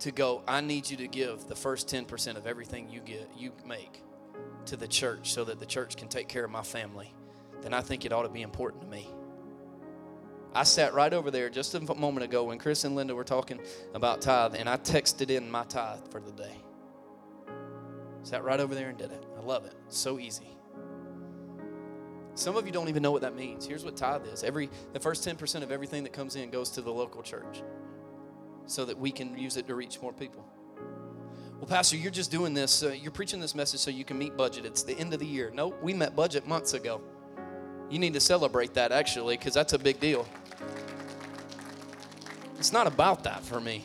to 0.00 0.10
go, 0.10 0.42
I 0.48 0.60
need 0.60 0.88
you 0.88 0.96
to 0.98 1.08
give 1.08 1.46
the 1.46 1.54
first 1.54 1.88
10% 1.88 2.36
of 2.36 2.46
everything 2.46 2.88
you 2.88 3.00
get, 3.00 3.30
you 3.36 3.52
make 3.66 4.02
to 4.66 4.76
the 4.76 4.88
church 4.88 5.32
so 5.32 5.44
that 5.44 5.60
the 5.60 5.66
church 5.66 5.96
can 5.96 6.08
take 6.08 6.28
care 6.28 6.44
of 6.44 6.50
my 6.50 6.62
family, 6.62 7.14
then 7.62 7.74
I 7.74 7.80
think 7.82 8.04
it 8.04 8.12
ought 8.12 8.22
to 8.22 8.28
be 8.28 8.42
important 8.42 8.82
to 8.82 8.88
me. 8.88 9.08
I 10.52 10.64
sat 10.64 10.94
right 10.94 11.12
over 11.12 11.30
there 11.30 11.48
just 11.48 11.74
a 11.74 11.94
moment 11.94 12.24
ago 12.24 12.44
when 12.44 12.58
Chris 12.58 12.84
and 12.84 12.96
Linda 12.96 13.14
were 13.14 13.24
talking 13.24 13.60
about 13.94 14.20
tithe, 14.20 14.56
and 14.56 14.68
I 14.68 14.76
texted 14.78 15.30
in 15.30 15.48
my 15.50 15.64
tithe 15.64 16.08
for 16.10 16.20
the 16.20 16.32
day. 16.32 16.56
Sat 18.22 18.42
right 18.42 18.58
over 18.58 18.74
there 18.74 18.88
and 18.88 18.98
did 18.98 19.12
it. 19.12 19.24
I 19.38 19.42
love 19.42 19.64
it. 19.64 19.74
So 19.88 20.18
easy. 20.18 20.56
Some 22.34 22.56
of 22.56 22.66
you 22.66 22.72
don't 22.72 22.88
even 22.88 23.02
know 23.02 23.10
what 23.10 23.22
that 23.22 23.34
means. 23.34 23.66
Here's 23.66 23.84
what 23.84 23.96
tithe 23.96 24.26
is. 24.26 24.44
Every 24.44 24.70
the 24.92 25.00
first 25.00 25.26
10% 25.26 25.62
of 25.62 25.70
everything 25.70 26.04
that 26.04 26.12
comes 26.12 26.36
in 26.36 26.50
goes 26.50 26.70
to 26.70 26.80
the 26.80 26.92
local 26.92 27.22
church 27.22 27.62
so 28.66 28.84
that 28.84 28.98
we 28.98 29.10
can 29.10 29.36
use 29.36 29.56
it 29.56 29.66
to 29.66 29.74
reach 29.74 30.00
more 30.00 30.12
people. 30.12 30.44
Well, 31.58 31.68
Pastor, 31.68 31.96
you're 31.96 32.10
just 32.10 32.30
doing 32.30 32.54
this, 32.54 32.82
uh, 32.82 32.88
you're 32.90 33.10
preaching 33.10 33.40
this 33.40 33.54
message 33.54 33.80
so 33.80 33.90
you 33.90 34.04
can 34.04 34.16
meet 34.16 34.36
budget. 34.36 34.64
It's 34.64 34.82
the 34.82 34.98
end 34.98 35.12
of 35.12 35.20
the 35.20 35.26
year. 35.26 35.50
No, 35.52 35.74
we 35.82 35.92
met 35.92 36.16
budget 36.16 36.46
months 36.46 36.72
ago. 36.72 37.02
You 37.90 37.98
need 37.98 38.14
to 38.14 38.20
celebrate 38.20 38.72
that 38.74 38.92
actually, 38.92 39.36
because 39.36 39.52
that's 39.52 39.72
a 39.72 39.78
big 39.78 40.00
deal. 40.00 40.26
It's 42.58 42.72
not 42.72 42.86
about 42.86 43.24
that 43.24 43.42
for 43.42 43.60
me. 43.60 43.84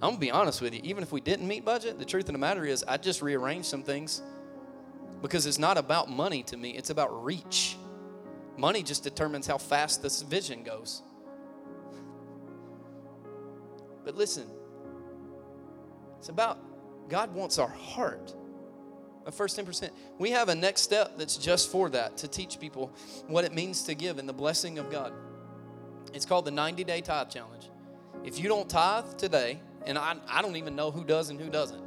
I'm 0.00 0.10
gonna 0.10 0.18
be 0.18 0.30
honest 0.30 0.60
with 0.60 0.74
you. 0.74 0.80
Even 0.84 1.02
if 1.02 1.12
we 1.12 1.20
didn't 1.20 1.46
meet 1.46 1.64
budget, 1.64 1.98
the 1.98 2.04
truth 2.04 2.28
of 2.28 2.32
the 2.32 2.38
matter 2.38 2.64
is, 2.64 2.84
I 2.86 2.96
just 2.96 3.20
rearranged 3.20 3.66
some 3.66 3.82
things 3.82 4.22
because 5.22 5.46
it's 5.46 5.58
not 5.58 5.78
about 5.78 6.08
money 6.08 6.42
to 6.44 6.56
me, 6.56 6.70
it's 6.70 6.90
about 6.90 7.24
reach. 7.24 7.76
Money 8.56 8.82
just 8.82 9.04
determines 9.04 9.46
how 9.46 9.58
fast 9.58 10.02
this 10.02 10.22
vision 10.22 10.64
goes. 10.64 11.02
But 14.04 14.16
listen, 14.16 14.46
it's 16.18 16.28
about 16.28 16.58
God 17.08 17.34
wants 17.34 17.58
our 17.58 17.68
heart. 17.68 18.34
The 19.24 19.32
first 19.32 19.58
10%. 19.58 19.90
We 20.18 20.30
have 20.30 20.48
a 20.48 20.54
next 20.54 20.80
step 20.80 21.18
that's 21.18 21.36
just 21.36 21.70
for 21.70 21.90
that 21.90 22.16
to 22.18 22.28
teach 22.28 22.58
people 22.58 22.90
what 23.26 23.44
it 23.44 23.52
means 23.52 23.82
to 23.82 23.94
give 23.94 24.18
and 24.18 24.26
the 24.26 24.32
blessing 24.32 24.78
of 24.78 24.90
God. 24.90 25.12
It's 26.14 26.24
called 26.24 26.46
the 26.46 26.50
90 26.50 26.84
day 26.84 27.02
tithe 27.02 27.28
challenge. 27.28 27.68
If 28.24 28.38
you 28.38 28.48
don't 28.48 28.68
tithe 28.68 29.16
today, 29.18 29.60
and 29.86 29.98
I, 29.98 30.16
I 30.28 30.42
don't 30.42 30.56
even 30.56 30.74
know 30.74 30.90
who 30.90 31.04
does 31.04 31.30
and 31.30 31.40
who 31.40 31.50
doesn't, 31.50 31.82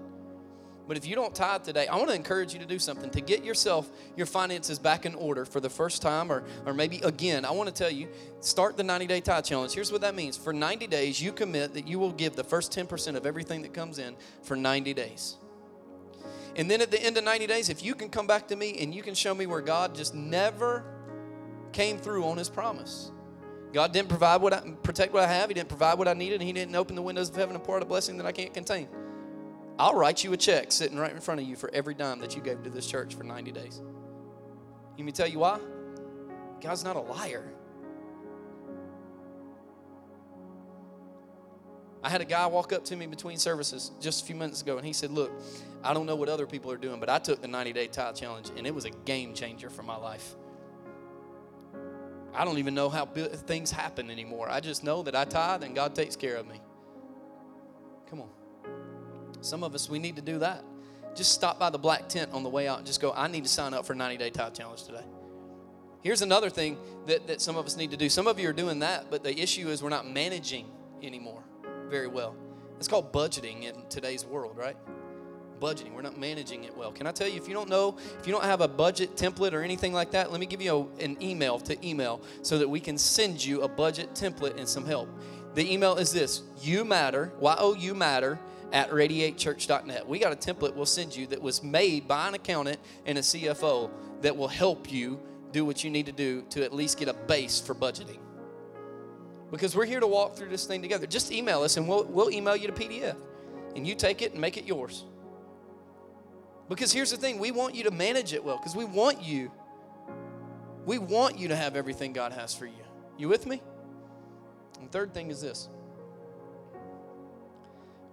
but 0.87 0.97
if 0.97 1.05
you 1.05 1.15
don't 1.15 1.33
tithe 1.33 1.63
today, 1.63 1.87
I 1.87 1.95
want 1.95 2.09
to 2.09 2.15
encourage 2.15 2.53
you 2.53 2.59
to 2.59 2.65
do 2.65 2.79
something 2.79 3.09
to 3.11 3.21
get 3.21 3.43
yourself, 3.43 3.89
your 4.15 4.25
finances 4.25 4.79
back 4.79 5.05
in 5.05 5.15
order 5.15 5.45
for 5.45 5.59
the 5.59 5.69
first 5.69 6.01
time 6.01 6.31
or, 6.31 6.43
or 6.65 6.73
maybe 6.73 6.97
again. 7.03 7.45
I 7.45 7.51
want 7.51 7.69
to 7.69 7.73
tell 7.73 7.91
you, 7.91 8.07
start 8.39 8.77
the 8.77 8.83
90 8.83 9.07
day 9.07 9.21
tithe 9.21 9.45
challenge. 9.45 9.73
Here's 9.73 9.91
what 9.91 10.01
that 10.01 10.15
means 10.15 10.37
for 10.37 10.53
90 10.53 10.87
days, 10.87 11.21
you 11.21 11.31
commit 11.31 11.73
that 11.73 11.87
you 11.87 11.99
will 11.99 12.11
give 12.11 12.35
the 12.35 12.43
first 12.43 12.71
10% 12.71 13.15
of 13.15 13.25
everything 13.25 13.61
that 13.61 13.73
comes 13.73 13.99
in 13.99 14.15
for 14.43 14.55
90 14.55 14.93
days. 14.93 15.37
And 16.55 16.69
then 16.69 16.81
at 16.81 16.91
the 16.91 17.01
end 17.01 17.17
of 17.17 17.23
90 17.23 17.47
days, 17.47 17.69
if 17.69 17.83
you 17.83 17.95
can 17.95 18.09
come 18.09 18.27
back 18.27 18.47
to 18.49 18.55
me 18.55 18.77
and 18.79 18.93
you 18.93 19.03
can 19.03 19.13
show 19.13 19.33
me 19.33 19.45
where 19.45 19.61
God 19.61 19.95
just 19.95 20.13
never 20.13 20.83
came 21.71 21.97
through 21.97 22.25
on 22.25 22.37
his 22.37 22.49
promise. 22.49 23.11
God 23.73 23.93
didn't 23.93 24.09
provide 24.09 24.41
what 24.41 24.53
I 24.53 24.59
protect 24.83 25.13
what 25.13 25.23
I 25.23 25.27
have, 25.27 25.49
He 25.49 25.53
didn't 25.53 25.69
provide 25.69 25.97
what 25.97 26.07
I 26.07 26.13
needed, 26.13 26.35
and 26.35 26.43
He 26.43 26.53
didn't 26.53 26.75
open 26.75 26.95
the 26.95 27.01
windows 27.01 27.29
of 27.29 27.35
heaven 27.35 27.55
and 27.55 27.63
pour 27.63 27.77
out 27.77 27.81
a 27.81 27.85
blessing 27.85 28.17
that 28.17 28.25
I 28.25 28.31
can't 28.31 28.53
contain. 28.53 28.87
I'll 29.81 29.95
write 29.95 30.23
you 30.23 30.31
a 30.31 30.37
check 30.37 30.71
sitting 30.71 30.95
right 30.95 31.11
in 31.11 31.19
front 31.19 31.41
of 31.41 31.47
you 31.47 31.55
for 31.55 31.71
every 31.73 31.95
dime 31.95 32.19
that 32.19 32.35
you 32.35 32.41
gave 32.43 32.61
to 32.65 32.69
this 32.69 32.85
church 32.85 33.15
for 33.15 33.23
90 33.23 33.51
days. 33.51 33.81
Let 34.95 35.03
me 35.03 35.11
tell 35.11 35.27
you 35.27 35.39
why? 35.39 35.59
God's 36.61 36.83
not 36.83 36.97
a 36.97 36.99
liar. 36.99 37.51
I 42.03 42.09
had 42.09 42.21
a 42.21 42.25
guy 42.25 42.45
walk 42.45 42.73
up 42.73 42.85
to 42.85 42.95
me 42.95 43.07
between 43.07 43.37
services 43.37 43.89
just 43.99 44.21
a 44.21 44.25
few 44.27 44.35
minutes 44.35 44.61
ago, 44.61 44.77
and 44.77 44.85
he 44.85 44.93
said, 44.93 45.09
Look, 45.09 45.31
I 45.83 45.95
don't 45.95 46.05
know 46.05 46.15
what 46.15 46.29
other 46.29 46.45
people 46.45 46.71
are 46.71 46.77
doing, 46.77 46.99
but 46.99 47.09
I 47.09 47.17
took 47.17 47.41
the 47.41 47.47
90 47.47 47.73
day 47.73 47.87
tithe 47.87 48.15
challenge, 48.15 48.51
and 48.55 48.67
it 48.67 48.75
was 48.75 48.85
a 48.85 48.91
game 48.91 49.33
changer 49.33 49.71
for 49.71 49.81
my 49.81 49.95
life. 49.95 50.35
I 52.35 52.45
don't 52.45 52.59
even 52.59 52.75
know 52.75 52.87
how 52.87 53.07
things 53.07 53.71
happen 53.71 54.11
anymore. 54.11 54.47
I 54.47 54.59
just 54.59 54.83
know 54.83 55.01
that 55.01 55.15
I 55.15 55.25
tithe 55.25 55.63
and 55.63 55.73
God 55.73 55.95
takes 55.95 56.15
care 56.15 56.35
of 56.35 56.47
me. 56.47 56.61
Some 59.41 59.63
of 59.63 59.75
us, 59.75 59.89
we 59.89 59.99
need 59.99 60.15
to 60.15 60.21
do 60.21 60.39
that. 60.39 60.63
Just 61.15 61.33
stop 61.33 61.59
by 61.59 61.69
the 61.69 61.77
black 61.77 62.07
tent 62.07 62.31
on 62.31 62.43
the 62.43 62.49
way 62.49 62.67
out 62.67 62.77
and 62.77 62.87
just 62.87 63.01
go, 63.01 63.11
I 63.13 63.27
need 63.27 63.43
to 63.43 63.49
sign 63.49 63.73
up 63.73 63.85
for 63.85 63.93
90 63.93 64.17
day 64.17 64.29
tithe 64.29 64.53
challenge 64.53 64.83
today. 64.83 65.03
Here's 66.01 66.21
another 66.21 66.49
thing 66.49 66.77
that, 67.07 67.27
that 67.27 67.41
some 67.41 67.57
of 67.57 67.65
us 67.65 67.75
need 67.75 67.91
to 67.91 67.97
do. 67.97 68.09
Some 68.09 68.27
of 68.27 68.39
you 68.39 68.49
are 68.49 68.53
doing 68.53 68.79
that, 68.79 69.11
but 69.11 69.23
the 69.23 69.37
issue 69.39 69.67
is 69.69 69.83
we're 69.83 69.89
not 69.89 70.09
managing 70.09 70.65
anymore 71.03 71.43
very 71.89 72.07
well. 72.07 72.35
It's 72.77 72.87
called 72.87 73.13
budgeting 73.13 73.63
in 73.63 73.75
today's 73.89 74.25
world, 74.25 74.57
right? 74.57 74.75
Budgeting. 75.59 75.93
We're 75.93 76.01
not 76.01 76.17
managing 76.17 76.63
it 76.63 76.75
well. 76.75 76.91
Can 76.91 77.05
I 77.05 77.11
tell 77.11 77.27
you, 77.27 77.35
if 77.35 77.47
you 77.47 77.53
don't 77.53 77.69
know, 77.69 77.97
if 78.19 78.25
you 78.25 78.33
don't 78.33 78.43
have 78.43 78.61
a 78.61 78.67
budget 78.67 79.15
template 79.15 79.53
or 79.53 79.61
anything 79.61 79.93
like 79.93 80.09
that, 80.11 80.31
let 80.31 80.39
me 80.39 80.47
give 80.47 80.61
you 80.61 80.89
a, 80.99 81.03
an 81.03 81.21
email 81.21 81.59
to 81.59 81.87
email 81.87 82.21
so 82.41 82.57
that 82.57 82.67
we 82.67 82.79
can 82.79 82.97
send 82.97 83.43
you 83.43 83.61
a 83.61 83.67
budget 83.67 84.15
template 84.15 84.57
and 84.57 84.67
some 84.67 84.85
help. 84.85 85.07
The 85.53 85.71
email 85.71 85.97
is 85.97 86.11
this 86.11 86.41
you 86.61 86.83
matter, 86.83 87.31
Y 87.39 87.55
O 87.59 87.75
U 87.75 87.93
matter, 87.93 88.39
at 88.71 88.89
radiatechurch.net. 88.89 90.07
We 90.07 90.19
got 90.19 90.31
a 90.31 90.35
template 90.35 90.75
we'll 90.75 90.85
send 90.85 91.15
you 91.15 91.27
that 91.27 91.41
was 91.41 91.63
made 91.63 92.07
by 92.07 92.27
an 92.27 92.33
accountant 92.33 92.79
and 93.05 93.17
a 93.17 93.21
CFO 93.21 93.89
that 94.21 94.35
will 94.35 94.47
help 94.47 94.91
you 94.91 95.19
do 95.51 95.65
what 95.65 95.83
you 95.83 95.89
need 95.89 96.05
to 96.05 96.11
do 96.11 96.43
to 96.49 96.63
at 96.63 96.73
least 96.73 96.97
get 96.97 97.07
a 97.07 97.13
base 97.13 97.59
for 97.59 97.75
budgeting. 97.75 98.19
Because 99.51 99.75
we're 99.75 99.85
here 99.85 99.99
to 99.99 100.07
walk 100.07 100.35
through 100.37 100.49
this 100.49 100.65
thing 100.65 100.81
together. 100.81 101.05
Just 101.05 101.31
email 101.31 101.61
us 101.61 101.75
and 101.75 101.87
we'll, 101.87 102.05
we'll 102.05 102.31
email 102.31 102.55
you 102.55 102.67
the 102.67 102.73
PDF. 102.73 103.17
And 103.75 103.85
you 103.85 103.95
take 103.95 104.21
it 104.21 104.31
and 104.31 104.39
make 104.39 104.57
it 104.57 104.65
yours. 104.65 105.05
Because 106.69 106.91
here's 106.93 107.11
the 107.11 107.17
thing 107.17 107.37
we 107.37 107.51
want 107.51 107.75
you 107.75 107.83
to 107.83 107.91
manage 107.91 108.33
it 108.33 108.43
well 108.43 108.57
because 108.57 108.75
we 108.75 108.85
want 108.85 109.21
you. 109.21 109.51
We 110.85 110.97
want 110.97 111.37
you 111.37 111.49
to 111.49 111.55
have 111.55 111.75
everything 111.75 112.13
God 112.13 112.31
has 112.31 112.55
for 112.55 112.65
you. 112.65 112.73
You 113.17 113.27
with 113.27 113.45
me? 113.45 113.61
And 114.79 114.89
third 114.89 115.13
thing 115.13 115.29
is 115.29 115.41
this 115.41 115.67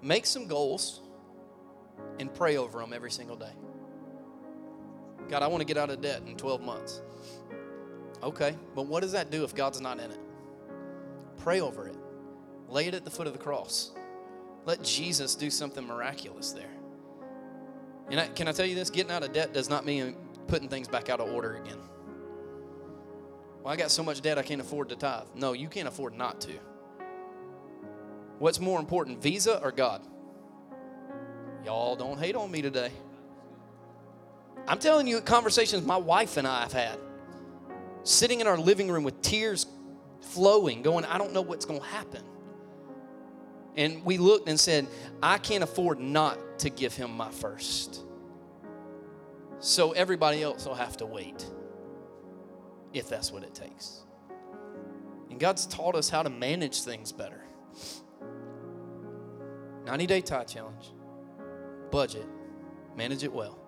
Make 0.02 0.26
some 0.26 0.46
goals 0.46 1.00
and 2.18 2.32
pray 2.32 2.56
over 2.56 2.78
them 2.80 2.92
every 2.92 3.11
single 3.11 3.37
day. 3.37 3.52
God, 5.28 5.42
I 5.42 5.46
want 5.46 5.61
to 5.61 5.66
get 5.66 5.76
out 5.76 5.90
of 5.90 6.00
debt 6.00 6.22
in 6.26 6.37
12 6.37 6.62
months. 6.62 7.02
Okay, 8.22 8.56
but 8.74 8.87
what 8.87 9.02
does 9.02 9.12
that 9.12 9.30
do 9.30 9.44
if 9.44 9.54
God's 9.54 9.80
not 9.80 9.98
in 9.98 10.11
it? 10.11 10.20
Pray 11.38 11.61
over 11.61 11.87
it. 11.87 11.96
Lay 12.68 12.87
it 12.87 12.94
at 12.94 13.04
the 13.04 13.11
foot 13.11 13.26
of 13.26 13.32
the 13.32 13.38
cross. 13.38 13.92
Let 14.64 14.82
Jesus 14.82 15.34
do 15.34 15.50
something 15.50 15.87
miraculous 15.87 16.52
there. 16.52 16.70
And 18.11 18.20
I, 18.20 18.28
can 18.28 18.49
I 18.49 18.53
tell 18.53 18.66
you 18.66 18.74
this? 18.74 18.90
Getting 18.90 19.12
out 19.12 19.22
of 19.22 19.32
debt 19.32 19.53
does 19.53 19.68
not 19.68 19.84
mean 19.84 20.16
putting 20.46 20.68
things 20.68 20.88
back 20.88 21.09
out 21.09 21.20
of 21.20 21.32
order 21.32 21.57
again. 21.57 21.78
Well, 23.62 23.72
I 23.72 23.76
got 23.76 23.90
so 23.90 24.03
much 24.03 24.20
debt 24.20 24.38
I 24.38 24.42
can't 24.42 24.61
afford 24.61 24.88
to 24.88 24.96
tithe. 24.96 25.26
No, 25.34 25.53
you 25.53 25.68
can't 25.68 25.88
afford 25.88 26.14
not 26.14 26.40
to. 26.42 26.53
What's 28.39 28.61
more 28.61 28.78
important, 28.78 29.22
Visa 29.22 29.61
or 29.62 29.72
God? 29.72 30.03
Y'all 31.64 31.97
don't 31.97 32.18
hate 32.18 32.36
on 32.36 32.51
me 32.51 32.62
today. 32.62 32.93
I'm 34.66 34.78
telling 34.78 35.07
you, 35.07 35.20
conversations 35.20 35.84
my 35.84 35.97
wife 35.97 36.36
and 36.36 36.47
I 36.47 36.62
have 36.62 36.72
had, 36.72 36.99
sitting 38.05 38.41
in 38.41 38.47
our 38.47 38.59
living 38.59 38.91
room 38.91 39.03
with 39.03 39.20
tears 39.22 39.66
flowing, 40.20 40.82
going, 40.82 41.05
I 41.05 41.18
don't 41.18 41.32
know 41.32 41.43
what's 41.43 41.64
going 41.64 41.80
to 41.80 41.86
happen. 41.86 42.22
And 43.76 44.05
we 44.05 44.18
looked 44.18 44.49
and 44.49 44.59
said, 44.59 44.86
I 45.22 45.39
can't 45.39 45.64
afford 45.64 46.01
not 46.01 46.59
to 46.61 46.70
give 46.70 46.95
him 46.95 47.11
my 47.16 47.30
first. 47.30 48.05
So 49.61 49.93
everybody 49.93 50.43
else 50.43 50.66
will 50.66 50.74
have 50.74 50.97
to 50.99 51.07
wait 51.07 51.47
if 52.93 53.09
that's 53.09 53.32
what 53.32 53.43
it 53.43 53.55
takes. 53.55 54.01
And 55.30 55.39
God's 55.39 55.66
taught 55.66 55.95
us 55.95 56.09
how 56.09 56.22
to 56.22 56.30
manage 56.30 56.82
things 56.82 57.12
better. 57.12 57.43
90 59.89 60.07
day 60.07 60.20
tithe 60.20 60.47
challenge, 60.47 60.93
budget, 61.91 62.26
manage 62.95 63.24
it 63.24 63.32
well, 63.32 63.59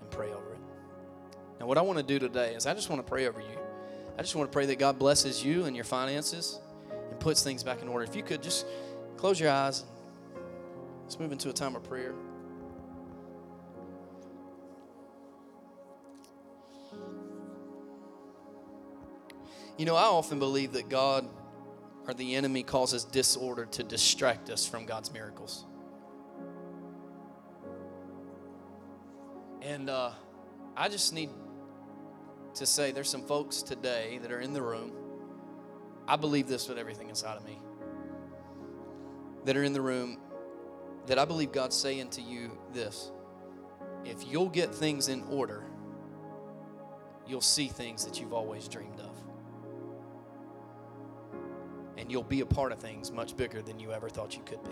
and 0.00 0.08
pray 0.08 0.28
over 0.28 0.52
it. 0.52 0.60
Now, 1.58 1.66
what 1.66 1.78
I 1.78 1.80
want 1.80 1.98
to 1.98 2.04
do 2.04 2.20
today 2.20 2.54
is 2.54 2.64
I 2.64 2.74
just 2.74 2.88
want 2.88 3.04
to 3.04 3.10
pray 3.10 3.26
over 3.26 3.40
you. 3.40 3.58
I 4.16 4.22
just 4.22 4.36
want 4.36 4.48
to 4.48 4.54
pray 4.54 4.66
that 4.66 4.78
God 4.78 5.00
blesses 5.00 5.44
you 5.44 5.64
and 5.64 5.74
your 5.74 5.84
finances 5.84 6.60
and 7.10 7.18
puts 7.18 7.42
things 7.42 7.64
back 7.64 7.82
in 7.82 7.88
order. 7.88 8.04
If 8.04 8.14
you 8.14 8.22
could 8.22 8.40
just 8.40 8.66
close 9.16 9.40
your 9.40 9.50
eyes. 9.50 9.82
Let's 11.02 11.18
move 11.18 11.32
into 11.32 11.50
a 11.50 11.52
time 11.52 11.74
of 11.74 11.82
prayer. 11.82 12.14
You 19.76 19.86
know, 19.86 19.96
I 19.96 20.04
often 20.04 20.38
believe 20.38 20.72
that 20.74 20.88
God 20.88 21.28
or 22.06 22.14
the 22.14 22.34
enemy 22.36 22.62
causes 22.62 23.04
disorder 23.04 23.66
to 23.66 23.82
distract 23.82 24.50
us 24.50 24.66
from 24.66 24.86
God's 24.86 25.12
miracles. 25.12 25.64
And 29.62 29.90
uh, 29.90 30.12
I 30.76 30.88
just 30.88 31.12
need 31.12 31.30
to 32.54 32.66
say 32.66 32.92
there's 32.92 33.10
some 33.10 33.22
folks 33.22 33.62
today 33.62 34.18
that 34.22 34.30
are 34.30 34.40
in 34.40 34.52
the 34.52 34.62
room. 34.62 34.92
I 36.06 36.16
believe 36.16 36.46
this 36.46 36.68
with 36.68 36.78
everything 36.78 37.08
inside 37.08 37.36
of 37.36 37.44
me. 37.44 37.58
That 39.44 39.56
are 39.56 39.64
in 39.64 39.72
the 39.72 39.80
room 39.80 40.18
that 41.06 41.18
I 41.18 41.24
believe 41.24 41.52
God's 41.52 41.76
saying 41.76 42.10
to 42.10 42.22
you 42.22 42.56
this. 42.72 43.10
If 44.04 44.26
you'll 44.26 44.48
get 44.48 44.74
things 44.74 45.08
in 45.08 45.24
order, 45.24 45.64
you'll 47.26 47.40
see 47.40 47.68
things 47.68 48.04
that 48.04 48.20
you've 48.20 48.32
always 48.32 48.68
dreamed 48.68 49.00
of. 49.00 49.25
And 52.06 52.12
you'll 52.12 52.22
be 52.22 52.40
a 52.40 52.46
part 52.46 52.70
of 52.70 52.78
things 52.78 53.10
much 53.10 53.36
bigger 53.36 53.60
than 53.62 53.80
you 53.80 53.90
ever 53.90 54.08
thought 54.08 54.36
you 54.36 54.42
could 54.46 54.62
be. 54.62 54.70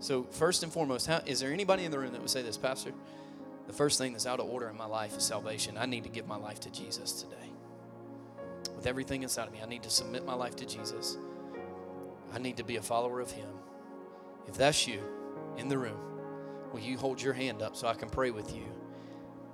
So, 0.00 0.24
first 0.24 0.64
and 0.64 0.72
foremost, 0.72 1.06
how, 1.06 1.22
is 1.24 1.38
there 1.38 1.52
anybody 1.52 1.84
in 1.84 1.92
the 1.92 2.00
room 2.00 2.10
that 2.10 2.20
would 2.20 2.30
say 2.30 2.42
this, 2.42 2.56
Pastor? 2.56 2.92
The 3.68 3.72
first 3.72 3.96
thing 3.96 4.10
that's 4.10 4.26
out 4.26 4.40
of 4.40 4.48
order 4.48 4.68
in 4.68 4.76
my 4.76 4.86
life 4.86 5.16
is 5.16 5.22
salvation. 5.22 5.78
I 5.78 5.86
need 5.86 6.02
to 6.02 6.08
give 6.08 6.26
my 6.26 6.34
life 6.34 6.58
to 6.62 6.70
Jesus 6.72 7.12
today. 7.12 7.36
With 8.74 8.88
everything 8.88 9.22
inside 9.22 9.46
of 9.46 9.52
me, 9.52 9.60
I 9.62 9.66
need 9.66 9.84
to 9.84 9.90
submit 9.90 10.26
my 10.26 10.34
life 10.34 10.56
to 10.56 10.66
Jesus. 10.66 11.16
I 12.34 12.40
need 12.40 12.56
to 12.56 12.64
be 12.64 12.74
a 12.74 12.82
follower 12.82 13.20
of 13.20 13.30
Him. 13.30 13.46
If 14.48 14.56
that's 14.56 14.88
you 14.88 14.98
in 15.58 15.68
the 15.68 15.78
room, 15.78 16.00
will 16.72 16.80
you 16.80 16.98
hold 16.98 17.22
your 17.22 17.34
hand 17.34 17.62
up 17.62 17.76
so 17.76 17.86
I 17.86 17.94
can 17.94 18.10
pray 18.10 18.32
with 18.32 18.52
you? 18.52 18.64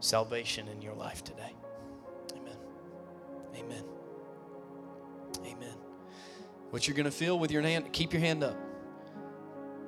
Salvation 0.01 0.69
in 0.69 0.81
your 0.81 0.95
life 0.95 1.23
today. 1.23 1.53
Amen. 2.35 2.57
Amen. 3.59 3.85
Amen. 5.45 5.84
What 6.75 6.89
you're 6.89 6.97
going 6.97 7.05
to 7.05 7.13
feel 7.13 7.39
with 7.39 7.53
your 7.53 7.63
hand, 7.63 7.93
keep 7.93 8.13
your 8.13 8.19
hand 8.19 8.43
up. 8.43 8.57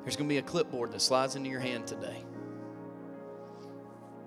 There's 0.05 0.14
going 0.14 0.28
to 0.28 0.32
be 0.32 0.39
a 0.39 0.43
clipboard 0.43 0.93
that 0.93 1.03
slides 1.03 1.34
into 1.34 1.51
your 1.51 1.59
hand 1.59 1.84
today. 1.89 2.22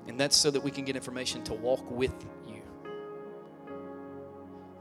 And 0.10 0.20
that's 0.20 0.36
so 0.36 0.52
that 0.52 0.62
we 0.62 0.70
can 0.70 0.84
get 0.84 0.98
information 0.98 1.42
to 1.46 1.54
walk 1.54 1.90
with 1.90 2.14
you. 2.46 2.62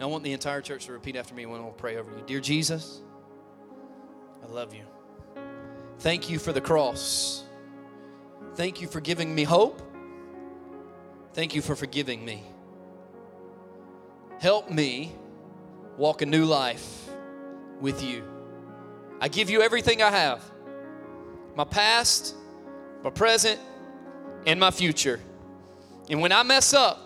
Now, 0.00 0.06
I 0.06 0.10
want 0.10 0.24
the 0.24 0.32
entire 0.32 0.60
church 0.60 0.86
to 0.86 0.92
repeat 0.92 1.14
after 1.14 1.36
me 1.36 1.46
when 1.46 1.62
we'll 1.62 1.70
pray 1.70 1.98
over 1.98 2.10
you. 2.10 2.24
Dear 2.26 2.40
Jesus, 2.40 3.00
I 4.42 4.52
love 4.52 4.74
you. 4.74 4.82
Thank 6.00 6.28
you 6.28 6.40
for 6.40 6.52
the 6.52 6.60
cross. 6.60 7.44
Thank 8.56 8.80
you 8.80 8.88
for 8.88 9.00
giving 9.00 9.32
me 9.32 9.44
hope. 9.44 9.80
Thank 11.32 11.54
you 11.54 11.62
for 11.62 11.76
forgiving 11.76 12.24
me. 12.24 12.42
Help 14.40 14.68
me 14.68 15.12
walk 15.96 16.22
a 16.22 16.26
new 16.26 16.44
life 16.44 17.07
with 17.80 18.02
you. 18.02 18.24
I 19.20 19.28
give 19.28 19.50
you 19.50 19.62
everything 19.62 20.02
I 20.02 20.10
have 20.10 20.42
my 21.56 21.64
past, 21.64 22.36
my 23.02 23.10
present, 23.10 23.58
and 24.46 24.60
my 24.60 24.70
future. 24.70 25.20
And 26.08 26.20
when 26.20 26.30
I 26.30 26.42
mess 26.44 26.72
up, 26.72 27.00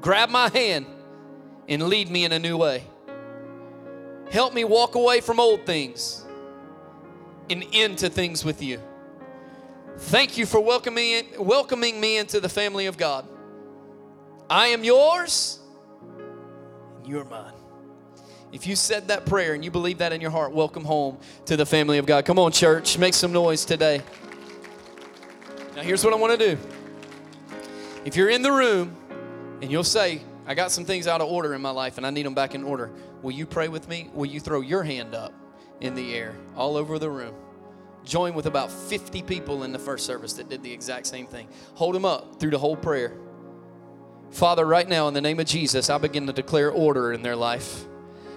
grab 0.00 0.30
my 0.30 0.48
hand 0.48 0.86
and 1.68 1.82
lead 1.82 2.10
me 2.10 2.24
in 2.24 2.32
a 2.32 2.38
new 2.38 2.56
way. 2.56 2.84
Help 4.30 4.54
me 4.54 4.64
walk 4.64 4.94
away 4.94 5.20
from 5.20 5.38
old 5.38 5.66
things 5.66 6.24
and 7.50 7.62
into 7.72 8.08
things 8.08 8.44
with 8.44 8.62
you. 8.62 8.80
Thank 9.98 10.38
you 10.38 10.46
for 10.46 10.60
welcoming, 10.60 11.26
welcoming 11.38 12.00
me 12.00 12.16
into 12.16 12.40
the 12.40 12.48
family 12.48 12.86
of 12.86 12.96
God. 12.96 13.26
I 14.48 14.68
am 14.68 14.84
yours, 14.84 15.60
and 16.96 17.06
you're 17.06 17.24
mine. 17.24 17.52
If 18.52 18.66
you 18.66 18.76
said 18.76 19.08
that 19.08 19.24
prayer 19.24 19.54
and 19.54 19.64
you 19.64 19.70
believe 19.70 19.98
that 19.98 20.12
in 20.12 20.20
your 20.20 20.30
heart, 20.30 20.52
welcome 20.52 20.84
home 20.84 21.16
to 21.46 21.56
the 21.56 21.64
family 21.64 21.96
of 21.96 22.04
God. 22.04 22.26
Come 22.26 22.38
on, 22.38 22.52
church, 22.52 22.98
make 22.98 23.14
some 23.14 23.32
noise 23.32 23.64
today. 23.64 24.02
Now, 25.74 25.80
here's 25.80 26.04
what 26.04 26.12
I 26.12 26.16
want 26.16 26.38
to 26.38 26.54
do. 26.54 26.60
If 28.04 28.14
you're 28.14 28.28
in 28.28 28.42
the 28.42 28.52
room 28.52 28.94
and 29.62 29.70
you'll 29.70 29.84
say, 29.84 30.20
I 30.46 30.54
got 30.54 30.70
some 30.70 30.84
things 30.84 31.06
out 31.06 31.22
of 31.22 31.28
order 31.28 31.54
in 31.54 31.62
my 31.62 31.70
life 31.70 31.96
and 31.96 32.06
I 32.06 32.10
need 32.10 32.26
them 32.26 32.34
back 32.34 32.54
in 32.54 32.62
order, 32.62 32.90
will 33.22 33.32
you 33.32 33.46
pray 33.46 33.68
with 33.68 33.88
me? 33.88 34.10
Will 34.12 34.26
you 34.26 34.38
throw 34.38 34.60
your 34.60 34.82
hand 34.82 35.14
up 35.14 35.32
in 35.80 35.94
the 35.94 36.14
air 36.14 36.36
all 36.54 36.76
over 36.76 36.98
the 36.98 37.08
room? 37.08 37.34
Join 38.04 38.34
with 38.34 38.44
about 38.44 38.70
50 38.70 39.22
people 39.22 39.62
in 39.62 39.72
the 39.72 39.78
first 39.78 40.04
service 40.04 40.34
that 40.34 40.50
did 40.50 40.62
the 40.62 40.72
exact 40.72 41.06
same 41.06 41.26
thing. 41.26 41.48
Hold 41.74 41.94
them 41.94 42.04
up 42.04 42.38
through 42.38 42.50
the 42.50 42.58
whole 42.58 42.76
prayer. 42.76 43.16
Father, 44.30 44.66
right 44.66 44.88
now, 44.88 45.08
in 45.08 45.14
the 45.14 45.20
name 45.22 45.40
of 45.40 45.46
Jesus, 45.46 45.88
I 45.88 45.96
begin 45.96 46.26
to 46.26 46.32
declare 46.34 46.70
order 46.70 47.12
in 47.14 47.22
their 47.22 47.36
life. 47.36 47.86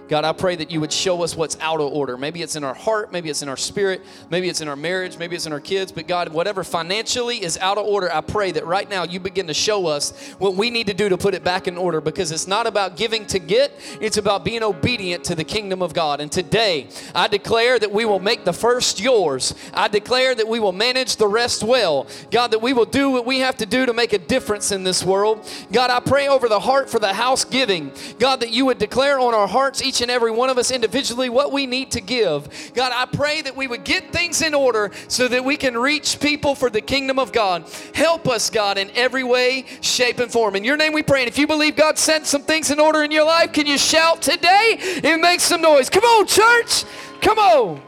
God, 0.08 0.24
I 0.24 0.34
pray 0.34 0.56
that 0.56 0.70
you 0.70 0.80
would 0.82 0.93
show 0.93 1.24
us 1.24 1.36
what's 1.36 1.58
out 1.60 1.82
of 1.82 1.91
order. 1.91 2.16
Maybe 2.16 2.43
it's 2.43 2.56
in 2.56 2.64
our 2.64 2.76
heart, 2.76 3.12
maybe 3.12 3.30
it's 3.30 3.41
in 3.41 3.49
our 3.49 3.58
spirit, 3.58 4.01
maybe 4.30 4.49
it's 4.49 4.62
in 4.62 4.68
our 4.68 4.76
marriage, 4.76 5.18
maybe 5.18 5.36
it's 5.36 5.47
in 5.47 5.53
our 5.53 5.60
kids. 5.60 5.91
But 5.91 6.08
God, 6.08 6.30
whatever 6.30 6.64
financially 6.64 7.43
is 7.43 7.58
out 7.58 7.80
of 7.80 7.88
order, 7.88 8.14
I 8.14 8.22
pray 8.22 8.51
that 8.51 8.68
right 8.68 8.88
now 8.88 9.03
you 9.03 9.20
begin 9.20 9.47
to 9.47 9.53
show 9.53 9.88
us 9.88 10.12
what 10.38 10.53
we 10.53 10.70
need 10.70 10.88
to 10.88 10.93
do 10.93 11.10
to 11.10 11.18
put 11.18 11.34
it 11.34 11.43
back 11.43 11.68
in 11.68 11.76
order 11.76 12.01
because 12.01 12.32
it's 12.32 12.47
not 12.47 12.68
about 12.68 12.97
giving 12.97 13.26
to 13.28 13.39
get, 13.39 13.72
it's 13.99 14.18
about 14.18 14.45
being 14.45 14.62
obedient 14.62 15.24
to 15.26 15.36
the 15.36 15.43
kingdom 15.43 15.82
of 15.82 15.95
God. 15.95 16.22
And 16.22 16.32
today, 16.32 16.88
I 17.16 17.28
declare 17.28 17.80
that 17.80 17.91
we 17.91 18.06
will 18.06 18.20
make 18.20 18.45
the 18.45 18.53
first 18.53 18.99
yours. 18.99 19.56
I 19.74 19.88
declare 19.88 20.36
that 20.36 20.47
we 20.47 20.60
will 20.60 20.72
manage 20.72 21.16
the 21.16 21.28
rest 21.28 21.64
well. 21.64 22.06
God, 22.30 22.51
that 22.51 22.62
we 22.62 22.74
will 22.74 22.86
do 22.86 23.10
what 23.10 23.26
we 23.26 23.39
have 23.39 23.58
to 23.58 23.66
do 23.66 23.88
to 23.88 23.93
make 23.93 24.14
a 24.14 24.20
difference 24.20 24.72
in 24.72 24.84
this 24.84 25.03
world. 25.03 25.49
God, 25.72 25.89
I 25.89 25.99
pray 25.99 26.28
over 26.28 26.47
the 26.47 26.60
heart 26.60 26.91
for 26.91 26.99
the 26.99 27.14
house 27.14 27.43
giving. 27.43 27.91
God, 28.20 28.41
that 28.41 28.51
you 28.51 28.66
would 28.66 28.78
declare 28.78 29.20
on 29.20 29.34
our 29.34 29.47
hearts 29.47 29.82
each 29.82 29.95
each 29.96 30.02
and 30.02 30.12
every 30.12 30.32
one 30.32 30.50
of 30.50 30.58
us 30.58 30.72
individually 30.72 31.30
what 31.30 31.54
we 31.54 31.66
need 31.66 31.89
to 31.91 32.02
give. 32.02 32.50
God, 32.74 32.91
I 32.93 33.06
pray 33.06 33.41
that 33.41 33.56
we 33.56 33.66
would 33.68 33.86
get 33.86 34.12
things 34.12 34.41
in 34.41 34.54
order 34.54 34.91
so 35.08 35.30
that 35.30 35.46
we 35.46 35.56
can 35.56 35.78
reach 35.78 36.20
people 36.20 36.54
for 36.54 36.70
the 36.70 36.82
kingdom 36.82 37.18
of 37.18 37.32
God. 37.32 37.70
Help 37.93 38.28
us, 38.28 38.50
God, 38.50 38.78
in 38.78 38.91
every 38.91 39.24
way, 39.24 39.66
shape, 39.80 40.20
and 40.20 40.30
form. 40.30 40.58
In 40.58 40.66
your 40.66 40.76
name 40.76 40.91
we 40.91 41.02
pray. 41.02 41.22
And 41.22 41.30
if 41.30 41.38
you 41.38 41.48
believe 41.48 41.78
God 41.78 41.98
sent 41.98 42.26
some 42.26 42.41
things 42.41 42.72
in 42.72 42.80
order 42.80 43.06
in 43.06 43.12
your 43.12 43.26
life, 43.26 43.54
can 43.54 43.66
you 43.66 43.78
shout 43.78 44.22
today 44.22 45.02
and 45.02 45.22
make 45.22 45.39
some 45.39 45.62
noise? 45.62 45.89
Come 45.89 46.04
on, 46.04 46.28
church. 46.28 46.84
Come 47.22 47.39
on. 47.39 47.82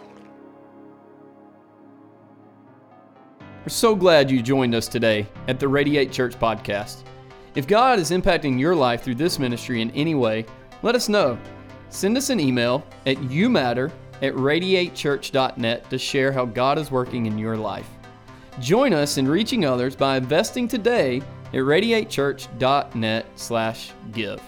We're 3.65 3.69
so 3.69 3.95
glad 3.95 4.31
you 4.31 4.41
joined 4.41 4.73
us 4.75 4.87
today 4.87 5.27
at 5.49 5.59
the 5.59 5.67
Radiate 5.67 6.13
Church 6.13 6.39
podcast. 6.39 7.03
If 7.55 7.67
God 7.67 7.99
is 7.99 8.11
impacting 8.11 8.57
your 8.57 8.75
life 8.75 9.03
through 9.03 9.15
this 9.15 9.39
ministry 9.39 9.81
in 9.81 9.91
any 9.91 10.15
way, 10.15 10.45
let 10.83 10.95
us 10.95 11.09
know 11.09 11.37
Send 11.89 12.17
us 12.17 12.29
an 12.29 12.39
email 12.39 12.85
at 13.05 13.17
youmatter 13.17 13.91
at 14.21 14.33
radiatechurch.net 14.33 15.89
to 15.89 15.97
share 15.97 16.31
how 16.31 16.45
God 16.45 16.77
is 16.77 16.91
working 16.91 17.25
in 17.25 17.37
your 17.37 17.55
life. 17.55 17.89
Join 18.59 18.93
us 18.93 19.17
in 19.17 19.27
reaching 19.27 19.65
others 19.65 19.95
by 19.95 20.17
investing 20.17 20.67
today 20.67 21.21
at 21.47 21.53
radiatechurch.net 21.53 23.25
slash 23.35 23.91
give. 24.11 24.41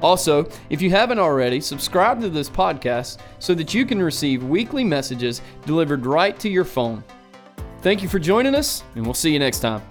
Also, 0.00 0.48
if 0.70 0.80
you 0.80 0.90
haven't 0.90 1.18
already, 1.18 1.60
subscribe 1.60 2.20
to 2.20 2.28
this 2.28 2.48
podcast 2.48 3.18
so 3.40 3.54
that 3.54 3.74
you 3.74 3.84
can 3.84 4.00
receive 4.00 4.44
weekly 4.44 4.84
messages 4.84 5.42
delivered 5.66 6.06
right 6.06 6.38
to 6.38 6.48
your 6.48 6.64
phone. 6.64 7.02
Thank 7.80 8.02
you 8.02 8.08
for 8.08 8.18
joining 8.18 8.54
us, 8.54 8.84
and 8.94 9.04
we'll 9.04 9.14
see 9.14 9.32
you 9.32 9.38
next 9.38 9.60
time. 9.60 9.82